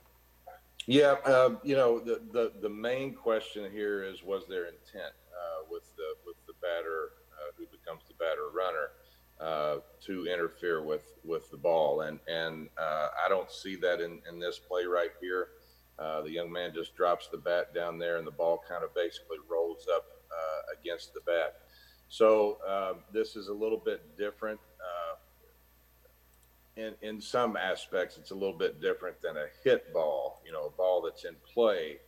Yeah, 0.89 1.13
um, 1.27 1.59
you 1.63 1.77
know, 1.77 2.01
the, 2.01 2.21
the 2.33 2.51
the 2.61 2.69
main 2.69 3.15
question 3.15 3.71
here 3.71 4.03
is 4.03 4.25
was 4.25 4.43
there 4.49 4.65
intent 4.65 5.15
uh, 5.31 5.63
with 5.71 5.85
the 5.95 6.17
with 6.27 6.45
the 6.49 6.55
batter 6.61 7.11
uh, 7.35 7.53
who 7.57 7.67
becomes 7.67 8.03
the 8.09 8.15
batter 8.15 8.49
runner 8.53 8.91
uh, 9.41 9.77
to 10.07 10.27
interfere 10.27 10.83
with 10.83 11.05
with 11.23 11.49
the 11.53 11.57
ball, 11.57 12.01
and 12.01 12.19
and 12.27 12.69
uh, 12.77 13.11
I 13.25 13.29
don't 13.29 13.53
see 13.53 13.77
that 13.77 14.01
in 14.01 14.23
in 14.29 14.41
this 14.41 14.59
play 14.59 14.87
right 14.87 15.13
here. 15.21 15.51
Uh, 15.99 16.23
the 16.23 16.31
young 16.31 16.51
man 16.51 16.73
just 16.75 16.95
drops 16.95 17.29
the 17.29 17.37
bat 17.37 17.75
down 17.75 17.99
there, 17.99 18.19
and 18.19 18.27
the 18.27 18.31
ball 18.33 18.63
kind 18.69 18.85
of 18.85 18.95
basically 18.95 19.39
rolls 19.51 19.87
up 19.95 20.05
uh, 20.31 20.81
against 20.81 21.13
the 21.15 21.21
bat. 21.27 21.61
So 22.09 22.59
um, 22.67 23.01
this 23.13 23.37
is 23.37 23.49
a 23.49 23.53
little 23.53 23.79
bit 23.79 24.17
different. 24.17 24.61
Uh, 24.81 25.17
in, 26.81 26.95
in 27.03 27.21
some 27.21 27.57
aspects, 27.57 28.17
it's 28.17 28.31
a 28.31 28.35
little 28.35 28.57
bit 28.57 28.81
different 28.81 29.21
than 29.21 29.37
a 29.37 29.47
hit 29.65 29.93
ball, 29.93 30.41
you 30.47 30.53
know, 30.53 30.67
a 30.67 30.71
ball 30.71 31.03
that's 31.03 31.25
in 31.25 31.35
play 31.53 31.99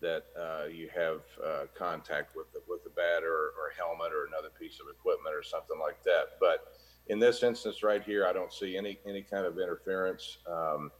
that 0.00 0.26
uh, 0.38 0.66
you 0.66 0.88
have 0.94 1.20
uh, 1.44 1.64
contact 1.74 2.36
with 2.36 2.52
the, 2.52 2.60
with 2.68 2.84
the 2.84 2.90
bat 2.90 3.22
or, 3.22 3.52
or 3.58 3.72
helmet 3.78 4.12
or 4.12 4.26
another 4.26 4.50
piece 4.58 4.80
of 4.80 4.86
equipment 4.94 5.34
or 5.34 5.42
something 5.42 5.78
like 5.80 6.02
that. 6.04 6.38
But 6.38 6.74
in 7.08 7.18
this 7.18 7.42
instance 7.42 7.82
right 7.82 8.02
here, 8.02 8.26
I 8.26 8.32
don't 8.32 8.52
see 8.52 8.76
any 8.76 8.98
any 9.06 9.22
kind 9.22 9.44
of 9.44 9.58
interference. 9.58 10.38
Um, 10.46 10.90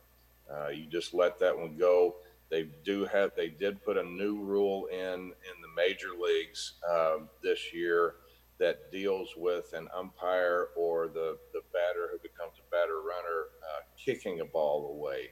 uh, 0.53 0.69
you 0.69 0.87
just 0.87 1.15
let 1.15 1.39
that 1.39 1.57
one 1.57 1.77
go. 1.77 2.17
They 2.51 2.69
do 2.85 3.05
have 3.07 3.31
they 3.37 3.49
did 3.49 3.83
put 3.85 3.97
a 3.97 4.03
new 4.03 4.41
rule 4.41 4.87
in 4.87 4.99
in 4.99 5.57
the 5.63 5.73
major 5.77 6.11
leagues 6.21 6.75
um, 6.91 7.29
this 7.43 7.73
year 7.73 8.17
that 8.59 8.91
deals 8.93 9.31
with 9.37 9.73
an 9.73 9.89
umpire 9.97 10.69
or 10.77 11.09
the 11.09 11.39
the 11.53 11.63
batter 11.73 12.09
who 12.11 12.19
becomes 12.19 12.59
a 12.59 12.71
batter 12.71 12.99
runner 12.99 13.49
uh, 13.63 13.83
kicking 13.97 14.41
a 14.41 14.45
ball 14.45 14.91
away. 14.93 15.31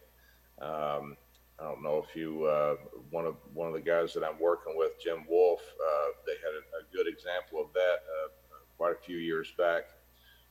Um, 0.61 1.17
I 1.61 1.65
don't 1.65 1.83
know 1.83 2.05
if 2.09 2.15
you 2.15 2.45
uh, 2.45 2.77
one 3.11 3.27
of 3.27 3.35
one 3.53 3.67
of 3.67 3.75
the 3.75 3.81
guys 3.81 4.15
that 4.15 4.23
I'm 4.23 4.39
working 4.41 4.77
with, 4.77 4.93
Jim 5.03 5.27
Wolf. 5.29 5.61
Uh, 5.61 6.09
they 6.25 6.35
had 6.35 6.55
a, 6.55 6.85
a, 6.85 6.97
good 6.97 7.13
example 7.13 7.61
of 7.61 7.73
that 7.75 7.99
uh, 8.07 8.29
quite 8.77 8.93
a 8.93 9.05
few 9.05 9.17
years 9.17 9.53
back. 9.59 9.89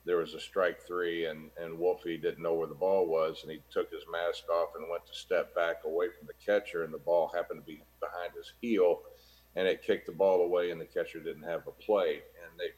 There 0.07 0.17
was 0.17 0.33
a 0.33 0.39
strike 0.39 0.81
three, 0.87 1.25
and 1.25 1.51
and 1.61 1.77
Wolfie 1.77 2.17
didn't 2.17 2.41
know 2.41 2.55
where 2.55 2.67
the 2.67 2.73
ball 2.73 3.05
was, 3.05 3.43
and 3.43 3.51
he 3.51 3.59
took 3.69 3.91
his 3.91 4.03
mask 4.11 4.49
off 4.49 4.69
and 4.75 4.89
went 4.89 5.05
to 5.05 5.13
step 5.13 5.53
back 5.53 5.83
away 5.85 6.07
from 6.17 6.27
the 6.27 6.33
catcher, 6.45 6.83
and 6.83 6.93
the 6.93 6.97
ball 6.97 7.31
happened 7.33 7.61
to 7.61 7.65
be 7.65 7.83
behind 7.99 8.33
his 8.35 8.53
heel, 8.61 9.01
and 9.55 9.67
it 9.67 9.83
kicked 9.83 10.07
the 10.07 10.11
ball 10.11 10.41
away, 10.41 10.71
and 10.71 10.81
the 10.81 10.85
catcher 10.85 11.19
didn't 11.19 11.43
have 11.43 11.67
a 11.67 11.71
play, 11.71 12.21
and 12.43 12.59
they 12.59 12.71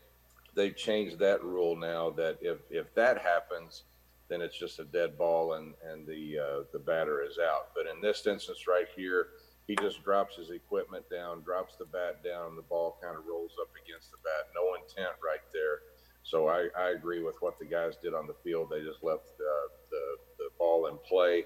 they 0.55 0.71
changed 0.71 1.19
that 1.19 1.43
rule 1.43 1.75
now 1.75 2.09
that 2.09 2.37
if 2.41 2.57
if 2.69 2.93
that 2.95 3.19
happens 3.19 3.83
then 4.29 4.41
it's 4.41 4.57
just 4.57 4.79
a 4.79 4.85
dead 4.85 5.17
ball 5.17 5.53
and 5.53 5.73
and 5.83 6.07
the 6.07 6.37
uh, 6.39 6.63
the 6.71 6.79
batter 6.79 7.23
is 7.23 7.37
out. 7.39 7.69
But 7.75 7.87
in 7.87 7.99
this 7.99 8.25
instance 8.25 8.67
right 8.67 8.87
here, 8.95 9.27
he 9.67 9.75
just 9.75 10.03
drops 10.03 10.37
his 10.37 10.51
equipment 10.51 11.09
down, 11.09 11.41
drops 11.41 11.75
the 11.75 11.85
bat 11.85 12.23
down, 12.23 12.49
and 12.49 12.57
the 12.57 12.69
ball 12.69 12.97
kind 13.01 13.17
of 13.17 13.25
rolls 13.25 13.53
up 13.59 13.69
against 13.83 14.11
the 14.11 14.17
bat. 14.23 14.53
No 14.55 14.75
intent 14.75 15.17
right 15.21 15.43
there. 15.51 15.81
So 16.29 16.47
I, 16.47 16.67
I 16.77 16.89
agree 16.89 17.23
with 17.23 17.35
what 17.39 17.57
the 17.57 17.65
guys 17.65 17.95
did 18.03 18.13
on 18.13 18.27
the 18.27 18.35
field. 18.43 18.69
They 18.69 18.83
just 18.83 19.03
left 19.03 19.29
uh, 19.29 19.67
the 19.89 20.17
the 20.37 20.49
ball 20.59 20.85
in 20.85 20.97
play 21.07 21.45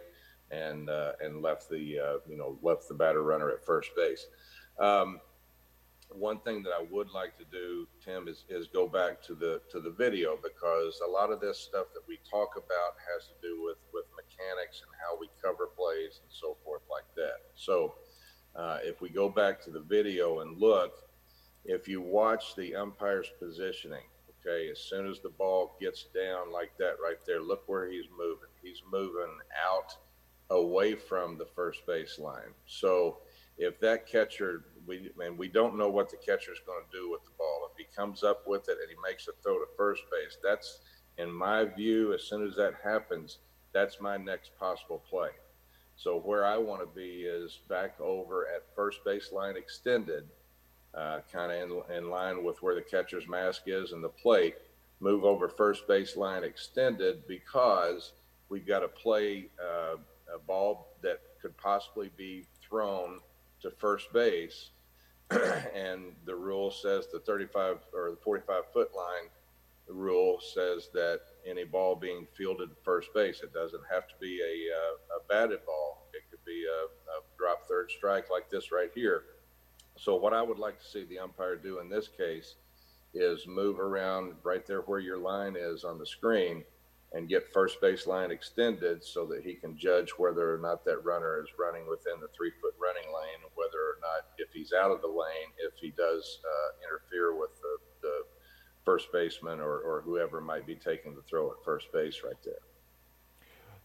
and 0.51 0.89
uh, 0.89 1.13
and 1.21 1.41
left 1.41 1.69
the 1.69 1.99
uh, 1.99 2.17
you 2.29 2.37
know 2.37 2.57
left 2.61 2.89
the 2.89 2.93
batter 2.93 3.23
runner 3.23 3.49
at 3.49 3.65
first 3.65 3.91
base. 3.95 4.27
Um, 4.77 5.21
one 6.11 6.39
thing 6.39 6.63
that 6.63 6.71
I 6.71 6.85
would 6.91 7.09
like 7.09 7.37
to 7.37 7.45
do, 7.45 7.87
Tim, 8.03 8.27
is, 8.27 8.43
is 8.49 8.67
go 8.67 8.85
back 8.85 9.21
to 9.23 9.35
the 9.35 9.61
to 9.71 9.79
the 9.79 9.89
video 9.89 10.37
because 10.43 10.99
a 11.07 11.09
lot 11.09 11.31
of 11.31 11.39
this 11.39 11.57
stuff 11.57 11.87
that 11.93 12.03
we 12.05 12.19
talk 12.29 12.57
about 12.57 12.95
has 13.15 13.27
to 13.27 13.33
do 13.41 13.63
with 13.63 13.77
with 13.93 14.03
mechanics 14.17 14.81
and 14.81 14.91
how 14.99 15.17
we 15.17 15.29
cover 15.41 15.67
plays 15.67 16.19
and 16.21 16.29
so 16.29 16.57
forth 16.65 16.83
like 16.91 17.07
that. 17.15 17.39
So 17.55 17.95
uh, 18.53 18.79
if 18.83 18.99
we 18.99 19.07
go 19.07 19.29
back 19.29 19.63
to 19.63 19.71
the 19.71 19.79
video 19.79 20.41
and 20.41 20.59
look, 20.59 21.07
if 21.63 21.87
you 21.87 22.01
watch 22.01 22.55
the 22.57 22.75
umpire's 22.75 23.31
positioning, 23.39 24.03
okay, 24.45 24.69
as 24.69 24.79
soon 24.79 25.09
as 25.09 25.19
the 25.21 25.29
ball 25.29 25.75
gets 25.79 26.05
down 26.13 26.51
like 26.51 26.77
that 26.77 26.95
right 27.03 27.19
there, 27.25 27.41
look 27.41 27.63
where 27.67 27.89
he's 27.89 28.05
moving. 28.17 28.49
He's 28.61 28.81
moving 28.91 29.37
out 29.67 29.95
away 30.49 30.95
from 30.95 31.37
the 31.37 31.47
first 31.55 31.85
base 31.87 32.19
line. 32.19 32.53
So 32.65 33.19
if 33.57 33.79
that 33.79 34.07
catcher 34.07 34.65
we 34.85 35.11
and 35.23 35.37
we 35.37 35.47
don't 35.47 35.77
know 35.77 35.89
what 35.89 36.09
the 36.09 36.17
catcher 36.17 36.51
is 36.51 36.59
going 36.65 36.83
to 36.83 36.97
do 36.97 37.09
with 37.09 37.23
the 37.23 37.31
ball. 37.37 37.69
If 37.71 37.77
he 37.77 37.95
comes 37.95 38.23
up 38.23 38.43
with 38.47 38.67
it 38.69 38.77
and 38.81 38.89
he 38.89 38.95
makes 39.07 39.27
a 39.27 39.31
throw 39.41 39.59
to 39.59 39.65
first 39.77 40.03
base, 40.11 40.37
that's 40.43 40.79
in 41.17 41.31
my 41.31 41.65
view. 41.65 42.13
As 42.13 42.23
soon 42.23 42.45
as 42.45 42.55
that 42.55 42.73
happens, 42.83 43.39
that's 43.73 44.01
my 44.01 44.17
next 44.17 44.51
possible 44.59 45.03
play. 45.09 45.29
So 45.95 46.19
where 46.19 46.45
I 46.45 46.57
want 46.57 46.81
to 46.81 46.87
be 46.87 47.21
is 47.21 47.59
back 47.69 47.99
over 48.01 48.47
at 48.47 48.75
first 48.75 49.03
base 49.05 49.31
line 49.31 49.55
extended, 49.55 50.25
uh, 50.95 51.19
kind 51.31 51.51
of 51.51 51.87
in, 51.89 51.97
in 51.97 52.09
line 52.09 52.43
with 52.43 52.61
where 52.61 52.75
the 52.75 52.81
catcher's 52.81 53.27
mask 53.27 53.63
is 53.67 53.91
and 53.91 54.03
the 54.03 54.09
plate. 54.09 54.55
Move 54.99 55.25
over 55.25 55.49
first 55.49 55.87
base 55.87 56.15
line 56.15 56.43
extended 56.43 57.27
because 57.27 58.13
we've 58.49 58.67
got 58.67 58.79
to 58.79 58.87
play 58.87 59.47
uh, 59.61 59.95
a 60.33 60.39
ball 60.47 60.87
that 61.01 61.19
could 61.41 61.57
possibly 61.57 62.11
be 62.15 62.45
thrown 62.61 63.19
to 63.61 63.71
first 63.71 64.11
base, 64.13 64.69
and 65.31 66.13
the 66.25 66.35
rule 66.35 66.71
says 66.71 67.07
the 67.11 67.19
35 67.19 67.79
or 67.93 68.11
the 68.11 68.17
45 68.17 68.63
foot 68.71 68.91
line. 68.95 69.29
The 69.87 69.93
rule 69.93 70.39
says 70.39 70.89
that 70.93 71.19
any 71.45 71.65
ball 71.65 71.95
being 71.95 72.25
fielded 72.37 72.69
first 72.83 73.13
base, 73.13 73.41
it 73.41 73.53
doesn't 73.53 73.83
have 73.91 74.07
to 74.07 74.13
be 74.21 74.39
a, 74.41 74.73
uh, 74.73 75.17
a 75.17 75.27
batted 75.27 75.65
ball. 75.65 76.07
It 76.13 76.23
could 76.29 76.43
be 76.45 76.65
a, 76.65 76.85
a 77.11 77.21
drop 77.37 77.67
third 77.67 77.91
strike 77.91 78.29
like 78.31 78.49
this 78.49 78.71
right 78.71 78.91
here. 78.95 79.23
So 79.97 80.15
what 80.15 80.33
I 80.33 80.41
would 80.41 80.59
like 80.59 80.79
to 80.79 80.85
see 80.85 81.05
the 81.05 81.19
umpire 81.19 81.55
do 81.55 81.79
in 81.79 81.89
this 81.89 82.07
case 82.07 82.55
is 83.13 83.45
move 83.47 83.79
around 83.79 84.33
right 84.43 84.65
there 84.65 84.81
where 84.81 84.99
your 84.99 85.17
line 85.17 85.55
is 85.57 85.83
on 85.83 85.99
the 85.99 86.05
screen 86.05 86.63
and 87.13 87.29
get 87.29 87.53
first 87.53 87.79
base 87.79 88.07
line 88.07 88.31
extended 88.31 89.03
so 89.03 89.25
that 89.25 89.43
he 89.43 89.53
can 89.53 89.77
judge 89.77 90.09
whether 90.17 90.53
or 90.53 90.57
not 90.57 90.83
that 90.83 91.03
runner 91.05 91.39
is 91.41 91.49
running 91.59 91.87
within 91.87 92.19
the 92.19 92.27
three 92.35 92.51
foot 92.59 92.73
running 92.81 93.07
lane, 93.13 93.51
whether 93.53 93.77
or 93.77 93.97
not, 94.01 94.25
if 94.39 94.51
he's 94.51 94.73
out 94.73 94.89
of 94.89 95.01
the 95.01 95.07
lane, 95.07 95.53
if 95.59 95.73
he 95.79 95.91
does 95.91 96.39
uh, 96.43 96.87
interfere 96.87 97.39
with 97.39 97.51
the, 97.61 97.77
the 98.01 98.23
first 98.83 99.11
baseman 99.13 99.59
or, 99.59 99.77
or 99.79 100.01
whoever 100.01 100.41
might 100.41 100.65
be 100.65 100.75
taking 100.75 101.13
the 101.13 101.21
throw 101.21 101.51
at 101.51 101.63
first 101.63 101.91
base 101.93 102.21
right 102.25 102.41
there. 102.43 102.55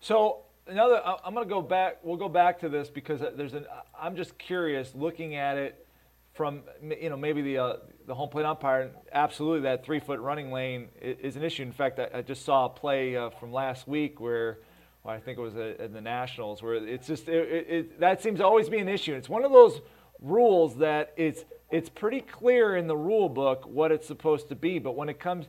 So 0.01 0.45
another, 0.67 1.03
I'm 1.05 1.35
going 1.35 1.47
to 1.47 1.55
go 1.55 1.61
back. 1.61 1.99
We'll 2.03 2.17
go 2.17 2.31
back 2.31 2.59
to 2.61 2.71
this 2.71 2.89
because 2.89 3.21
there's 3.37 3.53
an. 3.53 3.67
I'm 3.99 4.17
just 4.17 4.39
curious, 4.39 4.95
looking 4.95 5.35
at 5.35 5.59
it 5.59 5.87
from 6.39 6.63
you 6.81 7.11
know 7.11 7.17
maybe 7.17 7.43
the 7.43 7.59
uh, 7.59 7.77
the 8.07 8.15
home 8.15 8.29
plate 8.29 8.47
umpire, 8.47 8.93
absolutely 9.13 9.63
that 9.63 9.85
three 9.85 9.99
foot 9.99 10.21
running 10.21 10.53
lane 10.53 10.87
is, 11.03 11.35
an 11.35 11.43
issue. 11.43 11.65
In 11.65 11.73
fact, 11.73 11.99
I, 11.99 12.23
just 12.23 12.45
saw 12.45 12.67
a 12.67 12.69
play 12.69 13.17
uh, 13.17 13.31
from 13.31 13.53
last 13.53 13.89
week 13.89 14.21
where 14.21 14.61
well, 15.03 15.17
I 15.17 15.19
think 15.19 15.37
it 15.37 15.41
was 15.41 15.57
a, 15.57 15.83
in 15.85 15.93
the 15.93 16.01
Nationals 16.01 16.63
where 16.63 16.75
it's 16.75 17.09
just 17.09 17.29
it, 17.29 17.35
it, 17.35 17.67
it, 17.69 18.01
that 18.01 18.23
seems 18.23 18.39
to 18.39 18.47
always 18.47 18.69
be 18.69 18.79
an 18.79 18.89
issue. 18.89 19.15
It's 19.17 19.29
one 19.29 19.45
of 19.45 19.51
those 19.51 19.81
rules 20.23 20.77
that 20.77 21.13
it's 21.17 21.45
it's 21.73 21.89
pretty 21.89 22.21
clear 22.21 22.77
in 22.77 22.87
the 22.87 22.97
rule 22.97 23.29
book 23.29 23.67
what 23.67 23.91
it's 23.91 24.07
supposed 24.07 24.49
to 24.51 24.55
be, 24.55 24.79
but 24.79 24.95
when 24.95 25.09
it 25.09 25.19
comes 25.19 25.47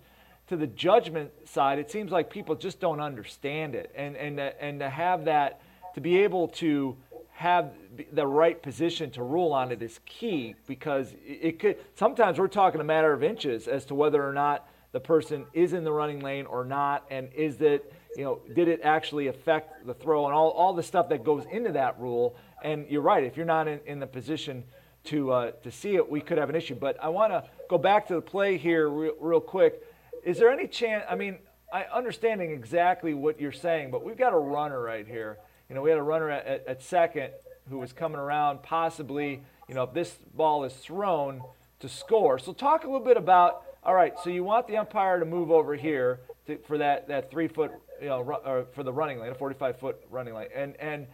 to 0.48 0.58
the 0.58 0.68
judgment 0.68 1.30
side, 1.48 1.78
it 1.78 1.92
seems 1.92 2.12
like 2.12 2.32
people 2.32 2.56
just 2.56 2.80
don't 2.80 3.00
understand 3.00 3.76
it, 3.76 3.92
and 3.94 4.18
and 4.18 4.40
and 4.40 4.80
to 4.80 4.90
have 4.90 5.26
that 5.26 5.62
to 5.94 6.02
be 6.02 6.18
able 6.24 6.48
to 6.48 6.98
have 7.40 7.72
the 8.12 8.28
right 8.28 8.62
position 8.62 9.10
to 9.10 9.24
rule 9.24 9.54
on 9.54 9.72
it 9.72 9.82
is 9.82 10.02
key 10.06 10.54
because 10.68 11.14
it 11.26 11.58
could 11.58 11.78
sometimes 11.96 12.38
we're 12.38 12.50
talking 12.50 12.82
a 12.82 12.84
matter 12.84 13.14
of 13.14 13.24
inches 13.24 13.70
as 13.70 13.86
to 13.86 13.96
whether 13.96 14.22
or 14.28 14.34
not 14.34 14.68
the 14.92 15.00
person 15.00 15.46
is 15.54 15.72
in 15.72 15.86
the 15.86 15.92
running 15.92 16.20
lane 16.20 16.46
or 16.46 16.66
not 16.66 17.06
and 17.10 17.32
is 17.34 17.62
it 17.62 17.94
you 18.18 18.26
know 18.26 18.42
did 18.54 18.68
it 18.68 18.82
actually 18.84 19.28
affect 19.28 19.88
the 19.88 19.94
throw 19.94 20.26
and 20.26 20.36
all, 20.36 20.50
all 20.50 20.74
the 20.74 20.84
stuff 20.84 21.08
that 21.08 21.24
goes 21.24 21.46
into 21.50 21.72
that 21.72 21.98
rule. 21.98 22.36
And 22.62 22.86
you're 22.90 23.02
right 23.02 23.24
if 23.24 23.38
you're 23.38 23.46
not 23.46 23.70
in, 23.70 23.80
in 23.86 24.02
the 24.02 24.08
position 24.08 24.66
to 25.06 25.32
uh, 25.32 25.52
to 25.64 25.72
see 25.72 25.96
it 25.96 26.12
we 26.12 26.20
could 26.20 26.38
have 26.38 26.50
an 26.50 26.58
issue. 26.58 26.76
But 26.76 27.02
i 27.02 27.08
want 27.08 27.32
to 27.32 27.46
go 27.70 27.78
back 27.78 28.06
to 28.10 28.16
the 28.16 28.22
play 28.22 28.58
here 28.58 28.90
real, 28.90 29.14
real 29.18 29.40
quick. 29.40 29.82
Is 30.26 30.40
there 30.40 30.52
any 30.52 30.68
chance 30.68 31.06
i 31.10 31.16
mean 31.16 31.38
i 31.72 31.84
understanding 31.84 32.52
exactly 32.52 33.14
what 33.14 33.40
you're 33.40 33.54
saying 33.54 33.92
but 33.92 34.04
we've 34.04 34.18
got 34.18 34.34
a 34.34 34.38
runner 34.38 34.82
right 34.82 35.08
here 35.08 35.38
you 35.70 35.76
know, 35.76 35.82
we 35.82 35.90
had 35.90 36.00
a 36.00 36.04
runner 36.04 36.30
at, 36.30 36.46
at, 36.46 36.68
at 36.68 36.82
second 36.82 37.32
who 37.70 37.78
was 37.78 37.94
coming 37.94 38.20
around, 38.20 38.64
possibly, 38.64 39.42
you 39.68 39.76
know, 39.76 39.84
if 39.84 39.94
this 39.94 40.18
ball 40.34 40.64
is 40.64 40.74
thrown 40.74 41.42
to 41.80 41.88
score. 41.88 42.40
So 42.40 42.52
talk 42.52 42.84
a 42.84 42.88
little 42.88 43.06
bit 43.06 43.18
about, 43.18 43.64
all 43.84 43.94
right, 43.94 44.14
so 44.24 44.30
you 44.30 44.44
want 44.44 44.68
the 44.68 44.78
umpire 44.78 45.20
to 45.20 45.26
move 45.26 45.52
over 45.52 45.76
here 45.76 46.20
to, 46.48 46.58
for 46.58 46.80
that, 46.80 47.08
that 47.08 47.30
three 47.30 47.48
foot, 47.48 47.72
you 48.02 48.08
know, 48.08 48.22
or 48.46 48.66
for 48.74 48.84
the 48.84 48.92
running 48.92 49.20
lane, 49.20 49.32
a 49.32 49.36
45 49.36 49.80
foot 49.80 49.98
running 50.10 50.34
lane. 50.34 50.50
And, 50.54 50.76
and 50.78 51.08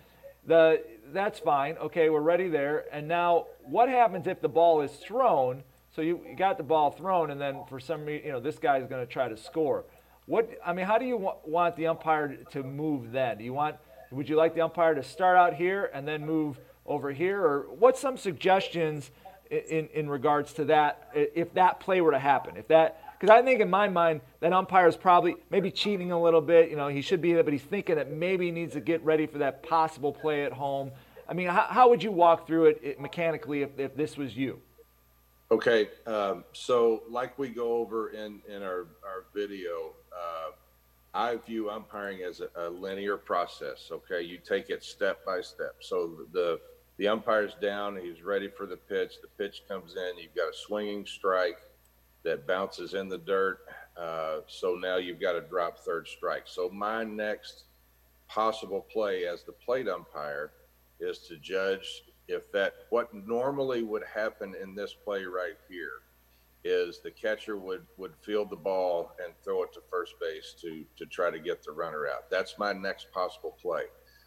the, 0.48 0.82
that's 1.12 1.40
fine. 1.40 1.78
Okay, 1.78 2.10
we're 2.10 2.22
ready 2.22 2.48
there. 2.48 2.86
And 2.92 3.08
now 3.08 3.48
what 3.64 3.90
happens 3.90 4.26
if 4.28 4.42
the 4.42 4.50
ball 4.50 4.82
is 4.82 4.92
thrown? 4.92 5.64
So 5.96 6.02
you, 6.02 6.22
you 6.28 6.36
got 6.36 6.58
the 6.58 6.64
ball 6.64 6.92
thrown, 6.92 7.32
and 7.32 7.40
then 7.40 7.62
for 7.70 7.80
some 7.80 8.06
reason, 8.06 8.26
you 8.26 8.32
know, 8.34 8.40
this 8.40 8.58
guy's 8.58 8.86
going 8.88 9.06
to 9.06 9.12
try 9.12 9.30
to 9.30 9.38
score. 9.38 9.86
What 10.26 10.50
I 10.66 10.74
mean, 10.74 10.86
how 10.86 10.98
do 10.98 11.06
you 11.06 11.18
wa- 11.18 11.38
want 11.46 11.76
the 11.76 11.88
umpire 11.88 12.36
to 12.52 12.64
move 12.64 13.12
then? 13.12 13.38
Do 13.38 13.44
you 13.44 13.54
want 13.54 13.78
would 14.16 14.30
you 14.30 14.36
like 14.36 14.56
the 14.56 14.62
umpire 14.62 14.96
to 14.96 15.04
start 15.04 15.38
out 15.38 15.54
here 15.54 15.92
and 15.94 16.08
then 16.08 16.26
move 16.26 16.60
over 16.86 17.12
here? 17.12 17.42
Or 17.42 17.68
what's 17.78 18.00
some 18.00 18.18
suggestions 18.18 19.12
in, 19.52 19.88
in 19.94 20.10
regards 20.10 20.54
to 20.54 20.66
that 20.66 21.10
if 21.14 21.54
that 21.54 21.80
play 21.80 22.02
were 22.02 22.12
to 22.12 22.20
happen? 22.20 22.58
If 22.58 22.68
that 22.70 23.02
because 23.20 23.30
I 23.30 23.42
think 23.42 23.62
in 23.62 23.70
my 23.70 23.88
mind 23.88 24.22
that 24.40 24.54
umpire 24.54 24.88
is 24.88 24.98
probably 24.98 25.36
maybe 25.50 25.72
cheating 25.72 26.12
a 26.12 26.22
little 26.22 26.42
bit. 26.42 26.70
You 26.70 26.76
know, 26.76 26.88
he 26.88 27.02
should 27.02 27.22
be 27.22 27.34
there, 27.34 27.44
but 27.44 27.54
he's 27.54 27.62
thinking 27.62 27.96
that 27.96 28.12
maybe 28.12 28.46
he 28.46 28.52
needs 28.52 28.74
to 28.74 28.82
get 28.82 29.04
ready 29.04 29.26
for 29.26 29.38
that 29.40 29.64
possible 29.64 30.12
play 30.12 30.46
at 30.46 30.54
home. 30.54 30.92
I 31.28 31.34
mean, 31.34 31.48
how, 31.48 31.68
how 31.70 31.90
would 31.90 32.04
you 32.04 32.12
walk 32.12 32.46
through 32.46 32.66
it, 32.66 32.80
it 32.84 33.00
mechanically 33.00 33.64
if, 33.64 33.80
if 33.80 33.96
this 33.96 34.18
was 34.18 34.36
you? 34.36 34.62
Okay, 35.52 35.90
um, 36.08 36.44
so 36.54 37.04
like 37.10 37.38
we 37.38 37.50
go 37.50 37.74
over 37.78 38.10
in 38.10 38.42
in 38.48 38.64
our 38.64 38.88
our 39.04 39.26
video, 39.34 39.94
uh, 40.12 40.52
I 41.16 41.38
view 41.38 41.70
umpiring 41.70 42.24
as 42.24 42.42
a, 42.42 42.50
a, 42.58 42.70
linear 42.70 43.16
process. 43.16 43.90
Okay, 43.90 44.22
you 44.22 44.38
take 44.38 44.70
it 44.70 44.84
step 44.84 45.26
by 45.26 45.40
step. 45.40 45.78
So 45.80 46.26
the 46.34 46.60
the 46.98 47.08
umpire's 47.08 47.56
down, 47.62 47.98
he's 47.98 48.22
ready 48.22 48.50
for 48.50 48.66
the 48.66 48.76
pitch. 48.76 49.14
The 49.22 49.30
pitch 49.38 49.64
comes 49.68 49.96
in. 49.96 50.18
You've 50.18 50.36
got 50.36 50.50
a 50.50 50.54
swinging 50.54 51.06
strike 51.06 51.58
that 52.24 52.46
bounces 52.46 52.94
in 52.94 53.08
the 53.08 53.18
dirt. 53.18 53.60
Uh, 53.98 54.40
so 54.48 54.76
now 54.76 54.98
you've 54.98 55.20
got 55.20 55.34
to 55.34 55.42
drop 55.42 55.80
third 55.80 56.08
strike. 56.08 56.44
So 56.46 56.70
my 56.70 57.04
next 57.04 57.64
possible 58.28 58.86
play 58.92 59.26
as 59.26 59.44
the 59.44 59.52
plate 59.52 59.88
umpire 59.88 60.52
is 61.00 61.20
to 61.28 61.38
judge 61.38 62.04
if 62.28 62.52
that 62.52 62.74
what 62.90 63.14
normally 63.14 63.84
would 63.84 64.04
happen 64.04 64.56
in 64.62 64.76
this 64.76 64.94
play 64.94 65.24
right 65.24 65.58
here 65.70 66.02
is 66.66 67.00
the 67.00 67.12
catcher 67.12 67.58
would 67.58 67.86
would 67.98 68.14
field 68.22 68.50
the 68.50 68.56
ball 68.56 69.12
and 69.24 69.34
throw 69.44 69.64
it 69.64 69.72
to 69.74 69.82
first 69.90 70.16
base 70.20 70.56
to 70.60 70.84
to 70.98 71.06
try 71.06 71.30
to 71.30 71.40
get 71.40 71.64
the 71.64 71.72
runner 71.72 72.08
out. 72.08 72.30
That's 72.30 72.58
my 72.58 72.74
next 72.74 73.12
possible 73.14 73.56
play. 73.62 73.84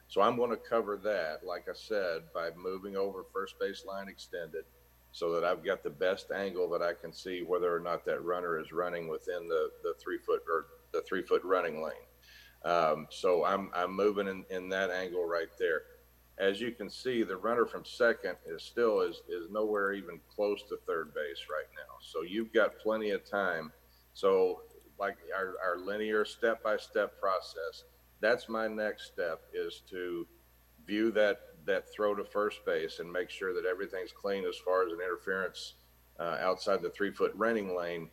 So 0.07 0.23
I'm 0.23 0.37
going 0.37 0.51
to 0.51 0.57
cover 0.57 0.97
that, 1.05 1.41
like 1.45 1.67
I 1.69 1.75
said, 1.75 2.23
by 2.33 2.51
moving 2.57 2.97
over 2.97 3.27
first 3.31 3.59
base 3.61 3.85
line 3.85 4.09
extended, 4.09 4.65
so 5.13 5.33
that 5.33 5.45
I've 5.45 5.65
got 5.65 5.83
the 5.83 5.91
best 5.91 6.31
angle 6.31 6.71
that 6.71 6.81
I 6.81 6.95
can 6.95 7.13
see 7.13 7.43
whether 7.43 7.75
or 7.75 7.81
not 7.81 8.07
that 8.07 8.25
runner 8.25 8.59
is 8.59 8.73
running 8.73 9.09
within 9.09 9.49
the 9.49 9.71
the 9.83 9.95
three 10.03 10.19
foot 10.19 10.43
or 10.51 10.67
the 10.93 11.03
three 11.03 11.23
foot 11.23 11.43
running 11.45 11.83
lane. 11.83 11.93
Um, 12.65 13.09
so 13.11 13.45
I'm 13.45 13.71
I'm 13.75 13.95
moving 13.95 14.29
in, 14.29 14.45
in 14.49 14.69
that 14.69 14.91
angle 14.91 15.27
right 15.27 15.51
there 15.59 15.83
as 16.39 16.61
you 16.61 16.71
can 16.71 16.89
see, 16.89 17.23
the 17.23 17.37
runner 17.37 17.67
from 17.67 17.85
second 17.85 18.37
is 18.47 18.63
still 18.63 19.01
is 19.01 19.23
is 19.29 19.51
nowhere 19.51 19.93
even 19.93 20.21
close 20.35 20.63
to 20.69 20.79
third 20.87 21.13
base 21.15 21.47
right 21.51 21.69
now. 21.75 21.95
So 22.01 22.23
you've 22.23 22.53
got 22.53 22.79
plenty 22.79 23.11
of 23.11 23.29
time. 23.29 23.73
So 24.15 24.63
like 24.99 25.17
our, 25.37 25.55
our 25.65 25.79
linear 25.79 26.25
step 26.25 26.63
by 26.63 26.77
step 26.77 27.21
process, 27.21 27.85
that's 28.21 28.49
my 28.49 28.67
next 28.69 29.07
step 29.13 29.41
is 29.53 29.83
to 29.91 30.27
view 30.87 31.11
that 31.13 31.41
that 31.67 31.93
throw 31.93 32.15
to 32.15 32.25
first 32.25 32.65
base 32.65 32.99
and 32.99 33.13
make 33.13 33.31
sure 33.31 33.53
that 33.53 33.67
everything's 33.67 34.13
clean 34.13 34.45
as 34.47 34.57
far 34.57 34.87
as 34.87 34.93
an 34.93 35.01
interference 35.01 35.75
uh, 36.19 36.39
outside 36.41 36.83
the 36.83 36.91
three 36.91 37.13
foot 37.13 37.33
running 37.35 37.77
lane 37.77 38.09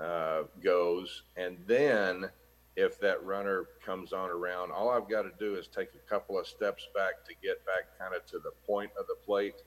uh, 0.00 0.42
goes, 0.62 1.22
and 1.36 1.56
then 1.66 2.28
if 2.76 3.00
that 3.00 3.24
runner 3.24 3.68
comes 3.84 4.12
on 4.12 4.30
around. 4.30 4.70
All 4.70 4.90
I've 4.90 5.08
got 5.08 5.22
to 5.22 5.32
do 5.38 5.56
is 5.56 5.66
take 5.66 5.88
a 5.94 6.08
couple 6.08 6.38
of 6.38 6.46
steps 6.46 6.86
back 6.94 7.24
to 7.26 7.34
get 7.42 7.64
back 7.64 7.98
kind 7.98 8.14
of 8.14 8.26
to 8.26 8.38
the 8.38 8.52
point 8.66 8.90
of 9.00 9.06
the 9.06 9.16
plate. 9.24 9.62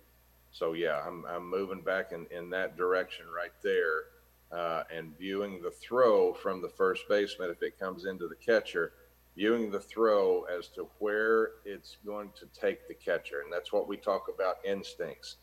So 0.51 0.73
yeah, 0.73 1.01
I'm, 1.05 1.25
I'm 1.25 1.49
moving 1.49 1.81
back 1.81 2.11
in, 2.11 2.27
in 2.31 2.49
that 2.51 2.77
direction 2.77 3.25
right 3.35 3.51
there 3.63 4.03
uh, 4.51 4.83
and 4.95 5.17
viewing 5.17 5.61
the 5.61 5.71
throw 5.71 6.33
from 6.33 6.61
the 6.61 6.69
first 6.69 7.03
baseman 7.09 7.49
if 7.49 7.63
it 7.63 7.79
comes 7.79 8.05
into 8.05 8.27
the 8.27 8.35
catcher, 8.35 8.93
viewing 9.35 9.71
the 9.71 9.79
throw 9.79 10.43
as 10.43 10.67
to 10.69 10.87
where 10.99 11.51
it's 11.65 11.97
going 12.05 12.29
to 12.39 12.45
take 12.59 12.87
the 12.87 12.93
catcher. 12.93 13.41
And 13.43 13.51
that's 13.51 13.73
what 13.73 13.87
we 13.87 13.97
talk 13.97 14.27
about 14.33 14.57
instincts. 14.63 15.37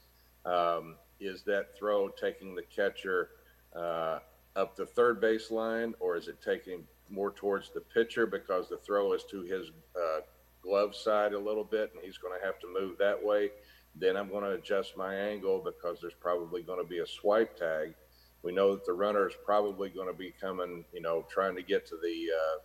Um, 0.44 0.96
is 1.18 1.42
that 1.42 1.76
throw 1.76 2.08
taking 2.10 2.54
the 2.54 2.62
catcher 2.62 3.30
uh, 3.74 4.20
up 4.54 4.76
the 4.76 4.86
third 4.86 5.20
base 5.20 5.50
line 5.50 5.94
or 5.98 6.16
is 6.16 6.28
it 6.28 6.40
taking 6.42 6.84
more 7.10 7.30
towards 7.30 7.70
the 7.70 7.80
pitcher 7.80 8.26
because 8.26 8.68
the 8.68 8.78
throw 8.78 9.12
is 9.12 9.24
to 9.30 9.42
his 9.42 9.70
uh, 9.96 10.20
glove 10.62 10.94
side 10.94 11.32
a 11.32 11.38
little 11.38 11.64
bit, 11.64 11.92
and 11.94 12.04
he's 12.04 12.18
going 12.18 12.38
to 12.38 12.44
have 12.44 12.58
to 12.60 12.66
move 12.72 12.98
that 12.98 13.22
way. 13.22 13.50
Then 13.94 14.16
I'm 14.16 14.28
going 14.28 14.44
to 14.44 14.52
adjust 14.52 14.96
my 14.96 15.14
angle 15.14 15.62
because 15.64 16.00
there's 16.00 16.14
probably 16.14 16.62
going 16.62 16.82
to 16.82 16.88
be 16.88 16.98
a 16.98 17.06
swipe 17.06 17.56
tag. 17.56 17.94
We 18.42 18.52
know 18.52 18.74
that 18.74 18.84
the 18.84 18.92
runner 18.92 19.26
is 19.26 19.34
probably 19.44 19.88
going 19.88 20.08
to 20.08 20.18
be 20.18 20.34
coming, 20.38 20.84
you 20.92 21.00
know, 21.00 21.24
trying 21.30 21.56
to 21.56 21.62
get 21.62 21.86
to 21.86 21.96
the 21.96 22.26
uh, 22.32 22.58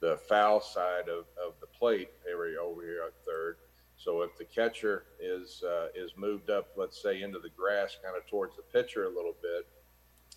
the 0.00 0.16
foul 0.28 0.60
side 0.60 1.08
of, 1.08 1.26
of 1.44 1.54
the 1.60 1.66
plate 1.66 2.10
area 2.28 2.60
over 2.60 2.82
here 2.82 3.02
at 3.06 3.12
third. 3.26 3.56
So 3.96 4.22
if 4.22 4.36
the 4.38 4.44
catcher 4.44 5.04
is 5.20 5.62
uh, 5.66 5.88
is 5.94 6.12
moved 6.16 6.50
up, 6.50 6.68
let's 6.76 7.02
say 7.02 7.22
into 7.22 7.40
the 7.40 7.50
grass, 7.50 7.96
kind 8.02 8.16
of 8.16 8.26
towards 8.28 8.56
the 8.56 8.62
pitcher 8.62 9.04
a 9.04 9.08
little 9.08 9.34
bit, 9.42 9.66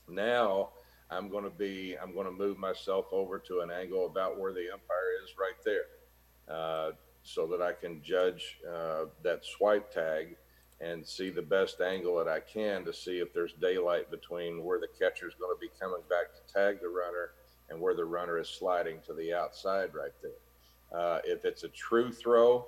now 0.09 0.70
I'm 1.12 1.30
going 1.30 1.43
to 1.43 1.49
be, 1.49 1.95
I'm 2.01 2.14
going 2.14 2.26
to 2.26 2.32
move 2.32 2.57
myself 2.57 3.07
over 3.12 3.38
to 3.39 3.59
an 3.59 3.70
angle 3.70 4.05
about 4.05 4.39
where 4.39 4.53
the 4.53 4.72
umpire 4.72 5.12
is 5.24 5.36
right 5.38 5.62
there, 5.66 6.55
uh, 6.55 6.91
so 7.24 7.45
that 7.47 7.62
I 7.62 7.74
can 7.74 8.01
judge 8.01 8.59
uh, 8.68 9.05
that 9.24 9.43
swipe 9.43 9.93
tag 9.93 10.38
and 10.80 11.05
see 11.05 11.30
the 11.30 11.41
best 11.41 11.80
angle 11.82 12.18
that 12.18 12.28
I 12.28 12.39
can 12.39 12.84
to 12.86 12.93
see 12.93 13.20
if 13.20 13.34
there's 13.34 13.53
daylight 13.53 14.09
between 14.09 14.64
where 14.64 14.80
the 14.80 14.88
catcher 14.88 15.28
is 15.28 15.36
going 15.36 15.55
to 15.55 15.59
be 15.59 15.70
coming 15.80 16.01
back 16.09 16.34
to 16.34 16.53
tag 16.53 16.82
the 16.82 16.89
runner 16.89 17.32
and 17.70 17.80
where 17.80 17.93
the 17.93 18.05
runner 18.05 18.39
is 18.39 18.49
sliding 18.49 18.97
to 19.05 19.14
the 19.14 19.34
outside 19.34 19.93
right 19.93 20.14
there. 20.24 20.99
Uh, 20.99 21.20
if 21.24 21.45
it's 21.45 21.64
a 21.64 21.70
true 21.70 22.12
throw, 22.12 22.66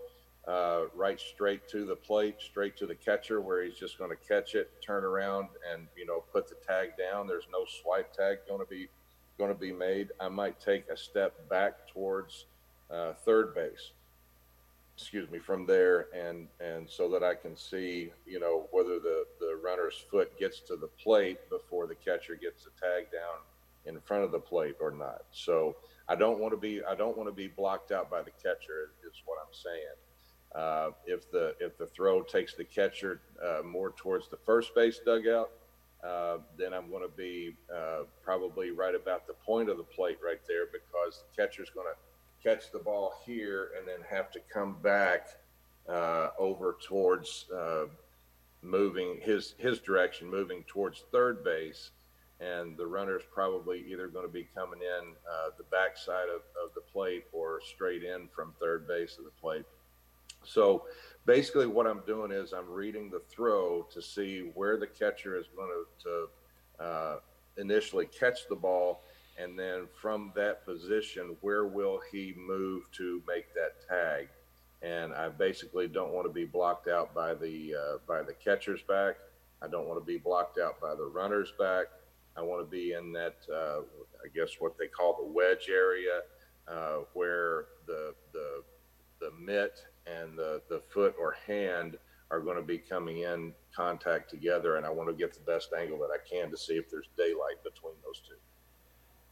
uh, 0.47 0.81
right 0.93 1.19
straight 1.19 1.67
to 1.69 1.85
the 1.85 1.95
plate, 1.95 2.35
straight 2.39 2.75
to 2.77 2.85
the 2.85 2.95
catcher, 2.95 3.39
where 3.39 3.63
he's 3.63 3.77
just 3.77 3.97
going 3.97 4.09
to 4.09 4.27
catch 4.27 4.55
it, 4.55 4.71
turn 4.85 5.03
around, 5.03 5.47
and 5.71 5.87
you 5.95 6.05
know 6.05 6.23
put 6.33 6.49
the 6.49 6.55
tag 6.67 6.89
down. 6.97 7.27
There's 7.27 7.47
no 7.51 7.65
swipe 7.81 8.13
tag 8.13 8.39
going 8.47 8.59
to 8.59 8.69
be 8.69 8.89
going 9.37 9.53
to 9.53 9.59
be 9.59 9.71
made. 9.71 10.09
I 10.19 10.27
might 10.27 10.59
take 10.59 10.89
a 10.89 10.97
step 10.97 11.49
back 11.49 11.87
towards 11.87 12.45
uh, 12.91 13.13
third 13.25 13.55
base. 13.55 13.91
Excuse 14.95 15.29
me, 15.31 15.39
from 15.39 15.65
there, 15.65 16.07
and 16.13 16.47
and 16.59 16.89
so 16.89 17.09
that 17.09 17.23
I 17.23 17.35
can 17.35 17.55
see, 17.55 18.11
you 18.27 18.39
know, 18.39 18.67
whether 18.71 18.99
the 18.99 19.25
the 19.39 19.59
runner's 19.63 20.03
foot 20.11 20.37
gets 20.37 20.59
to 20.61 20.75
the 20.75 20.87
plate 20.87 21.39
before 21.49 21.87
the 21.87 21.95
catcher 21.95 22.35
gets 22.35 22.65
the 22.65 22.71
tag 22.79 23.11
down 23.11 23.39
in 23.85 23.99
front 24.01 24.23
of 24.23 24.31
the 24.31 24.39
plate 24.39 24.75
or 24.79 24.91
not. 24.91 25.23
So 25.31 25.75
I 26.07 26.15
don't 26.15 26.39
want 26.39 26.53
to 26.53 26.57
be 26.57 26.81
I 26.83 26.95
don't 26.95 27.17
want 27.17 27.29
to 27.29 27.33
be 27.35 27.47
blocked 27.47 27.91
out 27.91 28.11
by 28.11 28.21
the 28.21 28.31
catcher. 28.31 28.91
Is 29.07 29.21
what 29.25 29.37
I'm 29.41 29.53
saying. 29.53 29.95
Uh, 30.55 30.91
if 31.07 31.31
the 31.31 31.55
if 31.59 31.77
the 31.77 31.87
throw 31.87 32.21
takes 32.21 32.53
the 32.53 32.63
catcher 32.63 33.21
uh, 33.43 33.63
more 33.63 33.91
towards 33.91 34.27
the 34.29 34.37
first 34.37 34.75
base 34.75 34.99
dugout, 35.03 35.49
uh, 36.03 36.37
then 36.57 36.73
I'm 36.73 36.91
going 36.91 37.01
to 37.01 37.15
be 37.15 37.55
uh, 37.73 38.03
probably 38.23 38.69
right 38.69 38.93
about 38.93 39.25
the 39.25 39.33
point 39.33 39.69
of 39.69 39.77
the 39.77 39.83
plate 39.83 40.19
right 40.23 40.41
there 40.47 40.65
because 40.71 41.23
the 41.23 41.41
catcher's 41.41 41.71
going 41.71 41.87
to 41.87 42.47
catch 42.47 42.71
the 42.71 42.77
ball 42.77 43.13
here 43.25 43.71
and 43.77 43.87
then 43.87 43.99
have 44.07 44.31
to 44.31 44.39
come 44.53 44.75
back 44.83 45.27
uh, 45.89 46.29
over 46.37 46.77
towards 46.87 47.45
uh, 47.55 47.85
moving 48.61 49.17
his 49.21 49.55
his 49.57 49.79
direction, 49.79 50.29
moving 50.29 50.63
towards 50.67 51.03
third 51.11 51.43
base, 51.43 51.89
and 52.39 52.77
the 52.77 52.85
runner's 52.85 53.23
probably 53.33 53.83
either 53.89 54.07
going 54.07 54.25
to 54.25 54.31
be 54.31 54.47
coming 54.55 54.81
in 54.81 55.13
the 55.57 55.63
backside 55.71 56.29
of, 56.29 56.41
of 56.63 56.73
the 56.75 56.81
plate 56.81 57.25
or 57.31 57.59
straight 57.73 58.03
in 58.03 58.27
from 58.35 58.53
third 58.59 58.87
base 58.87 59.17
of 59.17 59.25
the 59.25 59.31
plate. 59.41 59.65
So 60.45 60.85
basically, 61.25 61.67
what 61.67 61.87
I'm 61.87 62.01
doing 62.05 62.31
is 62.31 62.53
I'm 62.53 62.69
reading 62.69 63.09
the 63.09 63.21
throw 63.29 63.87
to 63.91 64.01
see 64.01 64.51
where 64.55 64.77
the 64.77 64.87
catcher 64.87 65.37
is 65.37 65.45
going 65.55 65.69
to, 65.69 66.03
to 66.79 66.83
uh, 66.83 67.19
initially 67.57 68.05
catch 68.07 68.47
the 68.49 68.55
ball, 68.55 69.03
and 69.37 69.57
then 69.57 69.87
from 70.01 70.31
that 70.35 70.65
position, 70.65 71.35
where 71.41 71.65
will 71.65 71.99
he 72.11 72.33
move 72.37 72.91
to 72.93 73.21
make 73.27 73.53
that 73.53 73.87
tag? 73.87 74.29
And 74.81 75.13
I 75.13 75.29
basically 75.29 75.87
don't 75.87 76.11
want 76.11 76.27
to 76.27 76.33
be 76.33 76.45
blocked 76.45 76.87
out 76.87 77.13
by 77.13 77.33
the 77.33 77.73
uh, 77.73 77.97
by 78.07 78.21
the 78.21 78.33
catcher's 78.33 78.81
back. 78.83 79.15
I 79.61 79.67
don't 79.67 79.87
want 79.87 79.99
to 79.99 80.05
be 80.05 80.17
blocked 80.17 80.59
out 80.59 80.81
by 80.81 80.93
the 80.93 81.05
runner's 81.05 81.53
back. 81.57 81.85
I 82.35 82.41
want 82.41 82.65
to 82.65 82.69
be 82.69 82.93
in 82.93 83.13
that, 83.13 83.35
uh, 83.51 83.81
I 84.23 84.27
guess, 84.35 84.55
what 84.59 84.77
they 84.77 84.87
call 84.87 85.15
the 85.15 85.31
wedge 85.31 85.69
area, 85.69 86.21
uh, 86.67 87.05
where 87.13 87.67
the 87.85 88.13
the 88.33 88.63
the 89.21 89.31
mitt 89.39 89.79
and 90.07 90.37
the, 90.37 90.61
the 90.69 90.81
foot 90.93 91.15
or 91.19 91.35
hand 91.47 91.97
are 92.31 92.39
going 92.39 92.57
to 92.57 92.63
be 92.63 92.77
coming 92.77 93.19
in 93.19 93.53
contact 93.75 94.29
together, 94.29 94.77
and 94.77 94.85
I 94.85 94.89
want 94.89 95.09
to 95.09 95.15
get 95.15 95.33
the 95.33 95.39
best 95.41 95.69
angle 95.77 95.99
that 95.99 96.09
I 96.09 96.17
can 96.27 96.49
to 96.49 96.57
see 96.57 96.73
if 96.73 96.89
there's 96.89 97.07
daylight 97.17 97.63
between 97.63 97.93
those 98.03 98.21
two. 98.27 98.35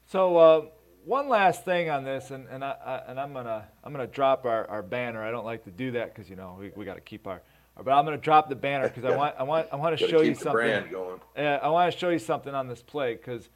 So 0.05 0.37
uh, 0.37 0.65
one 1.05 1.27
last 1.27 1.65
thing 1.65 1.89
on 1.89 2.03
this, 2.03 2.31
and, 2.31 2.47
and 2.49 2.63
I, 2.63 2.75
I 2.85 2.97
and 3.07 3.19
I'm 3.19 3.33
gonna 3.33 3.67
I'm 3.83 3.91
gonna 3.91 4.07
drop 4.07 4.45
our, 4.45 4.67
our 4.69 4.83
banner. 4.83 5.23
I 5.23 5.31
don't 5.31 5.45
like 5.45 5.63
to 5.63 5.71
do 5.71 5.91
that 5.91 6.13
because 6.13 6.29
you 6.29 6.35
know 6.35 6.57
we, 6.59 6.71
we 6.75 6.85
got 6.85 6.95
to 6.95 7.01
keep 7.01 7.27
our, 7.27 7.41
our, 7.77 7.83
but 7.83 7.91
I'm 7.91 8.05
gonna 8.05 8.17
drop 8.17 8.49
the 8.49 8.55
banner 8.55 8.87
because 8.87 9.05
I 9.05 9.15
want 9.17 9.35
I 9.39 9.43
want 9.43 9.67
I 9.71 9.77
want 9.77 9.97
to 9.97 10.07
show 10.07 10.21
you 10.21 10.35
something. 10.35 10.51
Brand 10.51 10.91
going. 10.91 11.19
Uh, 11.35 11.41
I 11.41 11.69
want 11.69 11.91
to 11.91 11.97
show 11.97 12.09
you 12.09 12.19
something 12.19 12.53
on 12.53 12.67
this 12.67 12.81
play 12.81 13.15
because 13.15 13.49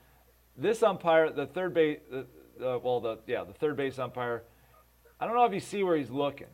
this 0.57 0.81
umpire, 0.81 1.29
the 1.29 1.45
third 1.45 1.73
base, 1.73 1.99
the, 2.09 2.25
the, 2.57 2.79
well 2.79 2.99
the 2.99 3.19
yeah 3.27 3.43
the 3.43 3.53
third 3.53 3.77
base 3.77 3.99
umpire, 3.99 4.43
I 5.19 5.25
don't 5.25 5.35
know 5.35 5.45
if 5.45 5.53
you 5.53 5.59
see 5.59 5.83
where 5.83 5.97
he's 5.97 6.09
looking 6.09 6.47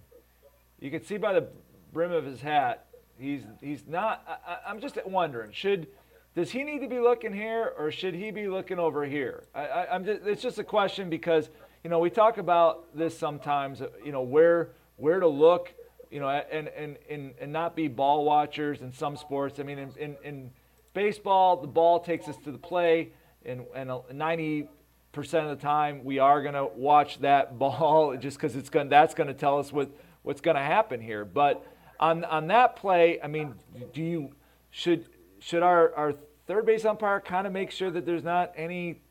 you 0.82 0.90
can 0.92 1.04
see 1.06 1.18
by 1.18 1.32
the 1.32 1.48
brim 1.94 2.12
of 2.12 2.26
his 2.26 2.42
hat, 2.42 2.88
he's 3.18 3.44
he's 3.62 3.84
not. 3.88 4.42
I, 4.46 4.70
am 4.70 4.82
just 4.82 4.98
wondering, 5.06 5.52
should 5.54 5.88
does 6.36 6.52
he 6.52 6.64
need 6.64 6.80
to 6.80 6.88
be 6.88 7.00
looking 7.00 7.34
here 7.34 7.74
or 7.78 7.92
should 7.92 8.16
he 8.16 8.32
be 8.32 8.48
looking 8.48 8.80
over 8.80 9.06
here? 9.06 9.44
I, 9.54 9.88
am 9.92 10.04
just, 10.04 10.26
it's 10.26 10.42
just 10.42 10.58
a 10.58 10.64
question 10.64 11.10
because 11.10 11.50
you 11.84 11.90
know 11.90 12.00
we 12.00 12.10
talk 12.10 12.38
about 12.40 12.96
this 12.98 13.18
sometimes. 13.18 13.82
You 14.04 14.12
know 14.12 14.24
where 14.24 14.72
where 14.98 15.20
to 15.20 15.28
look. 15.28 15.74
You 16.10 16.20
know, 16.20 16.28
and 16.28 16.68
and 16.70 16.98
and, 17.10 17.34
and 17.40 17.54
not 17.54 17.76
be 17.76 17.88
ball 17.88 18.26
watchers 18.26 18.82
in 18.82 18.92
some 18.92 19.16
sports. 19.16 19.60
I 19.60 19.64
mean, 19.64 19.78
in, 19.78 19.92
in, 19.98 20.18
in 20.26 20.52
baseball, 20.94 21.56
the 21.56 21.68
ball 21.68 22.02
takes 22.02 22.28
us 22.28 22.36
to 22.44 22.52
the 22.52 22.58
play, 22.58 23.12
and 23.46 23.66
and 23.74 23.92
90 24.12 24.68
percent 25.14 25.46
of 25.46 25.58
the 25.58 25.62
time 25.62 26.04
we 26.04 26.20
are 26.20 26.42
going 26.42 26.54
to 26.54 26.66
watch 26.66 27.20
that 27.20 27.60
ball 27.60 28.16
just 28.18 28.38
because 28.38 28.56
it's 28.56 28.70
going 28.70 28.90
that's 28.90 29.14
going 29.14 29.28
to 29.28 29.34
tell 29.34 29.60
us 29.60 29.72
what 29.72 29.90
what's 30.24 30.42
going 30.42 30.56
to 30.58 30.64
happen 30.64 31.02
here. 31.02 31.26
But 31.26 31.66
on 32.00 32.24
on 32.26 32.48
that 32.48 32.76
play, 32.76 33.20
I 33.22 33.28
mean, 33.28 33.56
do 33.94 34.02
you 34.02 34.36
should 34.70 35.08
should 35.40 35.64
our 35.64 35.94
our 35.96 36.14
third 36.48 36.66
base 36.66 36.86
umpire 36.86 37.20
kind 37.20 37.48
of 37.48 37.54
make 37.54 37.72
sure 37.72 37.92
that 37.92 38.06
there's 38.06 38.24
not 38.24 38.54
any 38.56 39.02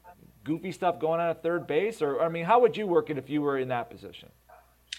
goofy 0.44 0.72
stuff 0.72 0.98
going 0.98 1.20
on 1.20 1.30
at 1.30 1.42
third 1.42 1.66
base, 1.66 2.02
or 2.02 2.20
I 2.22 2.28
mean, 2.28 2.44
how 2.44 2.60
would 2.60 2.76
you 2.76 2.86
work 2.86 3.10
it 3.10 3.18
if 3.18 3.28
you 3.30 3.42
were 3.42 3.58
in 3.58 3.68
that 3.68 3.90
position? 3.90 4.30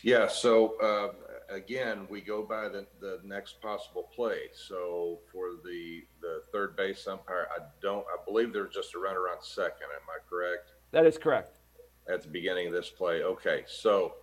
Yeah. 0.04 0.28
So 0.28 0.80
uh, 0.82 1.54
again, 1.54 2.08
we 2.10 2.22
go 2.22 2.44
by 2.44 2.70
the, 2.70 2.88
the 3.00 3.20
next 3.24 3.62
possible 3.62 4.10
play. 4.16 4.50
So 4.54 5.20
for 5.32 5.52
the 5.64 6.04
the 6.22 6.44
third 6.52 6.76
base 6.76 7.08
umpire, 7.08 7.48
I 7.56 7.64
don't. 7.82 8.06
I 8.08 8.24
believe 8.26 8.54
there's 8.54 8.74
just 8.74 8.96
a 8.96 9.00
runner 9.00 9.22
on 9.30 9.38
second. 9.42 9.88
Am 9.94 10.08
I 10.10 10.20
correct? 10.30 10.72
That 10.92 11.06
is 11.06 11.18
correct. 11.18 11.58
At 12.10 12.24
the 12.24 12.30
beginning 12.30 12.68
of 12.68 12.74
this 12.74 12.90
play. 12.90 13.24
Okay. 13.24 13.64
So 13.68 14.14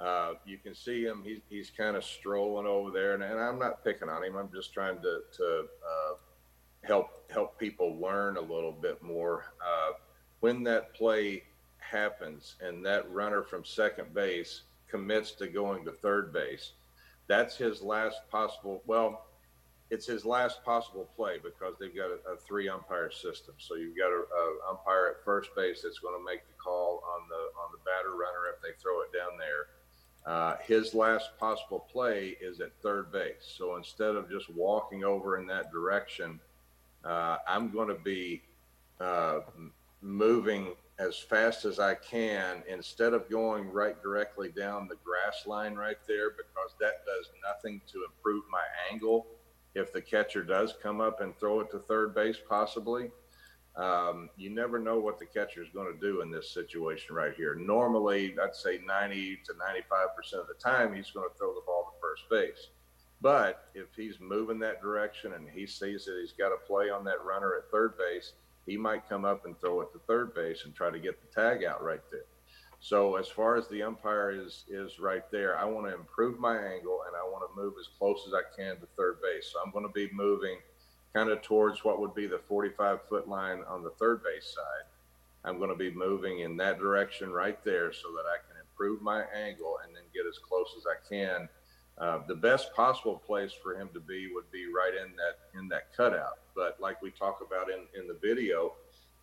uh, 0.00 0.34
you 0.46 0.58
can 0.58 0.74
see 0.74 1.02
him; 1.04 1.22
he's 1.24 1.40
he's 1.48 1.70
kind 1.70 1.96
of 1.96 2.04
strolling 2.04 2.66
over 2.66 2.90
there, 2.90 3.14
and, 3.14 3.22
and, 3.22 3.38
I'm 3.38 3.58
not 3.58 3.82
picking 3.82 4.08
on 4.08 4.22
him. 4.22 4.36
I'm 4.36 4.50
just 4.54 4.72
trying 4.72 5.00
to 5.02 5.20
to 5.36 5.64
uh, 5.84 6.14
help 6.84 7.28
help 7.30 7.58
people 7.58 7.98
learn 7.98 8.36
a 8.36 8.40
little 8.40 8.72
bit 8.72 9.02
more. 9.02 9.52
Uh, 9.60 9.92
when 10.40 10.62
that 10.64 10.94
play 10.94 11.42
happens, 11.78 12.54
and 12.60 12.86
that 12.86 13.10
runner 13.10 13.42
from 13.42 13.64
second 13.64 14.14
base 14.14 14.62
commits 14.88 15.32
to 15.32 15.48
going 15.48 15.84
to 15.84 15.90
third 15.90 16.32
base, 16.32 16.72
that's 17.26 17.56
his 17.56 17.82
last 17.82 18.20
possible. 18.30 18.82
Well, 18.86 19.26
it's 19.90 20.06
his 20.06 20.24
last 20.24 20.62
possible 20.64 21.08
play 21.16 21.38
because 21.42 21.74
they've 21.80 21.96
got 21.96 22.10
a, 22.10 22.34
a 22.34 22.36
three 22.36 22.68
umpire 22.68 23.10
system. 23.10 23.54
So 23.58 23.74
you've 23.74 23.96
got 23.96 24.12
a, 24.12 24.20
a, 24.20 24.70
umpire 24.70 25.16
at 25.16 25.24
first 25.24 25.50
base 25.56 25.80
that's 25.82 25.98
going 25.98 26.14
to 26.14 26.24
make 26.24 26.46
the 26.46 26.54
call 26.62 27.02
on 27.02 27.26
the 27.28 27.42
on 27.58 27.72
the 27.72 27.82
batter 27.82 28.14
runner 28.14 28.46
if 28.54 28.62
they 28.62 28.78
throw 28.80 29.00
it 29.02 29.10
down 29.12 29.34
there 29.38 29.66
uh, 30.26 30.56
his 30.66 30.94
last 30.94 31.30
possible 31.38 31.86
play 31.90 32.36
is 32.40 32.60
at 32.60 32.72
third 32.82 33.10
base. 33.10 33.54
So 33.56 33.76
instead 33.76 34.14
of 34.14 34.30
just 34.30 34.50
walking 34.50 35.04
over 35.04 35.38
in 35.38 35.46
that 35.46 35.72
direction, 35.72 36.38
uh, 37.04 37.38
I'm 37.46 37.70
going 37.70 37.88
to 37.88 38.02
be 38.02 38.42
uh, 39.00 39.40
moving 40.02 40.74
as 40.98 41.16
fast 41.16 41.64
as 41.64 41.78
I 41.78 41.94
can 41.94 42.62
instead 42.68 43.14
of 43.14 43.30
going 43.30 43.70
right 43.70 44.00
directly 44.02 44.48
down 44.50 44.88
the 44.88 44.96
grass 45.04 45.46
line 45.46 45.74
right 45.74 45.98
there 46.08 46.30
because 46.30 46.74
that 46.80 47.04
does 47.06 47.30
nothing 47.42 47.80
to 47.92 48.04
improve 48.04 48.44
my 48.50 48.64
angle. 48.92 49.26
If 49.74 49.92
the 49.92 50.00
catcher 50.00 50.42
does 50.42 50.74
come 50.82 51.00
up 51.00 51.20
and 51.20 51.38
throw 51.38 51.60
it 51.60 51.70
to 51.70 51.78
third 51.78 52.14
base, 52.14 52.38
possibly, 52.48 53.10
um, 53.78 54.28
you 54.36 54.50
never 54.50 54.78
know 54.80 54.98
what 54.98 55.20
the 55.20 55.26
catcher 55.26 55.62
is 55.62 55.68
going 55.72 55.92
to 55.92 56.00
do 56.00 56.20
in 56.20 56.30
this 56.30 56.50
situation 56.50 57.14
right 57.14 57.32
here. 57.36 57.54
Normally, 57.54 58.34
I'd 58.42 58.54
say 58.54 58.80
90 58.84 59.38
to 59.46 59.52
95% 59.52 60.40
of 60.40 60.48
the 60.48 60.54
time, 60.54 60.94
he's 60.94 61.12
going 61.12 61.28
to 61.28 61.38
throw 61.38 61.54
the 61.54 61.62
ball 61.64 61.92
to 61.92 62.00
first 62.00 62.28
base. 62.28 62.68
But 63.20 63.68
if 63.74 63.86
he's 63.96 64.18
moving 64.20 64.58
that 64.60 64.82
direction 64.82 65.32
and 65.32 65.48
he 65.48 65.66
sees 65.66 66.04
that 66.04 66.18
he's 66.20 66.32
got 66.32 66.52
a 66.52 66.66
play 66.66 66.90
on 66.90 67.04
that 67.04 67.24
runner 67.24 67.54
at 67.56 67.70
third 67.70 67.96
base, 67.96 68.32
he 68.66 68.76
might 68.76 69.08
come 69.08 69.24
up 69.24 69.46
and 69.46 69.58
throw 69.60 69.80
it 69.80 69.92
to 69.92 70.00
third 70.06 70.34
base 70.34 70.64
and 70.64 70.74
try 70.74 70.90
to 70.90 70.98
get 70.98 71.20
the 71.20 71.40
tag 71.40 71.64
out 71.64 71.82
right 71.82 72.02
there. 72.10 72.26
So 72.80 73.16
as 73.16 73.28
far 73.28 73.56
as 73.56 73.66
the 73.68 73.82
umpire 73.82 74.30
is 74.30 74.64
is 74.68 75.00
right 75.00 75.28
there, 75.32 75.58
I 75.58 75.64
want 75.64 75.86
to 75.88 75.94
improve 75.94 76.38
my 76.38 76.56
angle 76.56 77.00
and 77.08 77.16
I 77.16 77.24
want 77.24 77.42
to 77.48 77.60
move 77.60 77.74
as 77.80 77.88
close 77.98 78.22
as 78.26 78.34
I 78.34 78.42
can 78.56 78.76
to 78.76 78.86
third 78.96 79.20
base. 79.20 79.50
So 79.52 79.58
I'm 79.64 79.72
going 79.72 79.86
to 79.86 79.92
be 79.92 80.08
moving 80.12 80.58
kind 81.14 81.30
of 81.30 81.42
towards 81.42 81.84
what 81.84 82.00
would 82.00 82.14
be 82.14 82.26
the 82.26 82.40
45 82.48 83.00
foot 83.08 83.28
line 83.28 83.62
on 83.68 83.82
the 83.82 83.90
third 83.90 84.22
base 84.22 84.54
side. 84.54 84.86
I'm 85.44 85.58
going 85.58 85.70
to 85.70 85.76
be 85.76 85.90
moving 85.90 86.40
in 86.40 86.56
that 86.58 86.78
direction 86.78 87.30
right 87.30 87.62
there 87.64 87.92
so 87.92 88.08
that 88.12 88.24
I 88.26 88.38
can 88.46 88.60
improve 88.60 89.00
my 89.00 89.24
angle 89.34 89.78
and 89.84 89.94
then 89.94 90.02
get 90.12 90.26
as 90.26 90.38
close 90.38 90.74
as 90.76 90.84
I 90.86 91.08
can. 91.08 91.48
Uh, 91.98 92.20
the 92.28 92.34
best 92.34 92.72
possible 92.74 93.22
place 93.26 93.52
for 93.52 93.74
him 93.74 93.88
to 93.92 94.00
be 94.00 94.28
would 94.32 94.50
be 94.52 94.66
right 94.66 94.92
in 94.94 95.16
that 95.16 95.58
in 95.58 95.68
that 95.68 95.92
cutout. 95.96 96.38
But 96.54 96.78
like 96.80 97.02
we 97.02 97.10
talk 97.10 97.40
about 97.44 97.68
in 97.70 97.80
in 98.00 98.06
the 98.06 98.18
video, 98.22 98.74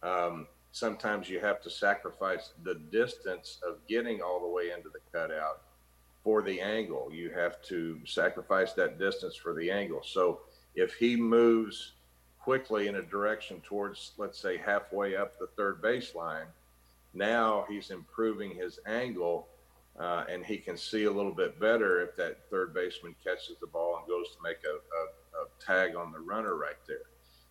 um, 0.03 0.47
sometimes 0.71 1.29
you 1.29 1.39
have 1.39 1.61
to 1.61 1.69
sacrifice 1.69 2.51
the 2.63 2.75
distance 2.91 3.59
of 3.65 3.77
getting 3.87 4.21
all 4.21 4.41
the 4.41 4.47
way 4.47 4.71
into 4.75 4.89
the 4.89 4.99
cutout 5.17 5.61
for 6.21 6.41
the 6.41 6.59
angle. 6.59 7.09
You 7.13 7.29
have 7.29 7.61
to 7.63 7.99
sacrifice 8.05 8.73
that 8.73 8.99
distance 8.99 9.37
for 9.37 9.53
the 9.53 9.71
angle. 9.71 10.01
So 10.03 10.41
if 10.75 10.93
he 10.95 11.15
moves 11.15 11.93
quickly 12.39 12.87
in 12.87 12.95
a 12.95 13.01
direction 13.01 13.61
towards, 13.61 14.11
let's 14.17 14.39
say, 14.39 14.57
halfway 14.57 15.15
up 15.15 15.39
the 15.39 15.47
third 15.57 15.81
baseline, 15.81 16.45
now 17.13 17.65
he's 17.69 17.91
improving 17.91 18.51
his 18.51 18.79
angle 18.85 19.47
uh, 19.97 20.25
and 20.29 20.45
he 20.45 20.57
can 20.57 20.77
see 20.77 21.05
a 21.05 21.11
little 21.11 21.31
bit 21.31 21.59
better 21.59 22.01
if 22.01 22.15
that 22.17 22.37
third 22.49 22.73
baseman 22.73 23.15
catches 23.23 23.55
the 23.61 23.67
ball 23.67 23.97
and 23.97 24.07
goes 24.07 24.27
to 24.31 24.37
make 24.43 24.57
a, 24.65 24.73
a, 24.73 25.43
a 25.43 25.47
tag 25.65 25.95
on 25.95 26.11
the 26.11 26.19
runner 26.19 26.55
right 26.55 26.75
there. 26.87 26.97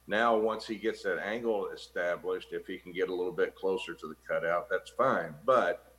Now, 0.07 0.37
once 0.37 0.67
he 0.67 0.75
gets 0.75 1.03
that 1.05 1.19
angle 1.19 1.69
established, 1.69 2.49
if 2.53 2.67
he 2.67 2.77
can 2.77 2.93
get 2.93 3.09
a 3.09 3.15
little 3.15 3.33
bit 3.33 3.55
closer 3.55 3.95
to 3.95 4.07
the 4.07 4.17
cutout, 4.29 4.69
that's 4.69 4.91
fine. 4.91 5.35
But 5.47 5.95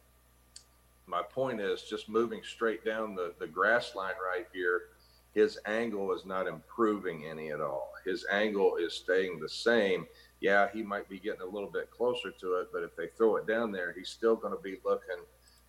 my 1.07 1.23
point 1.23 1.59
is 1.59 1.81
just 1.83 2.07
moving 2.07 2.41
straight 2.43 2.85
down 2.85 3.15
the, 3.15 3.33
the 3.39 3.47
grass 3.47 3.95
line 3.95 4.13
right 4.23 4.47
here 4.53 4.83
his 5.35 5.59
angle 5.67 6.13
is 6.13 6.25
not 6.25 6.47
improving 6.47 7.25
any 7.25 7.51
at 7.51 7.59
all. 7.59 7.91
His 8.05 8.25
angle 8.31 8.77
is 8.77 8.93
staying 8.93 9.39
the 9.39 9.49
same. 9.49 10.07
Yeah, 10.39 10.69
he 10.73 10.81
might 10.81 11.09
be 11.09 11.19
getting 11.19 11.41
a 11.41 11.45
little 11.45 11.69
bit 11.69 11.91
closer 11.91 12.31
to 12.31 12.53
it, 12.55 12.69
but 12.71 12.83
if 12.83 12.95
they 12.95 13.07
throw 13.17 13.35
it 13.35 13.45
down 13.45 13.71
there, 13.73 13.93
he's 13.95 14.09
still 14.09 14.37
going 14.37 14.55
to 14.55 14.61
be 14.61 14.77
looking 14.85 15.23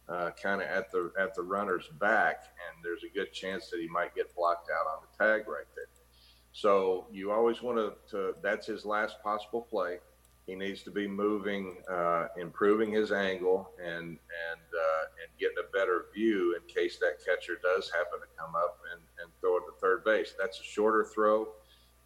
uh, 0.08 0.30
kind 0.40 0.62
of 0.62 0.68
at 0.68 0.90
the 0.92 1.12
at 1.18 1.34
the 1.34 1.42
runner's 1.42 1.88
back, 2.00 2.44
and 2.68 2.84
there's 2.84 3.02
a 3.02 3.12
good 3.12 3.32
chance 3.32 3.68
that 3.70 3.80
he 3.80 3.88
might 3.88 4.14
get 4.14 4.34
blocked 4.36 4.70
out 4.70 4.86
on 4.86 5.02
the 5.02 5.24
tag 5.24 5.48
right 5.48 5.66
there. 5.74 5.86
So 6.52 7.06
you 7.10 7.32
always 7.32 7.60
want 7.60 7.76
to, 7.76 7.94
to 8.12 8.34
that's 8.40 8.66
his 8.66 8.84
last 8.84 9.20
possible 9.22 9.62
play. 9.62 9.98
He 10.46 10.54
needs 10.54 10.84
to 10.84 10.92
be 10.92 11.08
moving, 11.08 11.78
uh, 11.90 12.28
improving 12.38 12.92
his 12.92 13.10
angle, 13.10 13.70
and 13.82 14.04
and 14.04 14.66
uh, 14.72 15.04
and 15.20 15.38
getting 15.40 15.56
a 15.58 15.76
better 15.76 16.06
view 16.14 16.56
in 16.56 16.72
case 16.72 16.98
that 16.98 17.18
catcher 17.26 17.58
does 17.60 17.90
happen 17.90 18.20
to 18.20 18.26
come 18.38 18.54
up 18.54 18.78
and, 18.92 19.02
and 19.26 19.40
throw 19.40 19.56
it 19.58 19.60
to 19.66 19.72
third 19.80 20.04
base. 20.04 20.34
That's 20.38 20.60
a 20.60 20.64
shorter 20.64 21.04
throw. 21.04 21.48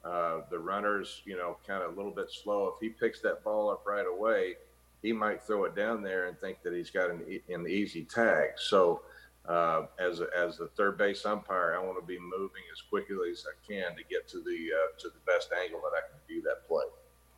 Uh, 0.05 0.41
the 0.51 0.59
runner's, 0.59 1.23
you 1.25 1.37
know, 1.37 1.59
kind 1.67 1.83
of 1.83 1.93
a 1.93 1.97
little 1.97 2.11
bit 2.11 2.31
slow. 2.31 2.69
If 2.69 2.81
he 2.81 2.89
picks 2.89 3.21
that 3.21 3.45
ball 3.45 3.71
up 3.71 3.85
right 3.87 4.07
away, 4.07 4.55
he 5.03 5.13
might 5.13 5.43
throw 5.43 5.65
it 5.65 5.77
down 5.77 6.03
there 6.03 6.29
and 6.29 6.39
think 6.39 6.63
that 6.63 6.73
he's 6.73 6.91
got 6.91 7.11
an, 7.11 7.23
an 7.49 7.67
easy 7.69 8.05
tag. 8.05 8.51
So, 8.57 9.03
uh, 9.47 9.87
as 9.99 10.21
a, 10.21 10.27
as 10.37 10.59
the 10.59 10.69
third 10.69 10.99
base 10.99 11.25
umpire, 11.25 11.75
I 11.75 11.85
want 11.85 11.99
to 12.01 12.07
be 12.07 12.19
moving 12.19 12.63
as 12.73 12.81
quickly 12.83 13.31
as 13.31 13.45
I 13.47 13.57
can 13.67 13.97
to 13.97 14.03
get 14.09 14.29
to 14.29 14.39
the 14.39 14.69
uh, 14.75 14.99
to 15.01 15.09
the 15.09 15.21
best 15.27 15.51
angle 15.63 15.81
that 15.81 15.97
I 15.97 16.01
can 16.09 16.19
view 16.29 16.43
that 16.43 16.69
play. 16.69 16.85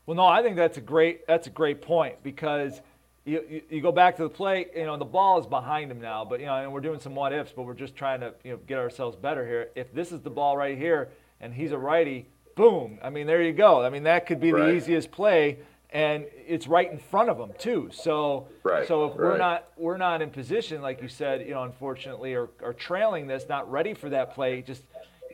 Well, 0.07 0.17
no, 0.17 0.27
I 0.27 0.43
think 0.43 0.57
that's 0.57 0.79
a 0.79 0.81
great 0.81 1.27
that's 1.27 1.47
a 1.47 1.51
great 1.51 1.81
point 1.81 2.23
because 2.23 2.81
you, 3.25 3.45
you, 3.49 3.63
you, 3.71 3.81
go 3.81 3.93
back 3.93 4.17
to 4.17 4.23
the 4.25 4.29
plate, 4.29 4.71
you 4.75 4.85
know, 4.85 4.97
the 4.97 5.05
ball 5.05 5.39
is 5.39 5.47
behind 5.47 5.91
him 5.91 6.01
now, 6.01 6.25
but 6.25 6.41
you 6.41 6.47
know, 6.47 6.57
and 6.57 6.73
we're 6.73 6.81
doing 6.81 6.99
some 6.99 7.15
what 7.15 7.33
ifs, 7.33 7.53
but 7.55 7.63
we're 7.63 7.75
just 7.75 7.95
trying 7.95 8.21
to 8.21 8.35
you 8.43 8.53
know 8.53 8.59
get 8.67 8.79
ourselves 8.79 9.17
better 9.17 9.47
here. 9.47 9.71
If 9.75 9.93
this 9.95 10.11
is 10.11 10.21
the 10.21 10.31
ball 10.31 10.57
right 10.57 10.77
here 10.77 11.11
and 11.41 11.55
he's 11.55 11.73
a 11.73 11.79
righty, 11.79 12.27
boom! 12.57 12.99
I 13.03 13.11
mean, 13.11 13.27
there 13.27 13.43
you 13.43 13.53
go. 13.53 13.85
I 13.85 13.91
mean, 13.91 14.03
that 14.05 14.27
could 14.27 14.41
be 14.41 14.53
right. 14.53 14.67
the 14.67 14.75
easiest 14.75 15.13
play, 15.13 15.59
and 15.91 16.25
it's 16.47 16.67
right 16.67 16.91
in 16.91 16.99
front 16.99 17.31
of 17.31 17.39
him 17.39 17.53
too. 17.59 17.91
So, 17.93 18.49
right. 18.65 18.89
so 18.89 19.05
if 19.07 19.11
right. 19.11 19.19
we're 19.19 19.39
not 19.39 19.69
we're 19.77 19.99
not 19.99 20.21
in 20.21 20.31
position, 20.31 20.83
like 20.83 21.01
you 21.01 21.09
said, 21.09 21.43
you 21.43 21.53
know, 21.53 21.63
unfortunately, 21.63 22.35
or, 22.35 22.51
or 22.61 22.73
trailing 22.73 23.29
this, 23.29 23.47
not 23.49 23.71
ready 23.71 23.95
for 23.95 24.09
that 24.11 24.35
play, 24.35 24.63
just 24.63 24.83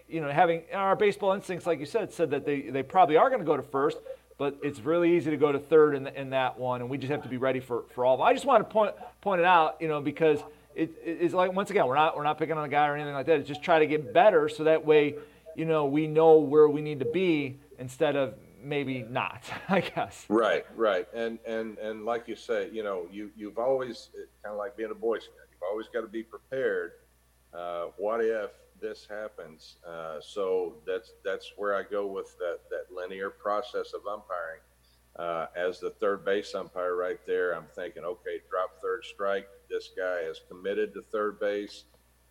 you 0.08 0.20
know, 0.20 0.30
having 0.30 0.62
our 0.74 0.96
baseball 0.96 1.32
instincts, 1.32 1.66
like 1.66 1.80
you 1.80 1.86
said, 1.86 2.12
said 2.12 2.30
that 2.32 2.44
they 2.44 2.62
they 2.62 2.82
probably 2.82 3.16
are 3.16 3.30
going 3.30 3.40
to 3.40 3.46
go 3.46 3.56
to 3.56 3.62
first 3.62 3.96
but 4.38 4.56
it's 4.62 4.80
really 4.80 5.16
easy 5.16 5.30
to 5.30 5.36
go 5.36 5.50
to 5.50 5.58
third 5.58 5.96
in, 5.96 6.06
in 6.06 6.30
that 6.30 6.58
one, 6.58 6.80
and 6.80 6.88
we 6.88 6.96
just 6.96 7.10
have 7.10 7.22
to 7.24 7.28
be 7.28 7.36
ready 7.36 7.58
for, 7.58 7.84
for 7.94 8.04
all 8.04 8.14
of 8.14 8.20
them. 8.20 8.26
I 8.28 8.32
just 8.32 8.46
want 8.46 8.66
to 8.66 8.72
point, 8.72 8.94
point 9.20 9.40
it 9.40 9.44
out, 9.44 9.76
you 9.80 9.88
know, 9.88 10.00
because 10.00 10.38
it, 10.76 10.92
it's 11.04 11.34
like, 11.34 11.52
once 11.52 11.70
again, 11.70 11.86
we're 11.86 11.96
not, 11.96 12.16
we're 12.16 12.22
not 12.22 12.38
picking 12.38 12.56
on 12.56 12.64
a 12.64 12.68
guy 12.68 12.86
or 12.86 12.94
anything 12.94 13.14
like 13.14 13.26
that. 13.26 13.40
It's 13.40 13.48
just 13.48 13.64
try 13.64 13.80
to 13.80 13.86
get 13.86 14.14
better 14.14 14.48
so 14.48 14.64
that 14.64 14.86
way, 14.86 15.16
you 15.56 15.64
know, 15.64 15.86
we 15.86 16.06
know 16.06 16.38
where 16.38 16.68
we 16.68 16.80
need 16.80 17.00
to 17.00 17.04
be 17.04 17.58
instead 17.80 18.14
of 18.14 18.34
maybe 18.62 19.02
not, 19.02 19.42
I 19.68 19.80
guess. 19.80 20.24
Right, 20.28 20.64
right. 20.76 21.08
And, 21.12 21.40
and, 21.44 21.76
and 21.78 22.04
like 22.04 22.28
you 22.28 22.36
say, 22.36 22.70
you 22.72 22.84
know, 22.84 23.08
you, 23.10 23.32
you've 23.36 23.58
always, 23.58 24.10
kind 24.44 24.52
of 24.52 24.58
like 24.58 24.76
being 24.76 24.92
a 24.92 24.94
Boy 24.94 25.18
Scout, 25.18 25.34
you've 25.50 25.68
always 25.68 25.86
got 25.92 26.02
to 26.02 26.06
be 26.06 26.22
prepared. 26.22 26.92
Uh, 27.52 27.86
what 27.96 28.24
if 28.24 28.50
this 28.80 29.06
happens. 29.08 29.76
Uh, 29.86 30.18
so 30.20 30.74
that's 30.86 31.12
that's 31.24 31.52
where 31.56 31.74
I 31.74 31.82
go 31.82 32.06
with 32.06 32.36
that 32.38 32.60
that 32.70 32.94
linear 32.94 33.30
process 33.30 33.92
of 33.94 34.06
umpiring. 34.06 34.60
Uh, 35.16 35.46
as 35.56 35.80
the 35.80 35.90
third 35.90 36.24
base 36.24 36.54
umpire 36.54 36.94
right 36.94 37.18
there, 37.26 37.52
I'm 37.52 37.66
thinking, 37.74 38.04
okay, 38.04 38.40
drop 38.48 38.80
third 38.80 39.04
strike. 39.04 39.48
This 39.68 39.90
guy 39.96 40.20
is 40.20 40.40
committed 40.48 40.94
to 40.94 41.02
third 41.02 41.40
base. 41.40 41.84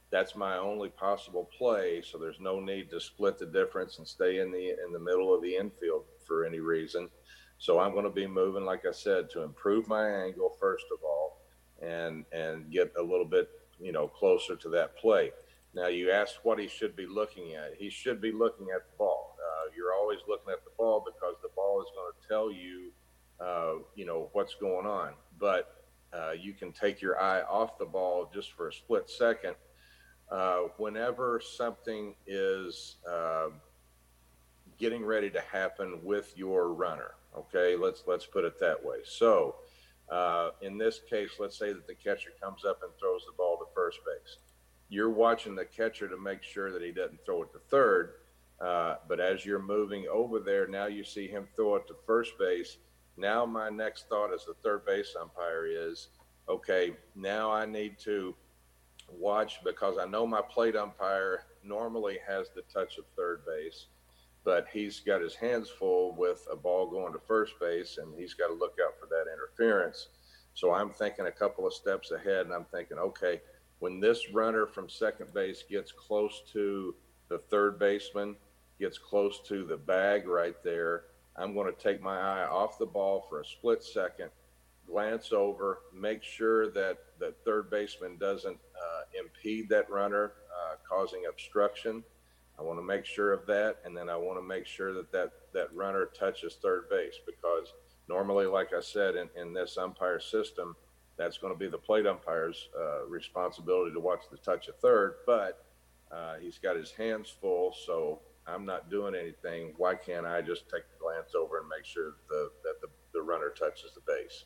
That's 0.09 0.37
my 0.37 0.57
only 0.57 0.87
possible 0.89 1.49
play. 1.57 2.01
So 2.01 2.17
there's 2.17 2.39
no 2.39 2.61
need 2.61 2.89
to 2.91 2.99
split 3.01 3.37
the 3.37 3.45
difference 3.45 3.97
and 3.97 4.07
stay 4.07 4.39
in 4.39 4.51
the 4.51 4.69
in 4.69 4.93
the 4.93 4.99
middle 4.99 5.33
of 5.35 5.41
the 5.41 5.55
infield 5.55 6.05
for 6.25 6.45
any 6.45 6.59
reason. 6.59 7.09
So 7.59 7.79
I'm 7.79 7.91
going 7.91 8.05
to 8.05 8.11
be 8.11 8.27
moving, 8.27 8.63
like 8.63 8.85
I 8.85 8.91
said, 8.91 9.29
to 9.31 9.41
improve 9.41 9.87
my 9.87 10.07
angle 10.07 10.55
first 10.59 10.85
of 10.93 10.99
all, 11.03 11.41
and 11.81 12.23
and 12.31 12.71
get 12.71 12.93
a 12.97 13.03
little 13.03 13.25
bit 13.25 13.49
you 13.79 13.91
know 13.91 14.07
closer 14.07 14.55
to 14.55 14.69
that 14.69 14.95
play. 14.97 15.31
Now, 15.77 15.89
you 15.89 16.09
asked 16.09 16.39
what 16.41 16.57
he 16.57 16.67
should 16.67 16.95
be 16.95 17.05
looking 17.05 17.53
at. 17.53 17.75
He 17.77 17.91
should 17.91 18.19
be 18.19 18.31
looking 18.31 18.69
at 18.75 18.89
the 18.89 18.97
ball. 18.97 19.37
Uh, 19.37 19.69
you're 19.77 19.93
always 19.93 20.17
looking 20.27 20.51
at 20.51 20.63
the 20.63 20.71
ball 20.75 21.05
because 21.05 21.35
the 21.43 21.49
ball 21.55 21.79
is 21.83 21.87
going 21.95 22.11
to 22.19 22.27
tell 22.27 22.51
you, 22.51 22.91
uh, 23.39 23.83
you 23.93 24.03
know, 24.03 24.29
what's 24.33 24.55
going 24.55 24.87
on. 24.87 25.13
But 25.39 25.85
uh, 26.11 26.31
you 26.31 26.53
can 26.53 26.71
take 26.71 26.99
your 26.99 27.21
eye 27.21 27.41
off 27.41 27.77
the 27.77 27.85
ball 27.85 28.27
just 28.33 28.53
for 28.53 28.69
a 28.69 28.73
split 28.73 29.07
second. 29.07 29.53
Uh, 30.31 30.61
whenever 30.77 31.39
something 31.39 32.15
is 32.25 32.95
um, 33.07 33.61
getting 34.79 35.05
ready 35.05 35.29
to 35.29 35.41
happen 35.41 35.99
with 36.03 36.35
your 36.35 36.73
runner, 36.73 37.11
okay, 37.37 37.75
let's 37.75 38.03
let's 38.07 38.25
put 38.25 38.43
it 38.43 38.59
that 38.59 38.83
way. 38.83 38.97
So, 39.05 39.57
uh, 40.09 40.49
in 40.63 40.79
this 40.79 41.01
case, 41.07 41.33
let's 41.37 41.57
say 41.57 41.71
that 41.71 41.85
the 41.85 41.93
catcher 41.93 42.31
comes 42.41 42.65
up 42.65 42.81
and 42.81 42.91
throws 42.99 43.21
the 43.27 43.33
ball 43.37 43.57
to 43.59 43.65
first 43.75 43.99
base 44.03 44.37
you're 44.89 45.09
watching 45.09 45.55
the 45.55 45.65
catcher 45.65 46.07
to 46.07 46.17
make 46.17 46.43
sure 46.43 46.71
that 46.71 46.81
he 46.81 46.91
doesn't 46.91 47.23
throw 47.25 47.43
it 47.43 47.51
to 47.53 47.59
third. 47.69 48.13
Uh, 48.59 48.95
but 49.07 49.19
as 49.19 49.45
you're 49.45 49.61
moving 49.61 50.07
over 50.11 50.39
there, 50.39 50.67
now 50.67 50.87
you 50.87 51.03
see 51.03 51.27
him 51.27 51.47
throw 51.55 51.75
it 51.75 51.87
to 51.87 51.95
first 52.05 52.37
base. 52.39 52.77
Now, 53.15 53.45
my 53.45 53.69
next 53.69 54.07
thought 54.09 54.33
as 54.33 54.45
the 54.45 54.55
third 54.63 54.85
base 54.85 55.15
umpire 55.19 55.65
is 55.67 56.09
okay, 56.49 56.93
now 57.15 57.51
I 57.51 57.65
need 57.65 57.99
to 57.99 58.33
watch 59.09 59.59
because 59.63 59.97
I 59.97 60.05
know 60.05 60.25
my 60.25 60.41
plate 60.41 60.75
umpire 60.75 61.43
normally 61.63 62.17
has 62.27 62.49
the 62.49 62.61
touch 62.73 62.97
of 62.97 63.05
third 63.15 63.41
base, 63.45 63.87
but 64.43 64.67
he's 64.71 64.99
got 64.99 65.21
his 65.21 65.35
hands 65.35 65.69
full 65.69 66.15
with 66.15 66.47
a 66.51 66.55
ball 66.55 66.89
going 66.89 67.13
to 67.13 67.19
first 67.19 67.53
base 67.59 67.97
and 67.97 68.13
he's 68.17 68.33
got 68.33 68.47
to 68.47 68.53
look 68.53 68.77
out 68.85 68.97
for 68.99 69.07
that 69.07 69.25
interference. 69.31 70.07
So 70.53 70.73
I'm 70.73 70.89
thinking 70.89 71.27
a 71.27 71.31
couple 71.31 71.67
of 71.67 71.73
steps 71.73 72.11
ahead 72.11 72.45
and 72.45 72.53
I'm 72.53 72.65
thinking, 72.65 72.97
okay, 72.97 73.41
when 73.79 73.99
this 73.99 74.31
runner 74.31 74.65
from 74.65 74.89
second 74.89 75.33
base 75.33 75.63
gets 75.69 75.91
close 75.91 76.41
to 76.53 76.95
the 77.29 77.37
third 77.37 77.77
baseman, 77.77 78.35
gets 78.79 78.97
close 78.97 79.39
to 79.47 79.65
the 79.65 79.77
bag 79.77 80.27
right 80.27 80.55
there, 80.63 81.03
I'm 81.35 81.53
going 81.53 81.71
to 81.73 81.81
take 81.81 82.01
my 82.01 82.19
eye 82.19 82.47
off 82.47 82.79
the 82.79 82.85
ball 82.85 83.25
for 83.29 83.41
a 83.41 83.45
split 83.45 83.83
second, 83.83 84.29
glance 84.87 85.31
over, 85.31 85.79
make 85.93 86.23
sure 86.23 86.71
that 86.71 86.97
the 87.19 87.33
third 87.45 87.69
baseman 87.69 88.17
doesn't 88.17 88.57
uh, 88.57 89.01
impede 89.19 89.69
that 89.69 89.89
runner, 89.89 90.31
uh, 90.51 90.75
causing 90.87 91.23
obstruction. 91.29 92.03
I 92.57 92.63
want 92.63 92.79
to 92.79 92.83
make 92.83 93.05
sure 93.05 93.33
of 93.33 93.45
that, 93.45 93.77
and 93.85 93.95
then 93.95 94.09
I 94.09 94.15
want 94.15 94.39
to 94.39 94.43
make 94.43 94.65
sure 94.65 94.93
that 94.93 95.11
that, 95.11 95.31
that 95.53 95.73
runner 95.75 96.05
touches 96.05 96.55
third 96.55 96.89
base 96.89 97.15
because 97.23 97.73
normally, 98.09 98.47
like 98.47 98.73
I 98.73 98.81
said, 98.81 99.15
in, 99.15 99.29
in 99.39 99.53
this 99.53 99.77
umpire 99.77 100.19
system, 100.19 100.75
that's 101.17 101.37
going 101.37 101.53
to 101.53 101.59
be 101.59 101.67
the 101.67 101.77
plate 101.77 102.05
umpire's 102.05 102.69
uh, 102.79 103.05
responsibility 103.07 103.91
to 103.93 103.99
watch 103.99 104.23
the 104.31 104.37
touch 104.37 104.67
of 104.67 104.77
third. 104.77 105.15
But 105.25 105.65
uh, 106.11 106.35
he's 106.39 106.57
got 106.57 106.75
his 106.75 106.91
hands 106.91 107.33
full, 107.41 107.75
so 107.85 108.21
I'm 108.45 108.65
not 108.65 108.89
doing 108.89 109.15
anything. 109.15 109.73
Why 109.77 109.95
can't 109.95 110.25
I 110.25 110.41
just 110.41 110.69
take 110.69 110.83
a 110.83 111.01
glance 111.01 111.35
over 111.35 111.59
and 111.59 111.67
make 111.67 111.85
sure 111.85 112.15
the, 112.29 112.51
that 112.63 112.81
the, 112.81 112.87
the 113.13 113.21
runner 113.21 113.49
touches 113.49 113.91
the 113.93 114.01
base? 114.07 114.45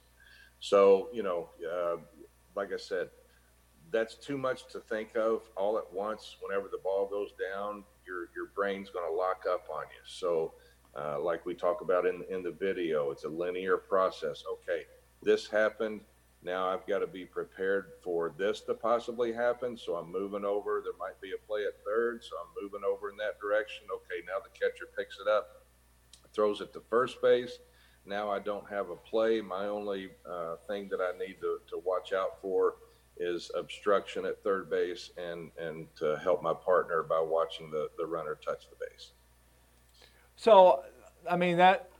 So, 0.59 1.09
you 1.13 1.23
know, 1.23 1.49
uh, 1.69 1.97
like 2.55 2.73
I 2.73 2.77
said, 2.77 3.09
that's 3.91 4.15
too 4.15 4.37
much 4.37 4.67
to 4.71 4.79
think 4.79 5.15
of 5.15 5.41
all 5.57 5.77
at 5.77 5.91
once. 5.91 6.37
Whenever 6.41 6.67
the 6.69 6.79
ball 6.83 7.07
goes 7.07 7.31
down, 7.53 7.83
your, 8.07 8.29
your 8.35 8.51
brain's 8.55 8.89
going 8.89 9.05
to 9.09 9.15
lock 9.15 9.43
up 9.49 9.67
on 9.71 9.83
you. 9.83 10.01
So, 10.05 10.53
uh, 10.97 11.19
like 11.19 11.45
we 11.45 11.53
talk 11.53 11.81
about 11.81 12.05
in, 12.05 12.23
in 12.29 12.43
the 12.43 12.51
video, 12.51 13.11
it's 13.11 13.23
a 13.23 13.29
linear 13.29 13.77
process. 13.77 14.43
Okay, 14.53 14.83
this 15.21 15.47
happened 15.47 16.01
now 16.43 16.67
I've 16.67 16.87
got 16.87 16.99
to 16.99 17.07
be 17.07 17.25
prepared 17.25 17.91
for 18.03 18.33
this 18.35 18.61
to 18.61 18.73
possibly 18.73 19.31
happen. 19.31 19.77
So 19.77 19.95
I'm 19.95 20.11
moving 20.11 20.43
over. 20.43 20.81
There 20.83 20.93
might 20.99 21.21
be 21.21 21.31
a 21.33 21.47
play 21.47 21.65
at 21.65 21.83
third. 21.85 22.23
So 22.23 22.31
I'm 22.41 22.63
moving 22.63 22.81
over 22.83 23.09
in 23.09 23.17
that 23.17 23.39
direction. 23.39 23.85
Okay, 23.93 24.25
now 24.25 24.39
the 24.43 24.49
catcher 24.49 24.85
picks 24.97 25.17
it 25.19 25.27
up, 25.27 25.65
throws 26.33 26.61
it 26.61 26.73
to 26.73 26.81
first 26.89 27.21
base. 27.21 27.59
Now 28.05 28.31
I 28.31 28.39
don't 28.39 28.67
have 28.69 28.89
a 28.89 28.95
play. 28.95 29.39
My 29.41 29.67
only 29.67 30.09
uh, 30.27 30.55
thing 30.67 30.89
that 30.89 30.99
I 30.99 31.15
need 31.17 31.37
to, 31.41 31.59
to 31.69 31.81
watch 31.85 32.11
out 32.11 32.41
for 32.41 32.75
is 33.17 33.51
obstruction 33.55 34.25
at 34.25 34.43
third 34.43 34.67
base 34.67 35.11
and, 35.17 35.51
and 35.59 35.85
to 35.97 36.17
help 36.23 36.41
my 36.41 36.53
partner 36.53 37.03
by 37.03 37.19
watching 37.19 37.69
the, 37.69 37.89
the 37.99 38.05
runner 38.05 38.39
touch 38.43 38.67
the 38.69 38.75
base. 38.89 39.11
So, 40.35 40.83
I 41.29 41.35
mean, 41.35 41.57
that 41.57 41.90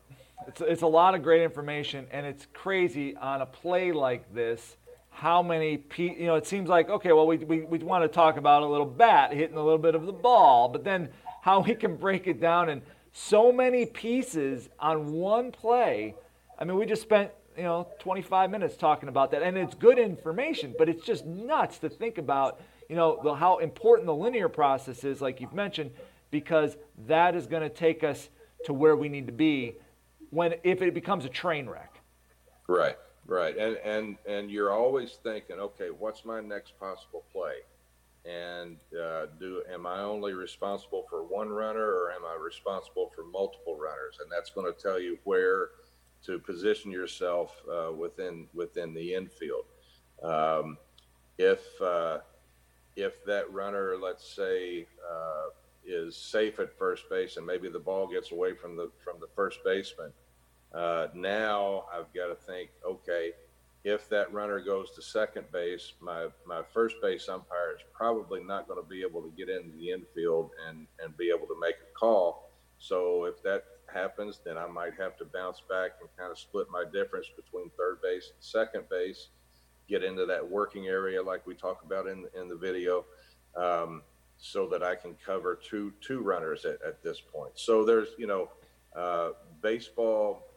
it's, 0.47 0.61
it's 0.61 0.81
a 0.81 0.87
lot 0.87 1.15
of 1.15 1.23
great 1.23 1.41
information, 1.41 2.07
and 2.11 2.25
it's 2.25 2.47
crazy 2.53 3.15
on 3.15 3.41
a 3.41 3.45
play 3.45 3.91
like 3.91 4.33
this 4.33 4.77
how 5.11 5.43
many, 5.43 5.77
pe- 5.77 6.17
you 6.17 6.25
know, 6.25 6.35
it 6.35 6.47
seems 6.47 6.69
like, 6.69 6.89
okay, 6.89 7.11
well, 7.11 7.27
we, 7.27 7.37
we, 7.37 7.61
we 7.61 7.77
want 7.79 8.03
to 8.03 8.07
talk 8.07 8.37
about 8.37 8.63
a 8.63 8.65
little 8.65 8.85
bat 8.85 9.33
hitting 9.33 9.57
a 9.57 9.63
little 9.63 9.77
bit 9.77 9.93
of 9.93 10.05
the 10.05 10.13
ball, 10.13 10.69
but 10.69 10.83
then 10.83 11.09
how 11.41 11.59
we 11.59 11.75
can 11.75 11.95
break 11.95 12.27
it 12.27 12.39
down 12.39 12.69
in 12.69 12.81
so 13.11 13.51
many 13.51 13.85
pieces 13.85 14.69
on 14.79 15.11
one 15.11 15.51
play. 15.51 16.15
I 16.57 16.63
mean, 16.63 16.77
we 16.77 16.85
just 16.85 17.01
spent, 17.01 17.29
you 17.57 17.63
know, 17.63 17.87
25 17.99 18.49
minutes 18.49 18.77
talking 18.77 19.09
about 19.09 19.31
that, 19.31 19.43
and 19.43 19.57
it's 19.57 19.75
good 19.75 19.99
information, 19.99 20.73
but 20.77 20.87
it's 20.87 21.05
just 21.05 21.25
nuts 21.25 21.77
to 21.79 21.89
think 21.89 22.17
about, 22.17 22.61
you 22.89 22.95
know, 22.95 23.19
the, 23.21 23.35
how 23.35 23.57
important 23.57 24.07
the 24.07 24.15
linear 24.15 24.49
process 24.49 25.03
is, 25.03 25.21
like 25.21 25.41
you've 25.41 25.53
mentioned, 25.53 25.91
because 26.31 26.77
that 27.07 27.35
is 27.35 27.47
going 27.47 27.63
to 27.63 27.69
take 27.69 28.03
us 28.03 28.29
to 28.65 28.73
where 28.73 28.95
we 28.95 29.09
need 29.09 29.25
to 29.25 29.33
be 29.33 29.75
when 30.31 30.55
if 30.63 30.81
it 30.81 30.93
becomes 30.93 31.25
a 31.25 31.29
train 31.29 31.69
wreck. 31.69 31.99
Right, 32.67 32.97
right, 33.27 33.55
and 33.57 33.77
and 33.77 34.17
and 34.27 34.51
you're 34.51 34.71
always 34.71 35.19
thinking, 35.23 35.57
okay, 35.59 35.89
what's 35.89 36.25
my 36.25 36.41
next 36.41 36.79
possible 36.79 37.23
play? 37.31 37.59
and 38.25 38.77
uh, 38.93 39.25
do 39.39 39.63
am 39.71 39.87
I 39.87 40.01
only 40.01 40.33
responsible 40.33 41.05
for 41.09 41.23
one 41.23 41.49
runner 41.49 41.85
or 41.85 42.11
am 42.11 42.23
I 42.23 42.37
responsible 42.41 43.11
for 43.15 43.23
multiple 43.23 43.75
runners? 43.75 44.17
And 44.21 44.31
that's 44.31 44.51
going 44.51 44.71
to 44.71 44.79
tell 44.79 44.99
you 44.99 45.17
where 45.23 45.69
to 46.25 46.37
position 46.37 46.91
yourself 46.91 47.55
uh, 47.71 47.91
within 47.91 48.47
within 48.53 48.93
the 48.93 49.15
infield. 49.15 49.65
Um, 50.21 50.77
if 51.39 51.61
uh, 51.81 52.19
if 52.95 53.25
that 53.25 53.51
runner, 53.51 53.95
let's 53.99 54.35
say, 54.35 54.85
uh, 55.09 55.49
is 55.85 56.15
safe 56.15 56.59
at 56.59 56.77
first 56.77 57.09
base 57.09 57.37
and 57.37 57.45
maybe 57.45 57.69
the 57.69 57.79
ball 57.79 58.07
gets 58.07 58.31
away 58.31 58.53
from 58.53 58.75
the 58.75 58.91
from 59.03 59.19
the 59.19 59.27
first 59.35 59.59
baseman, 59.63 60.11
uh, 60.73 61.07
now 61.13 61.85
I've 61.93 62.13
got 62.13 62.27
to 62.27 62.35
think, 62.35 62.69
okay, 62.85 63.31
if 63.83 64.07
that 64.09 64.31
runner 64.31 64.59
goes 64.59 64.91
to 64.91 65.01
second 65.01 65.51
base, 65.51 65.93
my 65.99 66.27
my 66.45 66.61
first 66.73 66.95
base 67.01 67.27
umpire 67.27 67.75
is 67.75 67.81
probably 67.93 68.43
not 68.43 68.67
going 68.67 68.81
to 68.81 68.87
be 68.87 69.01
able 69.01 69.21
to 69.21 69.31
get 69.35 69.49
into 69.49 69.75
the 69.77 69.91
infield 69.91 70.51
and 70.67 70.87
and 71.03 71.17
be 71.17 71.29
able 71.29 71.47
to 71.47 71.59
make 71.59 71.75
a 71.75 71.99
call. 71.99 72.49
So 72.77 73.25
if 73.25 73.41
that 73.43 73.63
happens, 73.91 74.39
then 74.43 74.57
I 74.57 74.67
might 74.67 74.93
have 74.99 75.17
to 75.17 75.25
bounce 75.25 75.61
back 75.67 75.91
and 75.99 76.09
kind 76.17 76.31
of 76.31 76.37
split 76.37 76.67
my 76.71 76.83
difference 76.91 77.27
between 77.35 77.69
third 77.77 78.01
base 78.01 78.31
and 78.33 78.43
second 78.43 78.89
base, 78.89 79.29
get 79.87 80.03
into 80.03 80.25
that 80.25 80.47
working 80.47 80.87
area 80.87 81.21
like 81.21 81.45
we 81.45 81.55
talk 81.55 81.83
about 81.83 82.07
in 82.07 82.27
in 82.39 82.47
the 82.49 82.55
video, 82.55 83.05
um, 83.55 84.03
so 84.41 84.67
that 84.67 84.81
I 84.81 84.95
can 84.95 85.15
cover 85.23 85.55
two 85.55 85.93
two 86.01 86.19
runners 86.21 86.65
at, 86.65 86.81
at 86.85 87.01
this 87.03 87.21
point. 87.21 87.53
So 87.55 87.85
there's 87.85 88.09
you 88.17 88.27
know, 88.27 88.49
uh, 88.95 89.29
baseball. 89.61 90.47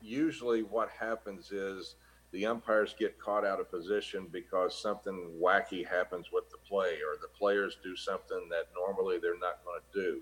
Usually, 0.00 0.62
what 0.62 0.88
happens 0.88 1.52
is 1.52 1.96
the 2.32 2.46
umpires 2.46 2.94
get 2.98 3.18
caught 3.18 3.44
out 3.44 3.60
of 3.60 3.70
position 3.70 4.28
because 4.32 4.80
something 4.80 5.30
wacky 5.40 5.86
happens 5.86 6.26
with 6.32 6.48
the 6.50 6.58
play 6.68 6.94
or 7.06 7.18
the 7.20 7.28
players 7.38 7.76
do 7.82 7.94
something 7.96 8.48
that 8.50 8.66
normally 8.74 9.18
they're 9.18 9.38
not 9.38 9.64
going 9.64 9.80
to 9.80 10.00
do. 10.00 10.20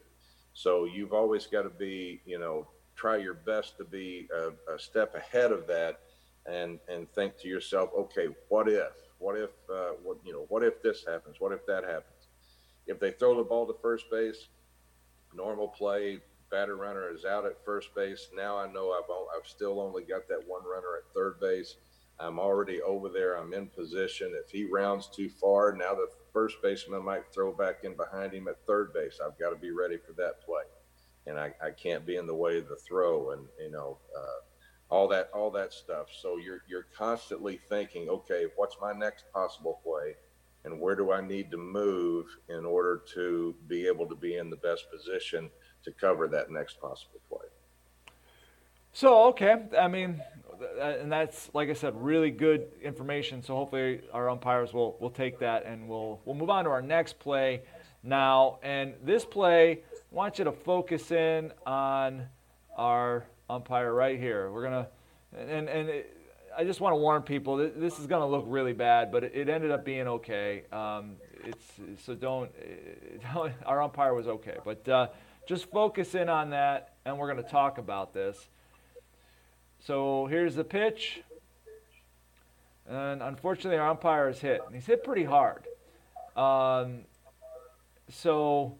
So 0.52 0.84
you've 0.84 1.12
always 1.12 1.46
got 1.46 1.62
to 1.62 1.70
be, 1.70 2.20
you 2.24 2.38
know, 2.38 2.66
try 2.96 3.16
your 3.18 3.34
best 3.34 3.76
to 3.78 3.84
be 3.84 4.28
a, 4.34 4.72
a, 4.72 4.78
step 4.78 5.14
ahead 5.14 5.52
of 5.52 5.66
that 5.66 6.00
and 6.46 6.78
and 6.88 7.08
think 7.12 7.38
to 7.40 7.48
yourself, 7.48 7.90
okay, 7.96 8.28
what 8.48 8.68
if? 8.68 8.92
What 9.18 9.36
if 9.36 9.50
uh, 9.70 9.92
what 10.02 10.16
you 10.24 10.32
know, 10.32 10.46
what 10.48 10.62
if 10.64 10.82
this 10.82 11.04
happens? 11.06 11.36
What 11.38 11.52
if 11.52 11.66
that 11.66 11.84
happens? 11.84 12.15
If 12.86 13.00
they 13.00 13.12
throw 13.12 13.36
the 13.36 13.42
ball 13.42 13.66
to 13.66 13.74
first 13.82 14.10
base, 14.10 14.48
normal 15.34 15.68
play, 15.68 16.20
batter 16.50 16.76
runner 16.76 17.10
is 17.12 17.24
out 17.24 17.46
at 17.46 17.64
first 17.64 17.94
base. 17.94 18.28
Now 18.34 18.56
I 18.56 18.70
know 18.70 18.92
I've 18.92 19.10
I've 19.36 19.46
still 19.46 19.80
only 19.80 20.04
got 20.04 20.28
that 20.28 20.46
one 20.46 20.62
runner 20.64 20.96
at 20.98 21.14
third 21.14 21.40
base 21.40 21.76
I'm 22.18 22.38
already 22.38 22.80
over 22.80 23.08
there. 23.08 23.36
I'm 23.36 23.52
in 23.52 23.66
position. 23.66 24.32
If 24.34 24.50
he 24.50 24.64
rounds 24.64 25.08
too 25.08 25.28
far, 25.28 25.72
now 25.72 25.94
the 25.94 26.08
first 26.32 26.56
baseman 26.62 27.04
might 27.04 27.32
throw 27.32 27.52
back 27.52 27.84
in 27.84 27.94
behind 27.94 28.32
him 28.32 28.48
at 28.48 28.64
third 28.66 28.92
base. 28.94 29.18
I've 29.24 29.38
got 29.38 29.50
to 29.50 29.56
be 29.56 29.70
ready 29.70 29.98
for 29.98 30.12
that 30.14 30.42
play, 30.44 30.62
and 31.26 31.38
I, 31.38 31.52
I 31.62 31.70
can't 31.70 32.06
be 32.06 32.16
in 32.16 32.26
the 32.26 32.34
way 32.34 32.58
of 32.58 32.68
the 32.68 32.76
throw, 32.76 33.32
and 33.32 33.46
you 33.60 33.70
know, 33.70 33.98
uh, 34.16 34.94
all 34.94 35.08
that 35.08 35.28
all 35.34 35.50
that 35.50 35.74
stuff. 35.74 36.08
So 36.22 36.38
you're 36.38 36.62
you're 36.68 36.86
constantly 36.96 37.60
thinking, 37.68 38.08
okay, 38.08 38.46
what's 38.56 38.76
my 38.80 38.92
next 38.92 39.24
possible 39.32 39.80
play, 39.84 40.16
and 40.66 40.80
where 40.80 40.96
do 40.96 41.12
I 41.12 41.20
need 41.20 41.50
to 41.52 41.56
move 41.56 42.26
in 42.48 42.66
order 42.66 43.00
to 43.14 43.54
be 43.68 43.86
able 43.86 44.06
to 44.06 44.16
be 44.16 44.36
in 44.36 44.50
the 44.50 44.56
best 44.56 44.86
position 44.90 45.48
to 45.84 45.92
cover 45.92 46.26
that 46.28 46.50
next 46.50 46.80
possible 46.80 47.20
play. 47.30 47.46
So 48.92 49.28
okay, 49.28 49.62
I 49.78 49.88
mean, 49.88 50.20
uh, 50.80 50.84
and 50.84 51.10
that's 51.10 51.50
like 51.54 51.70
I 51.70 51.72
said, 51.72 51.94
really 51.96 52.30
good 52.30 52.66
information. 52.82 53.42
So 53.42 53.54
hopefully 53.54 54.00
our 54.12 54.28
umpires 54.28 54.72
will 54.72 54.96
will 55.00 55.10
take 55.10 55.38
that 55.38 55.64
and 55.64 55.88
we'll 55.88 56.20
we'll 56.24 56.34
move 56.34 56.50
on 56.50 56.64
to 56.64 56.70
our 56.70 56.82
next 56.82 57.18
play 57.20 57.62
now. 58.02 58.58
And 58.62 58.94
this 59.04 59.24
play, 59.24 59.72
I 59.72 59.76
want 60.10 60.38
you 60.38 60.44
to 60.44 60.52
focus 60.52 61.12
in 61.12 61.52
on 61.64 62.26
our 62.76 63.26
umpire 63.48 63.94
right 63.94 64.18
here. 64.18 64.50
We're 64.50 64.64
gonna 64.64 64.88
and 65.32 65.68
and. 65.68 65.88
It, 65.88 66.15
I 66.58 66.64
just 66.64 66.80
want 66.80 66.92
to 66.92 66.96
warn 66.96 67.20
people. 67.20 67.56
This 67.56 67.98
is 67.98 68.06
going 68.06 68.22
to 68.22 68.26
look 68.26 68.44
really 68.48 68.72
bad, 68.72 69.12
but 69.12 69.24
it 69.24 69.48
ended 69.48 69.70
up 69.70 69.84
being 69.84 70.08
okay. 70.08 70.62
Um, 70.72 71.16
it's 71.44 72.02
so 72.02 72.14
don't, 72.14 72.50
don't. 73.34 73.52
Our 73.66 73.82
umpire 73.82 74.14
was 74.14 74.26
okay, 74.26 74.56
but 74.64 74.88
uh, 74.88 75.08
just 75.46 75.70
focus 75.70 76.14
in 76.14 76.30
on 76.30 76.50
that, 76.50 76.94
and 77.04 77.18
we're 77.18 77.30
going 77.30 77.44
to 77.44 77.50
talk 77.50 77.76
about 77.76 78.14
this. 78.14 78.48
So 79.80 80.26
here's 80.26 80.54
the 80.54 80.64
pitch. 80.64 81.20
And 82.88 83.22
unfortunately, 83.22 83.78
our 83.78 83.90
umpire 83.90 84.30
is 84.30 84.40
hit. 84.40 84.62
And 84.64 84.74
he's 84.74 84.86
hit 84.86 85.04
pretty 85.04 85.24
hard. 85.24 85.66
Um, 86.36 87.00
so 88.08 88.76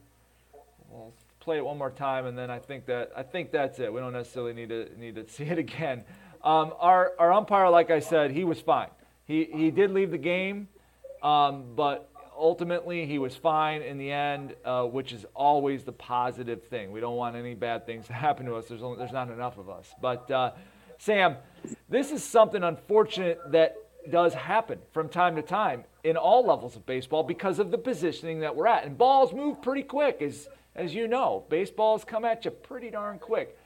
we'll 0.89 1.12
play 1.41 1.59
it 1.59 1.64
one 1.64 1.77
more 1.77 1.91
time, 1.91 2.24
and 2.27 2.39
then 2.39 2.51
I 2.51 2.59
think 2.59 2.87
that 2.87 3.12
I 3.16 3.22
think 3.22 3.53
that's 3.53 3.79
it. 3.81 3.93
We 3.93 4.01
don't 4.01 4.12
necessarily 4.12 4.53
need 4.55 4.70
to 4.70 4.89
need 4.99 5.16
to 5.16 5.29
see 5.29 5.45
it 5.45 5.59
again. 5.59 6.05
Um, 6.43 6.72
our 6.78 7.12
our 7.18 7.32
umpire, 7.32 7.68
like 7.70 7.91
I 7.91 8.01
said, 8.01 8.30
he 8.30 8.45
was 8.45 8.61
fine. 8.61 8.89
He 9.26 9.49
he 9.53 9.70
did 9.70 9.91
leave 9.91 10.11
the 10.11 10.18
game, 10.18 10.68
um, 11.22 11.74
but 11.74 12.11
ultimately 12.37 13.07
he 13.07 13.18
was 13.18 13.34
fine 13.34 13.82
in 13.82 13.99
the 13.99 14.11
end, 14.12 14.55
uh, 14.64 14.84
which 14.84 15.12
is 15.12 15.24
always 15.34 15.84
the 15.84 15.93
positive 15.93 16.64
thing. 16.64 16.93
We 16.93 17.01
don't 17.01 17.16
want 17.16 17.37
any 17.37 17.55
bad 17.55 17.87
things 17.87 18.07
to 18.07 18.12
happen 18.12 18.47
to 18.47 18.55
us. 18.55 18.66
There's 18.66 18.82
only, 18.82 18.99
there's 18.99 19.12
not 19.12 19.30
enough 19.30 19.59
of 19.59 19.68
us, 19.68 19.93
but. 20.01 20.30
Uh, 20.30 20.53
Sam, 20.99 21.37
this 21.89 22.11
is 22.11 22.24
something 22.24 22.62
unfortunate 22.62 23.41
that 23.53 23.76
does 24.11 24.34
happen 24.34 24.78
from 24.93 25.09
time 25.09 25.37
to 25.37 25.43
time 25.43 25.84
in 26.05 26.16
all 26.16 26.47
levels 26.47 26.76
of 26.76 26.87
baseball 26.87 27.22
because 27.22 27.59
of 27.59 27.70
the 27.70 27.78
positioning 27.78 28.41
that 28.41 28.55
we're 28.55 28.66
at. 28.66 28.84
And 28.84 28.97
balls 28.97 29.32
move 29.32 29.61
pretty 29.61 29.82
quick, 29.82 30.22
as, 30.22 30.49
as 30.74 30.95
you 30.95 31.09
know. 31.09 31.45
Baseballs 31.49 32.05
come 32.05 32.24
at 32.24 32.45
you 32.45 32.51
pretty 32.51 32.91
darn 32.91 33.18
quick. 33.18 33.59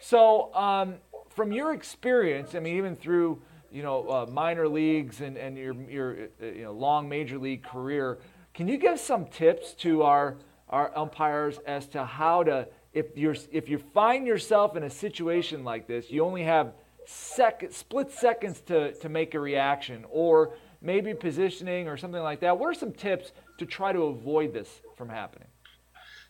So, 0.00 0.54
um, 0.54 0.96
from 1.38 1.52
your 1.52 1.72
experience, 1.72 2.56
I 2.56 2.58
mean, 2.58 2.76
even 2.78 2.96
through 2.96 3.40
you 3.70 3.84
know 3.84 4.10
uh, 4.10 4.26
minor 4.28 4.66
leagues 4.66 5.20
and, 5.20 5.36
and 5.36 5.56
your, 5.56 5.74
your 5.88 6.16
uh, 6.42 6.46
you 6.46 6.64
know, 6.64 6.72
long 6.72 7.08
major 7.08 7.38
league 7.38 7.62
career, 7.62 8.18
can 8.54 8.66
you 8.66 8.76
give 8.76 8.98
some 8.98 9.24
tips 9.26 9.72
to 9.74 10.02
our, 10.02 10.36
our 10.68 10.90
umpires 10.98 11.60
as 11.64 11.86
to 11.88 12.04
how 12.04 12.42
to 12.42 12.66
if 12.92 13.16
you're 13.16 13.36
if 13.52 13.68
you 13.68 13.78
find 13.78 14.26
yourself 14.26 14.76
in 14.76 14.82
a 14.82 14.90
situation 14.90 15.62
like 15.62 15.86
this, 15.86 16.10
you 16.10 16.24
only 16.24 16.42
have 16.42 16.72
sec- 17.06 17.68
split 17.70 18.10
seconds 18.10 18.60
to, 18.62 18.92
to 18.94 19.08
make 19.08 19.34
a 19.34 19.40
reaction, 19.40 20.04
or 20.10 20.56
maybe 20.82 21.14
positioning 21.14 21.86
or 21.86 21.96
something 21.96 22.20
like 22.20 22.40
that. 22.40 22.58
What 22.58 22.66
are 22.66 22.74
some 22.74 22.90
tips 22.90 23.30
to 23.58 23.64
try 23.64 23.92
to 23.92 24.02
avoid 24.06 24.52
this 24.52 24.80
from 24.96 25.08
happening? 25.08 25.46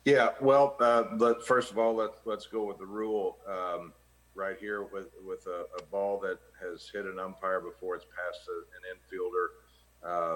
Yeah, 0.05 0.33
well, 0.43 0.77
uh, 0.81 1.33
first 1.47 1.71
of 1.71 1.79
all, 1.79 1.95
let's 1.97 2.19
let's 2.27 2.47
go 2.47 2.65
with 2.65 2.77
the 2.77 2.87
rule 2.87 3.39
um, 3.49 3.95
right 4.39 4.57
here 4.59 4.84
with 4.84 5.09
with 5.26 5.47
a, 5.47 5.64
a, 5.78 5.82
ball 5.91 6.18
that 6.20 6.39
has 6.62 6.89
hit 6.95 7.05
an 7.05 7.18
umpire 7.18 7.61
before 7.61 7.97
it's 7.97 8.07
past 8.07 8.49
a, 8.49 8.59
an 8.78 8.95
infielder. 8.95 9.49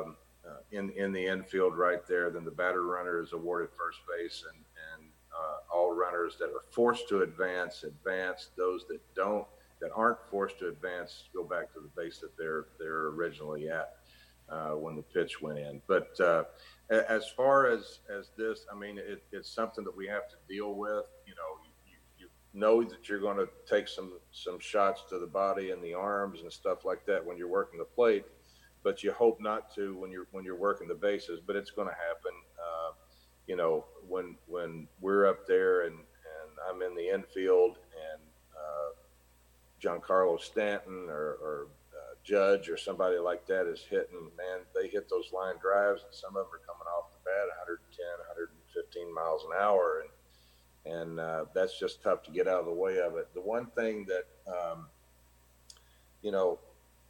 Um, 0.05 0.16
uh, 0.44 0.59
in 0.72 0.90
in 0.90 1.12
the 1.12 1.24
infield 1.24 1.76
right 1.78 2.05
there, 2.09 2.28
then 2.30 2.44
the 2.44 2.50
batter 2.50 2.84
runner 2.84 3.22
is 3.22 3.32
awarded 3.32 3.70
first 3.78 4.00
base, 4.09 4.44
and 4.53 4.64
uh, 5.32 5.74
all 5.74 5.94
runners 5.94 6.36
that 6.38 6.46
are 6.46 6.64
forced 6.70 7.09
to 7.09 7.22
advance 7.22 7.84
advance. 7.84 8.50
Those 8.57 8.86
that 8.88 9.00
don't, 9.14 9.46
that 9.80 9.90
aren't 9.94 10.18
forced 10.30 10.59
to 10.61 10.68
advance, 10.68 11.24
go 11.34 11.44
back 11.44 11.72
to 11.74 11.80
the 11.80 11.90
base 12.00 12.18
that 12.18 12.36
they're 12.36 12.66
they're 12.78 13.09
originally 13.09 13.68
at 13.68 13.96
uh, 14.48 14.70
when 14.70 14.96
the 14.96 15.03
pitch 15.03 15.40
went 15.40 15.59
in. 15.59 15.80
But 15.86 16.18
uh, 16.20 16.44
as 16.90 17.28
far 17.36 17.68
as 17.68 18.00
as 18.11 18.30
this, 18.36 18.66
I 18.72 18.78
mean, 18.78 18.98
it, 18.98 19.22
it's 19.32 19.48
something 19.48 19.84
that 19.84 19.96
we 19.96 20.07
have 20.09 20.28
to 20.28 20.36
deal 20.48 20.74
with. 20.74 21.05
You 21.26 21.34
know, 21.34 21.62
know 22.55 22.82
that 22.82 23.09
you're 23.09 23.20
going 23.20 23.38
to 23.38 23.48
take 23.68 23.88
some 23.88 24.12
some 24.30 24.59
shots 24.59 25.05
to 25.09 25.18
the 25.18 25.26
body 25.26 25.70
and 25.70 25.82
the 25.82 25.94
arms 25.94 26.40
and 26.42 26.53
stuff 26.53 26.84
like 26.84 27.07
that 27.07 27.24
when 27.24 27.36
you're 27.36 27.48
working 27.48 27.78
the 27.78 27.84
plate, 27.84 28.24
but 28.82 29.03
you 29.03 29.12
hope 29.12 29.40
not 29.40 29.74
to 29.74 29.96
when 29.96 30.11
you're 30.11 30.26
when 30.32 30.44
you're 30.44 30.57
working 30.57 30.88
the 30.88 30.94
bases. 30.94 31.40
But 31.46 31.57
it's 31.57 31.70
going 31.70 31.88
to 31.88 31.94
happen. 31.94 32.32
Uh, 32.59 32.92
you 33.46 33.57
know, 33.57 33.84
when 34.09 34.36
when 34.46 34.86
we're 35.00 35.26
up 35.26 35.46
there 35.46 35.86
and 35.86 35.94
and 35.94 36.50
I'm 36.68 36.82
in 36.82 36.94
the 36.94 37.09
infield 37.09 37.78
and 38.12 38.22
uh, 39.92 39.98
Carlos 40.00 40.44
Stanton 40.44 41.07
or, 41.09 41.38
or 41.42 41.66
uh, 41.92 42.14
Judge 42.22 42.68
or 42.68 42.76
somebody 42.76 43.18
like 43.18 43.46
that 43.46 43.66
is 43.66 43.84
hitting, 43.88 44.30
man, 44.36 44.61
they 44.74 44.88
hit 44.88 45.09
those 45.11 45.32
line 45.32 45.57
drives 45.61 46.03
and 46.05 46.14
some 46.14 46.36
of 46.36 46.46
them 46.46 46.55
are 46.55 46.66
coming 46.66 46.86
off 46.86 47.11
the 47.11 47.18
bat 47.24 47.48
110, 47.66 47.82
115 48.28 49.14
miles 49.14 49.42
an 49.44 49.59
hour, 49.59 50.03
and 50.03 50.11
and 50.87 51.20
uh, 51.20 51.45
that's 51.55 51.78
just 51.78 52.03
tough 52.03 52.22
to 52.24 52.30
get 52.30 52.49
out 52.49 52.61
of 52.61 52.66
the 52.66 52.72
way 52.72 52.99
of 52.99 53.16
it. 53.16 53.33
The 53.35 53.41
one 53.41 53.66
thing 53.66 54.07
that 54.07 54.53
um, 54.53 54.87
you 56.22 56.30
know. 56.30 56.59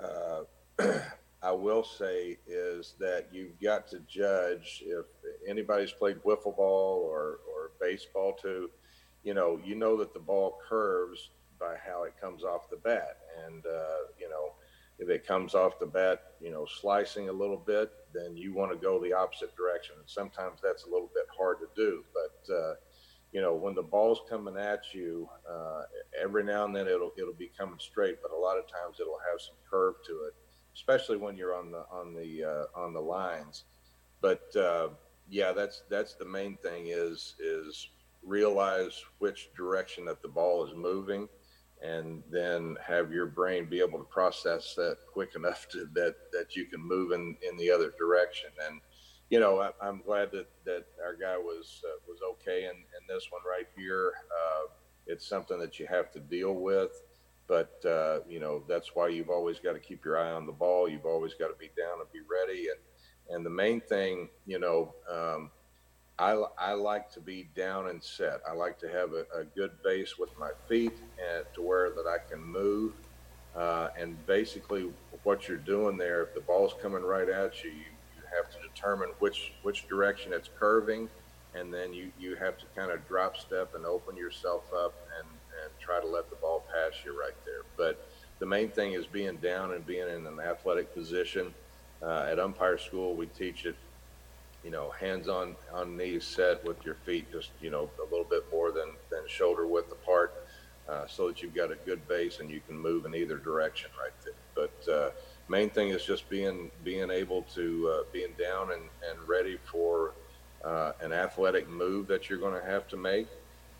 Uh, 0.00 0.42
I 1.44 1.50
will 1.50 1.82
say 1.82 2.38
is 2.46 2.94
that 3.00 3.26
you've 3.32 3.60
got 3.60 3.88
to 3.88 3.98
judge 4.08 4.84
if 4.86 5.06
anybody's 5.46 5.90
played 5.90 6.22
wiffle 6.22 6.56
ball 6.56 7.00
or, 7.04 7.40
or 7.50 7.72
baseball 7.80 8.34
too, 8.40 8.70
you 9.24 9.34
know, 9.34 9.60
you 9.64 9.74
know 9.74 9.96
that 9.96 10.14
the 10.14 10.20
ball 10.20 10.58
curves 10.68 11.30
by 11.58 11.76
how 11.84 12.04
it 12.04 12.14
comes 12.20 12.44
off 12.44 12.70
the 12.70 12.76
bat. 12.76 13.18
And, 13.44 13.66
uh, 13.66 14.06
you 14.20 14.28
know, 14.28 14.52
if 15.00 15.08
it 15.08 15.26
comes 15.26 15.54
off 15.56 15.80
the 15.80 15.86
bat, 15.86 16.34
you 16.40 16.52
know, 16.52 16.64
slicing 16.80 17.28
a 17.28 17.32
little 17.32 17.56
bit, 17.56 17.90
then 18.14 18.36
you 18.36 18.54
want 18.54 18.70
to 18.70 18.78
go 18.78 19.02
the 19.02 19.12
opposite 19.12 19.56
direction. 19.56 19.96
And 19.98 20.08
sometimes 20.08 20.60
that's 20.62 20.84
a 20.84 20.90
little 20.90 21.10
bit 21.12 21.26
hard 21.36 21.58
to 21.58 21.66
do. 21.74 22.04
But, 22.14 22.54
uh, 22.54 22.74
you 23.32 23.40
know, 23.40 23.54
when 23.54 23.74
the 23.74 23.82
ball's 23.82 24.20
coming 24.28 24.56
at 24.56 24.82
you, 24.92 25.28
uh, 25.50 25.82
every 26.22 26.44
now 26.44 26.64
and 26.64 26.76
then 26.76 26.86
it'll 26.86 27.12
it'll 27.16 27.32
be 27.32 27.50
coming 27.58 27.78
straight, 27.78 28.18
but 28.22 28.30
a 28.30 28.36
lot 28.36 28.58
of 28.58 28.64
times 28.64 28.98
it'll 29.00 29.18
have 29.30 29.40
some 29.40 29.56
curve 29.70 29.94
to 30.06 30.24
it, 30.26 30.34
especially 30.74 31.16
when 31.16 31.36
you're 31.36 31.54
on 31.54 31.70
the 31.70 31.84
on 31.90 32.14
the 32.14 32.44
uh, 32.44 32.78
on 32.78 32.92
the 32.92 33.00
lines. 33.00 33.64
But 34.20 34.54
uh, 34.54 34.88
yeah, 35.28 35.52
that's 35.52 35.82
that's 35.88 36.14
the 36.14 36.26
main 36.26 36.56
thing 36.58 36.88
is 36.88 37.34
is 37.40 37.88
realize 38.22 39.02
which 39.18 39.48
direction 39.56 40.04
that 40.04 40.22
the 40.22 40.28
ball 40.28 40.64
is 40.64 40.74
moving 40.76 41.28
and 41.82 42.22
then 42.30 42.76
have 42.86 43.12
your 43.12 43.26
brain 43.26 43.68
be 43.68 43.80
able 43.80 43.98
to 43.98 44.04
process 44.04 44.74
that 44.76 44.96
quick 45.12 45.34
enough 45.34 45.66
to 45.68 45.88
that 45.92 46.14
that 46.32 46.54
you 46.54 46.66
can 46.66 46.80
move 46.80 47.12
in 47.12 47.36
in 47.48 47.56
the 47.56 47.70
other 47.70 47.92
direction 47.98 48.50
and 48.66 48.80
you 49.30 49.40
know 49.40 49.60
I, 49.82 49.88
am 49.88 50.02
glad 50.06 50.30
that 50.32 50.48
that 50.64 50.84
our 51.02 51.16
guy 51.16 51.36
was 51.36 51.82
uh, 51.84 51.98
was 52.06 52.18
okay 52.32 52.64
in, 52.64 52.76
this 53.08 53.28
one 53.30 53.42
right 53.48 53.68
here 53.76 54.12
uh, 54.30 54.68
it's 55.06 55.26
something 55.26 55.58
that 55.58 55.78
you 55.78 55.86
have 55.86 56.10
to 56.12 56.20
deal 56.20 56.54
with 56.54 57.02
but 57.48 57.82
uh, 57.84 58.20
you 58.28 58.40
know 58.40 58.62
that's 58.68 58.94
why 58.94 59.08
you've 59.08 59.30
always 59.30 59.58
got 59.58 59.72
to 59.72 59.80
keep 59.80 60.04
your 60.04 60.18
eye 60.18 60.32
on 60.32 60.46
the 60.46 60.52
ball 60.52 60.88
you've 60.88 61.06
always 61.06 61.34
got 61.34 61.48
to 61.48 61.56
be 61.58 61.70
down 61.76 62.00
and 62.00 62.12
be 62.12 62.20
ready 62.20 62.68
and 62.68 63.36
and 63.36 63.46
the 63.46 63.50
main 63.50 63.80
thing 63.80 64.28
you 64.46 64.58
know 64.58 64.94
um, 65.10 65.50
I, 66.18 66.40
I 66.58 66.72
like 66.74 67.10
to 67.12 67.20
be 67.20 67.48
down 67.56 67.88
and 67.88 68.02
set. 68.02 68.40
I 68.48 68.52
like 68.52 68.78
to 68.80 68.88
have 68.88 69.10
a, 69.12 69.40
a 69.40 69.44
good 69.44 69.72
base 69.82 70.18
with 70.18 70.30
my 70.38 70.50
feet 70.68 70.96
and 71.18 71.44
to 71.54 71.62
where 71.62 71.90
that 71.90 72.06
I 72.06 72.18
can 72.30 72.40
move. 72.40 72.92
Uh, 73.56 73.88
and 73.98 74.24
basically, 74.26 74.90
what 75.24 75.48
you're 75.48 75.58
doing 75.58 75.96
there, 75.96 76.22
if 76.22 76.34
the 76.34 76.40
ball's 76.40 76.74
coming 76.80 77.02
right 77.02 77.28
at 77.28 77.64
you, 77.64 77.70
you, 77.70 77.84
you 78.16 78.22
have 78.34 78.50
to 78.52 78.56
determine 78.68 79.10
which 79.18 79.52
which 79.62 79.88
direction 79.88 80.32
it's 80.32 80.48
curving, 80.58 81.08
and 81.54 81.72
then 81.72 81.92
you, 81.92 82.10
you 82.18 82.34
have 82.36 82.58
to 82.58 82.64
kind 82.74 82.90
of 82.90 83.06
drop 83.08 83.36
step 83.36 83.74
and 83.74 83.84
open 83.84 84.16
yourself 84.16 84.64
up 84.74 84.94
and, 85.18 85.28
and 85.62 85.70
try 85.80 86.00
to 86.00 86.06
let 86.06 86.30
the 86.30 86.36
ball 86.36 86.64
pass 86.72 86.92
you 87.04 87.18
right 87.18 87.36
there. 87.44 87.62
But 87.76 88.08
the 88.38 88.46
main 88.46 88.70
thing 88.70 88.92
is 88.92 89.06
being 89.06 89.36
down 89.36 89.72
and 89.72 89.86
being 89.86 90.08
in 90.08 90.26
an 90.26 90.40
athletic 90.40 90.94
position. 90.94 91.54
Uh, 92.02 92.26
at 92.28 92.40
umpire 92.40 92.78
school, 92.78 93.14
we 93.14 93.26
teach 93.26 93.64
it 93.64 93.76
you 94.64 94.70
know, 94.70 94.90
hands 94.90 95.28
on, 95.28 95.56
on 95.72 95.96
knees 95.96 96.24
set 96.24 96.64
with 96.64 96.84
your 96.84 96.94
feet 96.94 97.30
just, 97.32 97.50
you 97.60 97.70
know, 97.70 97.90
a 98.00 98.04
little 98.04 98.26
bit 98.28 98.44
more 98.52 98.70
than, 98.70 98.90
than 99.10 99.20
shoulder 99.26 99.66
width 99.66 99.90
apart, 99.90 100.34
uh, 100.88 101.06
so 101.06 101.28
that 101.28 101.42
you've 101.42 101.54
got 101.54 101.72
a 101.72 101.76
good 101.84 102.06
base 102.08 102.40
and 102.40 102.50
you 102.50 102.60
can 102.66 102.78
move 102.78 103.04
in 103.04 103.14
either 103.14 103.38
direction 103.38 103.90
right 104.00 104.12
there. 104.24 104.34
But, 104.54 104.92
uh, 104.92 105.10
main 105.48 105.70
thing 105.70 105.88
is 105.88 106.04
just 106.04 106.28
being, 106.30 106.70
being 106.84 107.10
able 107.10 107.42
to, 107.54 107.92
uh, 107.92 108.04
being 108.12 108.32
down 108.38 108.72
and, 108.72 108.82
and 109.08 109.28
ready 109.28 109.58
for, 109.64 110.12
uh, 110.64 110.92
an 111.00 111.12
athletic 111.12 111.68
move 111.68 112.06
that 112.08 112.28
you're 112.28 112.38
going 112.38 112.58
to 112.60 112.66
have 112.66 112.88
to 112.88 112.96
make. 112.96 113.26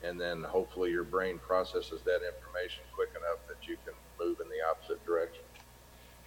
And 0.05 0.21
then 0.21 0.43
hopefully 0.43 0.91
your 0.91 1.05
brain 1.05 1.39
processes 1.39 2.01
that 2.05 2.21
information 2.27 2.83
quick 2.93 3.11
enough 3.11 3.39
that 3.49 3.69
you 3.69 3.77
can 3.85 3.95
move 4.19 4.41
in 4.41 4.49
the 4.49 4.65
opposite 4.69 5.05
direction. 5.07 5.43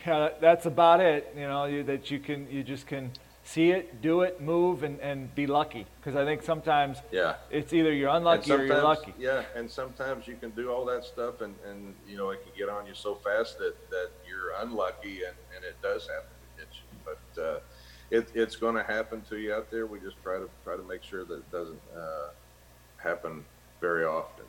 Yeah, 0.05 0.29
that's 0.39 0.65
about 0.65 1.01
it. 1.01 1.33
You 1.35 1.47
know, 1.47 1.65
you, 1.65 1.83
that 1.83 2.09
you 2.09 2.19
can, 2.19 2.49
you 2.49 2.63
just 2.63 2.87
can, 2.87 3.11
see 3.45 3.69
it, 3.69 4.01
do 4.01 4.21
it, 4.21 4.41
move, 4.41 4.83
and, 4.83 4.99
and 4.99 5.33
be 5.33 5.47
lucky. 5.47 5.85
Because 5.99 6.17
I 6.17 6.25
think 6.25 6.41
sometimes 6.41 6.97
yeah, 7.11 7.35
it's 7.49 7.71
either 7.71 7.93
you're 7.93 8.09
unlucky 8.09 8.51
or 8.51 8.65
you're 8.65 8.83
lucky. 8.83 9.13
Yeah, 9.17 9.43
and 9.55 9.69
sometimes 9.69 10.27
you 10.27 10.35
can 10.35 10.49
do 10.51 10.71
all 10.71 10.83
that 10.85 11.05
stuff, 11.05 11.41
and, 11.41 11.55
and 11.69 11.93
you 12.07 12.17
know 12.17 12.31
it 12.31 12.43
can 12.43 12.51
get 12.57 12.67
on 12.67 12.85
you 12.85 12.93
so 12.93 13.15
fast 13.15 13.57
that, 13.59 13.75
that 13.91 14.09
you're 14.27 14.51
unlucky, 14.59 15.23
and, 15.23 15.35
and 15.55 15.63
it 15.63 15.75
does 15.81 16.07
happen 16.07 16.29
to 16.57 16.61
hit 16.61 16.69
you. 16.73 16.99
But 17.05 17.41
uh, 17.41 17.59
it, 18.11 18.29
it's 18.33 18.55
going 18.55 18.75
to 18.75 18.83
happen 18.83 19.21
to 19.29 19.37
you 19.37 19.53
out 19.53 19.71
there. 19.71 19.85
We 19.85 19.99
just 19.99 20.21
try 20.23 20.37
to 20.37 20.49
try 20.63 20.75
to 20.75 20.83
make 20.83 21.03
sure 21.03 21.25
that 21.25 21.35
it 21.35 21.51
doesn't 21.51 21.81
uh, 21.95 22.29
happen 22.97 23.43
very 23.81 24.05
often. 24.05 24.45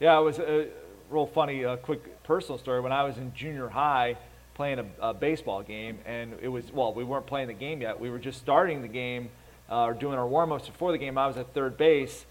Yeah, 0.00 0.18
it 0.18 0.22
was 0.22 0.38
a 0.38 0.68
real 1.10 1.26
funny, 1.26 1.64
uh, 1.64 1.76
quick 1.76 2.22
personal 2.22 2.58
story. 2.58 2.80
When 2.80 2.92
I 2.92 3.04
was 3.04 3.16
in 3.16 3.32
junior 3.34 3.68
high 3.68 4.16
playing 4.54 4.78
a, 4.80 4.86
a, 5.00 5.14
baseball 5.14 5.62
game, 5.62 5.98
and 6.04 6.34
it 6.42 6.48
was 6.48 6.72
well, 6.72 6.92
we 6.92 7.04
weren't 7.04 7.26
playing 7.26 7.48
the 7.48 7.54
game 7.54 7.80
yet. 7.80 7.98
We 7.98 8.10
were 8.10 8.18
just 8.18 8.40
starting 8.40 8.82
the 8.82 8.88
game 8.88 9.30
uh, 9.70 9.84
or 9.84 9.94
doing 9.94 10.18
our 10.18 10.26
warm-ups 10.26 10.66
before 10.66 10.92
the 10.92 10.98
game. 10.98 11.16
I 11.16 11.26
was 11.26 11.36
at 11.36 11.54
third 11.54 11.76
base, 11.76 12.26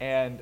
and 0.00 0.40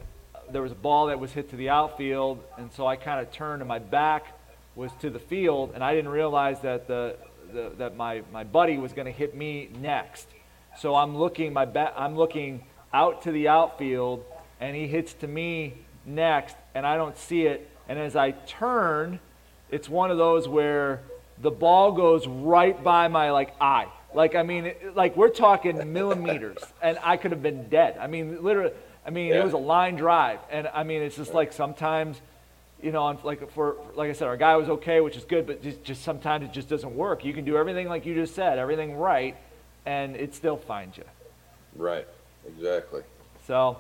there 0.51 0.63
was 0.63 0.73
a 0.73 0.77
ball 0.77 1.07
that 1.07 1.19
was 1.19 1.33
hit 1.33 1.51
to 1.51 1.57
the 1.57 1.71
outfield, 1.71 2.43
and 2.57 2.73
so 2.73 2.87
I 2.87 2.97
kind 2.97 3.21
of 3.21 3.33
turned, 3.33 3.63
and 3.63 3.69
my 3.69 3.79
back 3.79 4.39
was 4.75 4.91
to 5.01 5.11
the 5.11 5.19
field, 5.19 5.73
and 5.75 5.83
I 5.83 5.95
didn't 5.95 6.11
realize 6.11 6.61
that 6.61 6.87
the, 6.87 7.17
the 7.53 7.73
that 7.79 7.97
my 7.97 8.23
my 8.33 8.45
buddy 8.45 8.79
was 8.79 8.93
going 8.93 9.07
to 9.07 9.13
hit 9.13 9.35
me 9.35 9.71
next. 9.81 10.29
So 10.79 10.95
I'm 10.95 11.17
looking 11.17 11.53
my 11.53 11.65
ba- 11.65 11.93
I'm 11.97 12.17
looking 12.17 12.65
out 12.93 13.23
to 13.23 13.33
the 13.33 13.49
outfield, 13.49 14.25
and 14.61 14.77
he 14.77 14.87
hits 14.87 15.13
to 15.15 15.27
me 15.27 15.75
next, 16.05 16.57
and 16.75 16.87
I 16.87 16.97
don't 16.97 17.17
see 17.17 17.47
it. 17.47 17.69
And 17.89 17.99
as 17.99 18.17
I 18.17 18.33
turn, 18.33 19.21
it's 19.71 19.89
one 19.89 20.11
of 20.11 20.19
those 20.19 20.49
where 20.49 21.03
the 21.41 21.51
ball 21.51 21.93
goes 21.93 22.27
right 22.27 22.83
by 22.83 23.09
my 23.09 23.31
like 23.31 23.55
eye. 23.61 23.89
Like 24.15 24.35
I 24.35 24.43
mean, 24.43 24.73
like 24.95 25.17
we're 25.17 25.29
talking 25.29 25.93
millimeters, 25.93 26.59
and 26.83 26.99
I 27.03 27.17
could 27.17 27.33
have 27.33 27.43
been 27.43 27.69
dead. 27.69 27.99
I 28.01 28.07
mean, 28.07 28.43
literally. 28.43 28.73
I 29.05 29.11
mean, 29.11 29.29
yeah. 29.29 29.41
it 29.41 29.45
was 29.45 29.53
a 29.53 29.59
line 29.59 29.95
drive, 29.95 30.41
and 30.51 30.67
I 30.75 30.83
mean, 30.83 31.01
it's 31.01 31.15
just 31.15 31.33
like 31.33 31.53
sometimes, 31.53 32.21
you 32.87 32.93
know, 32.93 33.19
like 33.25 33.51
for 33.51 33.77
like 33.97 34.09
I 34.09 34.13
said, 34.13 34.29
our 34.29 34.37
guy 34.37 34.57
was 34.57 34.69
okay, 34.69 35.01
which 35.01 35.17
is 35.17 35.25
good, 35.25 35.45
but 35.45 35.61
just, 35.61 35.83
just 35.83 36.03
sometimes 36.05 36.45
it 36.45 36.53
just 36.53 36.69
doesn't 36.69 36.95
work. 36.95 37.25
You 37.25 37.35
can 37.35 37.45
do 37.45 37.57
everything 37.57 37.89
like 37.89 38.07
you 38.07 38.15
just 38.15 38.37
said, 38.37 38.59
everything 38.59 38.97
right, 38.97 39.37
and 39.85 40.15
it 40.15 40.37
still 40.37 40.57
finds 40.57 40.97
you. 40.97 41.05
Right. 41.75 42.07
Exactly. 42.47 43.03
So, 43.49 43.79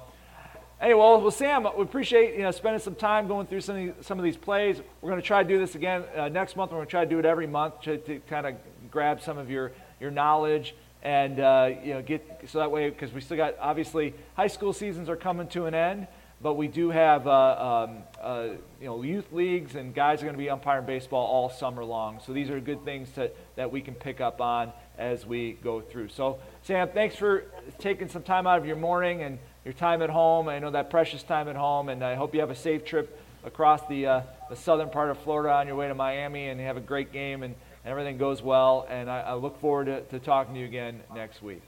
Hey, 0.80 0.92
well, 0.92 1.22
well, 1.22 1.30
Sam, 1.30 1.66
we 1.76 1.82
appreciate 1.84 2.34
you 2.34 2.42
know 2.42 2.50
spending 2.50 2.80
some 2.80 2.96
time 2.96 3.28
going 3.28 3.46
through 3.46 3.61
some 3.61 3.76
of 3.76 3.82
these, 3.82 4.07
some 4.07 4.18
of 4.18 4.24
these 4.24 4.36
plays. 4.36 4.82
We're 5.00 5.11
going 5.11 5.22
to 5.22 5.26
try 5.26 5.44
to 5.44 5.48
do 5.48 5.57
this 5.57 5.76
again 5.76 6.04
uh, 6.16 6.28
next 6.28 6.57
month. 6.57 6.72
We're 6.72 6.78
going 6.78 6.88
to 6.88 6.90
try 6.90 7.04
to 7.04 7.09
do 7.09 7.20
it 7.20 7.24
every 7.24 7.46
month 7.46 7.80
to, 7.82 7.98
to 7.98 8.18
kind 8.28 8.46
of 8.46 8.57
grab 8.90 9.22
some 9.22 9.38
of 9.38 9.48
your 9.50 9.70
your 10.00 10.11
knowledge 10.11 10.74
and 11.02 11.38
uh, 11.38 11.70
you 11.82 11.94
know 11.94 12.02
get 12.02 12.42
so 12.48 12.59
that 12.59 12.70
way 12.70 12.90
because 12.90 13.12
we 13.12 13.20
still 13.20 13.36
got 13.36 13.54
obviously 13.61 14.12
high 14.34 14.48
school 14.48 14.72
seasons 14.72 15.09
are 15.09 15.16
coming 15.16 15.46
to 15.46 15.66
an 15.66 15.74
end, 15.74 16.09
but 16.41 16.55
we 16.55 16.68
do 16.68 16.91
have 16.91 17.26
uh, 17.26 17.87
um, 17.89 17.99
uh, 18.20 18.49
you 18.80 18.87
know 18.87 19.03
youth 19.03 19.32
leagues 19.32 19.74
and 19.74 19.95
guys 19.95 20.20
are 20.20 20.24
going 20.24 20.34
to 20.34 20.39
be 20.39 20.51
umpiring 20.51 20.87
baseball 20.87 21.26
all 21.26 21.49
summer 21.51 21.84
long. 21.84 22.20
So 22.24 22.32
these 22.32 22.51
are 22.51 22.61
good 22.61 22.84
things 22.84 23.11
to, 23.12 23.30
that 23.57 23.72
we 23.72 23.80
can 23.80 23.95
pick 23.95 24.20
up 24.20 24.41
on 24.41 24.72
as 24.99 25.26
we 25.26 25.53
go 25.62 25.80
through. 25.80 26.09
So 26.09 26.39
Sam, 26.62 26.89
thanks 26.93 27.16
for 27.16 27.45
taking 27.78 28.09
some 28.09 28.22
time 28.22 28.47
out 28.47 28.59
of 28.59 28.66
your 28.66 28.76
morning 28.76 29.22
and 29.22 29.39
your 29.64 29.74
time 29.74 30.03
at 30.03 30.11
home. 30.11 30.49
I 30.49 30.59
know 30.59 30.70
that 30.70 30.91
precious 30.91 31.22
time 31.22 31.49
at 31.49 31.57
home, 31.57 31.89
and 31.89 32.05
I 32.05 32.14
hope 32.14 32.34
you 32.34 32.41
have 32.41 32.51
a 32.51 32.57
safe 32.57 32.84
trip 32.84 33.18
across 33.47 33.87
the, 33.89 34.07
uh, 34.07 34.20
the 34.51 34.57
southern 34.57 34.91
part 34.91 35.11
of 35.11 35.18
Florida 35.18 35.55
on 35.55 35.66
your 35.66 35.76
way 35.76 35.89
to 35.89 35.95
Miami 35.95 36.49
and 36.49 36.61
have 36.61 36.76
a 36.76 36.80
great 36.80 37.12
game 37.12 37.43
and, 37.43 37.55
and 37.84 37.91
everything 37.91 38.18
goes 38.18 38.43
well. 38.43 38.87
And 38.91 39.09
I, 39.09 39.20
I 39.20 39.34
look 39.34 39.61
forward 39.61 39.87
to, 39.87 40.03
to, 40.03 40.18
talking 40.18 40.55
to 40.55 40.61
you 40.61 40.66
again 40.66 41.01
next 41.14 41.43
week 41.43 41.62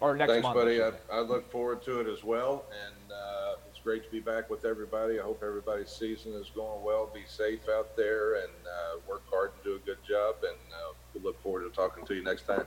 or 0.00 0.14
next 0.16 0.32
Thanks, 0.32 0.44
month. 0.44 0.56
buddy. 0.56 0.82
I, 0.82 0.92
I, 1.10 1.20
look 1.20 1.50
forward 1.50 1.82
to 1.84 2.00
it 2.00 2.06
as 2.06 2.22
well. 2.22 2.64
And 2.86 3.12
uh, 3.12 3.54
great 3.84 4.04
to 4.04 4.10
be 4.10 4.20
back 4.20 4.48
with 4.48 4.64
everybody. 4.64 5.18
I 5.18 5.22
hope 5.22 5.42
everybody's 5.44 5.90
season 5.90 6.32
is 6.34 6.50
going 6.54 6.84
well. 6.84 7.10
Be 7.12 7.22
safe 7.26 7.60
out 7.68 7.96
there 7.96 8.36
and 8.36 8.52
uh, 8.66 8.98
work 9.08 9.22
hard 9.30 9.50
and 9.54 9.64
do 9.64 9.74
a 9.76 9.78
good 9.80 10.02
job. 10.08 10.36
And 10.42 10.56
uh, 10.72 10.92
we 11.14 11.20
look 11.20 11.42
forward 11.42 11.68
to 11.68 11.70
talking 11.70 12.04
to 12.06 12.14
you 12.14 12.22
next 12.22 12.46
time. 12.46 12.64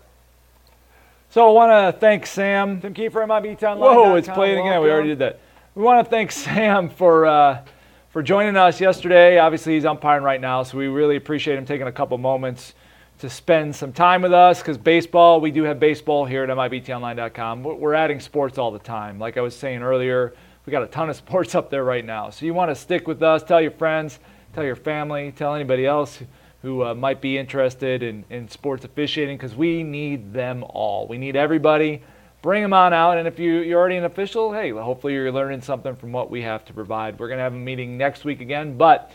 So 1.30 1.49
I 1.49 1.51
want 1.51 1.95
to 1.95 1.99
thank 1.99 2.26
Sam. 2.26 2.82
Tim 2.82 2.93
Kiefer, 2.93 3.26
MIBTonline. 3.28 3.78
Whoa, 3.78 4.16
it's 4.16 4.28
playing 4.28 4.59
again. 4.59 4.82
We 4.82 4.91
already 4.91 5.09
did 5.09 5.20
that. 5.20 5.39
We 5.74 5.84
want 5.84 6.05
to 6.05 6.09
thank 6.09 6.32
Sam 6.32 6.89
for 6.89 7.26
uh, 7.26 7.63
for 8.09 8.22
joining 8.22 8.55
us 8.55 8.80
yesterday. 8.80 9.39
Obviously, 9.39 9.74
he's 9.74 9.86
umpiring 9.86 10.24
right 10.24 10.39
now, 10.39 10.63
so 10.63 10.78
we 10.78 10.88
really 10.88 11.16
appreciate 11.16 11.57
him 11.57 11.66
taking 11.66 11.88
a 11.88 11.91
couple 11.91 12.18
moments 12.18 12.74
to 13.20 13.30
spend 13.30 13.76
some 13.76 13.93
time 13.93 14.22
with 14.22 14.34
us 14.34 14.59
because 14.59 14.78
baseball, 14.78 15.39
we 15.39 15.51
do 15.51 15.63
have 15.63 15.80
baseball 15.80 16.26
here 16.26 16.43
at 16.43 16.49
MIBTonline.com. 16.49 17.63
We're 17.63 17.93
adding 17.93 18.20
sports 18.20 18.57
all 18.57 18.72
the 18.72 18.80
time. 18.80 19.20
Like 19.20 19.38
I 19.38 19.41
was 19.41 19.55
saying 19.55 19.82
earlier, 19.82 20.34
we 20.66 20.72
got 20.72 20.84
a 20.84 20.88
ton 20.88 21.09
of 21.09 21.16
sports 21.16 21.55
up 21.55 21.70
there 21.70 21.84
right 21.84 22.05
now. 22.05 22.30
So 22.30 22.45
you 22.45 22.53
want 22.53 22.72
to 22.72 22.76
stick 22.76 23.07
with 23.07 23.22
us, 23.24 23.43
tell 23.43 23.61
your 23.61 23.72
friends, 23.72 24.20
tell 24.53 24.63
your 24.63 24.76
family, 24.76 25.32
tell 25.32 25.55
anybody 25.55 25.86
else 25.86 26.20
who 26.61 26.84
uh, 26.84 26.95
might 26.95 27.22
be 27.22 27.38
interested 27.38 28.01
in, 28.01 28.26
in 28.30 28.49
sports 28.49 28.84
officiating 28.86 29.38
because 29.38 29.55
we 29.55 29.84
need 29.84 30.34
them 30.34 30.63
all. 30.63 31.07
We 31.07 31.20
need 31.20 31.36
everybody. 31.36 32.01
Bring 32.41 32.63
them 32.63 32.74
on 32.74 32.91
out. 32.91 33.18
And 33.18 33.28
if 33.28 33.38
you, 33.38 33.59
you're 33.59 33.80
already 33.80 33.97
an 33.97 34.05
official, 34.05 34.51
hey, 34.51 34.72
hopefully 34.72 35.13
you're 35.13 35.32
learning 35.32 35.61
something 35.61 35.95
from 35.95 36.11
what 36.11 36.32
we 36.32 36.41
have 36.41 36.66
to 36.66 36.74
provide. 36.74 37.20
We're 37.20 37.28
going 37.28 37.38
to 37.38 37.43
have 37.43 37.53
a 37.53 37.57
meeting 37.57 37.97
next 37.97 38.26
week 38.26 38.41
again. 38.41 38.78
But 38.78 39.11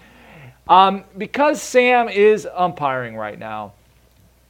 um, 0.69 1.05
because 1.19 1.61
Sam 1.61 2.09
is 2.09 2.47
umpiring 2.47 3.17
right 3.17 3.39
now, 3.39 3.73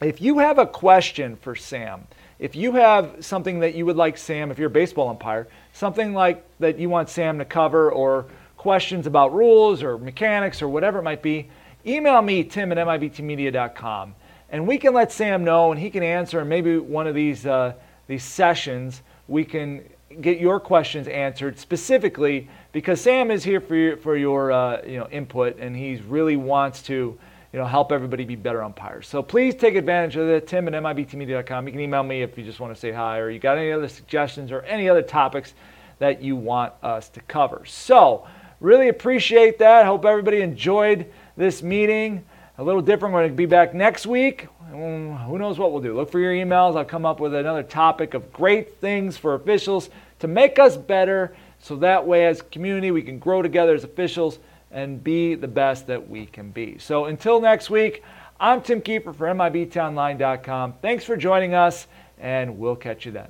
if 0.01 0.21
you 0.21 0.37
have 0.39 0.59
a 0.59 0.67
question 0.67 1.35
for 1.37 1.55
Sam, 1.55 2.05
if 2.37 2.55
you 2.55 2.73
have 2.73 3.23
something 3.25 3.59
that 3.61 3.73
you 3.73 3.85
would 3.87 3.97
like 3.97 4.17
Sam, 4.17 4.51
if 4.51 4.59
you're 4.59 4.67
a 4.67 4.71
baseball 4.71 5.09
umpire, 5.09 5.47
something 5.73 6.13
like 6.13 6.43
that 6.59 6.79
you 6.79 6.89
want 6.89 7.09
Sam 7.09 7.39
to 7.39 7.45
cover, 7.45 7.91
or 7.91 8.25
questions 8.57 9.07
about 9.07 9.33
rules 9.33 9.81
or 9.81 9.97
mechanics 9.97 10.61
or 10.61 10.69
whatever 10.69 10.99
it 10.99 11.03
might 11.03 11.23
be, 11.23 11.49
email 11.85 12.21
me, 12.21 12.43
tim 12.43 12.71
at 12.71 12.77
mibtmedia.com. 12.77 14.13
and 14.49 14.67
we 14.67 14.77
can 14.77 14.93
let 14.93 15.11
Sam 15.11 15.43
know, 15.43 15.71
and 15.71 15.79
he 15.79 15.89
can 15.89 16.03
answer. 16.03 16.39
And 16.39 16.49
maybe 16.49 16.77
one 16.77 17.07
of 17.07 17.15
these 17.15 17.45
uh, 17.45 17.73
these 18.07 18.23
sessions, 18.23 19.01
we 19.27 19.45
can 19.45 19.83
get 20.19 20.39
your 20.39 20.59
questions 20.59 21.07
answered 21.07 21.57
specifically 21.57 22.49
because 22.73 22.99
Sam 22.99 23.31
is 23.31 23.43
here 23.43 23.61
for 23.61 23.75
your, 23.75 23.97
for 23.97 24.17
your 24.17 24.51
uh, 24.51 24.81
you 24.85 24.97
know 24.99 25.07
input, 25.09 25.57
and 25.57 25.75
he 25.75 25.95
really 26.07 26.35
wants 26.35 26.81
to 26.83 27.17
you 27.53 27.59
know 27.59 27.65
help 27.65 27.91
everybody 27.91 28.23
be 28.23 28.35
better 28.35 28.63
umpires. 28.63 29.07
So 29.07 29.21
please 29.21 29.55
take 29.55 29.75
advantage 29.75 30.15
of 30.15 30.29
it. 30.29 30.47
Tim 30.47 30.67
at 30.67 30.73
mibtmedia.com. 30.73 31.67
You 31.67 31.71
can 31.71 31.81
email 31.81 32.03
me 32.03 32.21
if 32.21 32.37
you 32.37 32.43
just 32.43 32.59
want 32.59 32.73
to 32.73 32.79
say 32.79 32.91
hi, 32.91 33.19
or 33.19 33.29
you 33.29 33.39
got 33.39 33.57
any 33.57 33.71
other 33.71 33.87
suggestions 33.87 34.51
or 34.51 34.61
any 34.63 34.87
other 34.87 35.01
topics 35.01 35.53
that 35.99 36.21
you 36.21 36.35
want 36.35 36.73
us 36.81 37.09
to 37.09 37.21
cover. 37.21 37.63
So 37.65 38.25
really 38.59 38.89
appreciate 38.89 39.59
that. 39.59 39.85
Hope 39.85 40.05
everybody 40.05 40.41
enjoyed 40.41 41.11
this 41.35 41.61
meeting. 41.61 42.23
A 42.57 42.63
little 42.63 42.81
different. 42.81 43.13
We're 43.13 43.21
going 43.21 43.31
to 43.31 43.35
be 43.35 43.45
back 43.45 43.73
next 43.73 44.05
week. 44.05 44.47
Mm, 44.71 45.25
who 45.25 45.37
knows 45.37 45.57
what 45.57 45.71
we'll 45.71 45.81
do? 45.81 45.95
Look 45.95 46.11
for 46.11 46.19
your 46.19 46.33
emails. 46.33 46.77
I'll 46.77 46.85
come 46.85 47.05
up 47.05 47.19
with 47.19 47.33
another 47.33 47.63
topic 47.63 48.13
of 48.13 48.31
great 48.31 48.77
things 48.77 49.17
for 49.17 49.35
officials 49.35 49.89
to 50.19 50.27
make 50.27 50.59
us 50.59 50.77
better 50.77 51.35
so 51.59 51.75
that 51.77 52.05
way, 52.05 52.25
as 52.25 52.39
a 52.39 52.43
community, 52.45 52.89
we 52.89 53.03
can 53.03 53.19
grow 53.19 53.41
together 53.41 53.75
as 53.75 53.83
officials 53.83 54.39
and 54.71 55.03
be 55.03 55.35
the 55.35 55.47
best 55.47 55.87
that 55.87 56.09
we 56.09 56.25
can 56.25 56.51
be. 56.51 56.77
So 56.77 57.05
until 57.05 57.41
next 57.41 57.69
week, 57.69 58.03
I'm 58.39 58.61
Tim 58.61 58.81
Keeper 58.81 59.13
for 59.13 59.27
MIBTOnline.com. 59.27 60.75
Thanks 60.81 61.03
for 61.03 61.15
joining 61.15 61.53
us, 61.53 61.87
and 62.17 62.57
we'll 62.57 62.75
catch 62.75 63.05
you 63.05 63.11
then. 63.11 63.29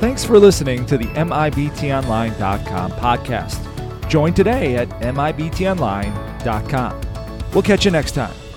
Thanks 0.00 0.24
for 0.24 0.38
listening 0.38 0.84
to 0.86 0.98
the 0.98 1.06
MIBTOnline.com 1.06 2.92
podcast. 2.92 4.08
Join 4.08 4.34
today 4.34 4.76
at 4.76 4.88
MIBTOnline.com. 5.00 7.00
We'll 7.52 7.62
catch 7.62 7.84
you 7.84 7.90
next 7.90 8.12
time. 8.12 8.47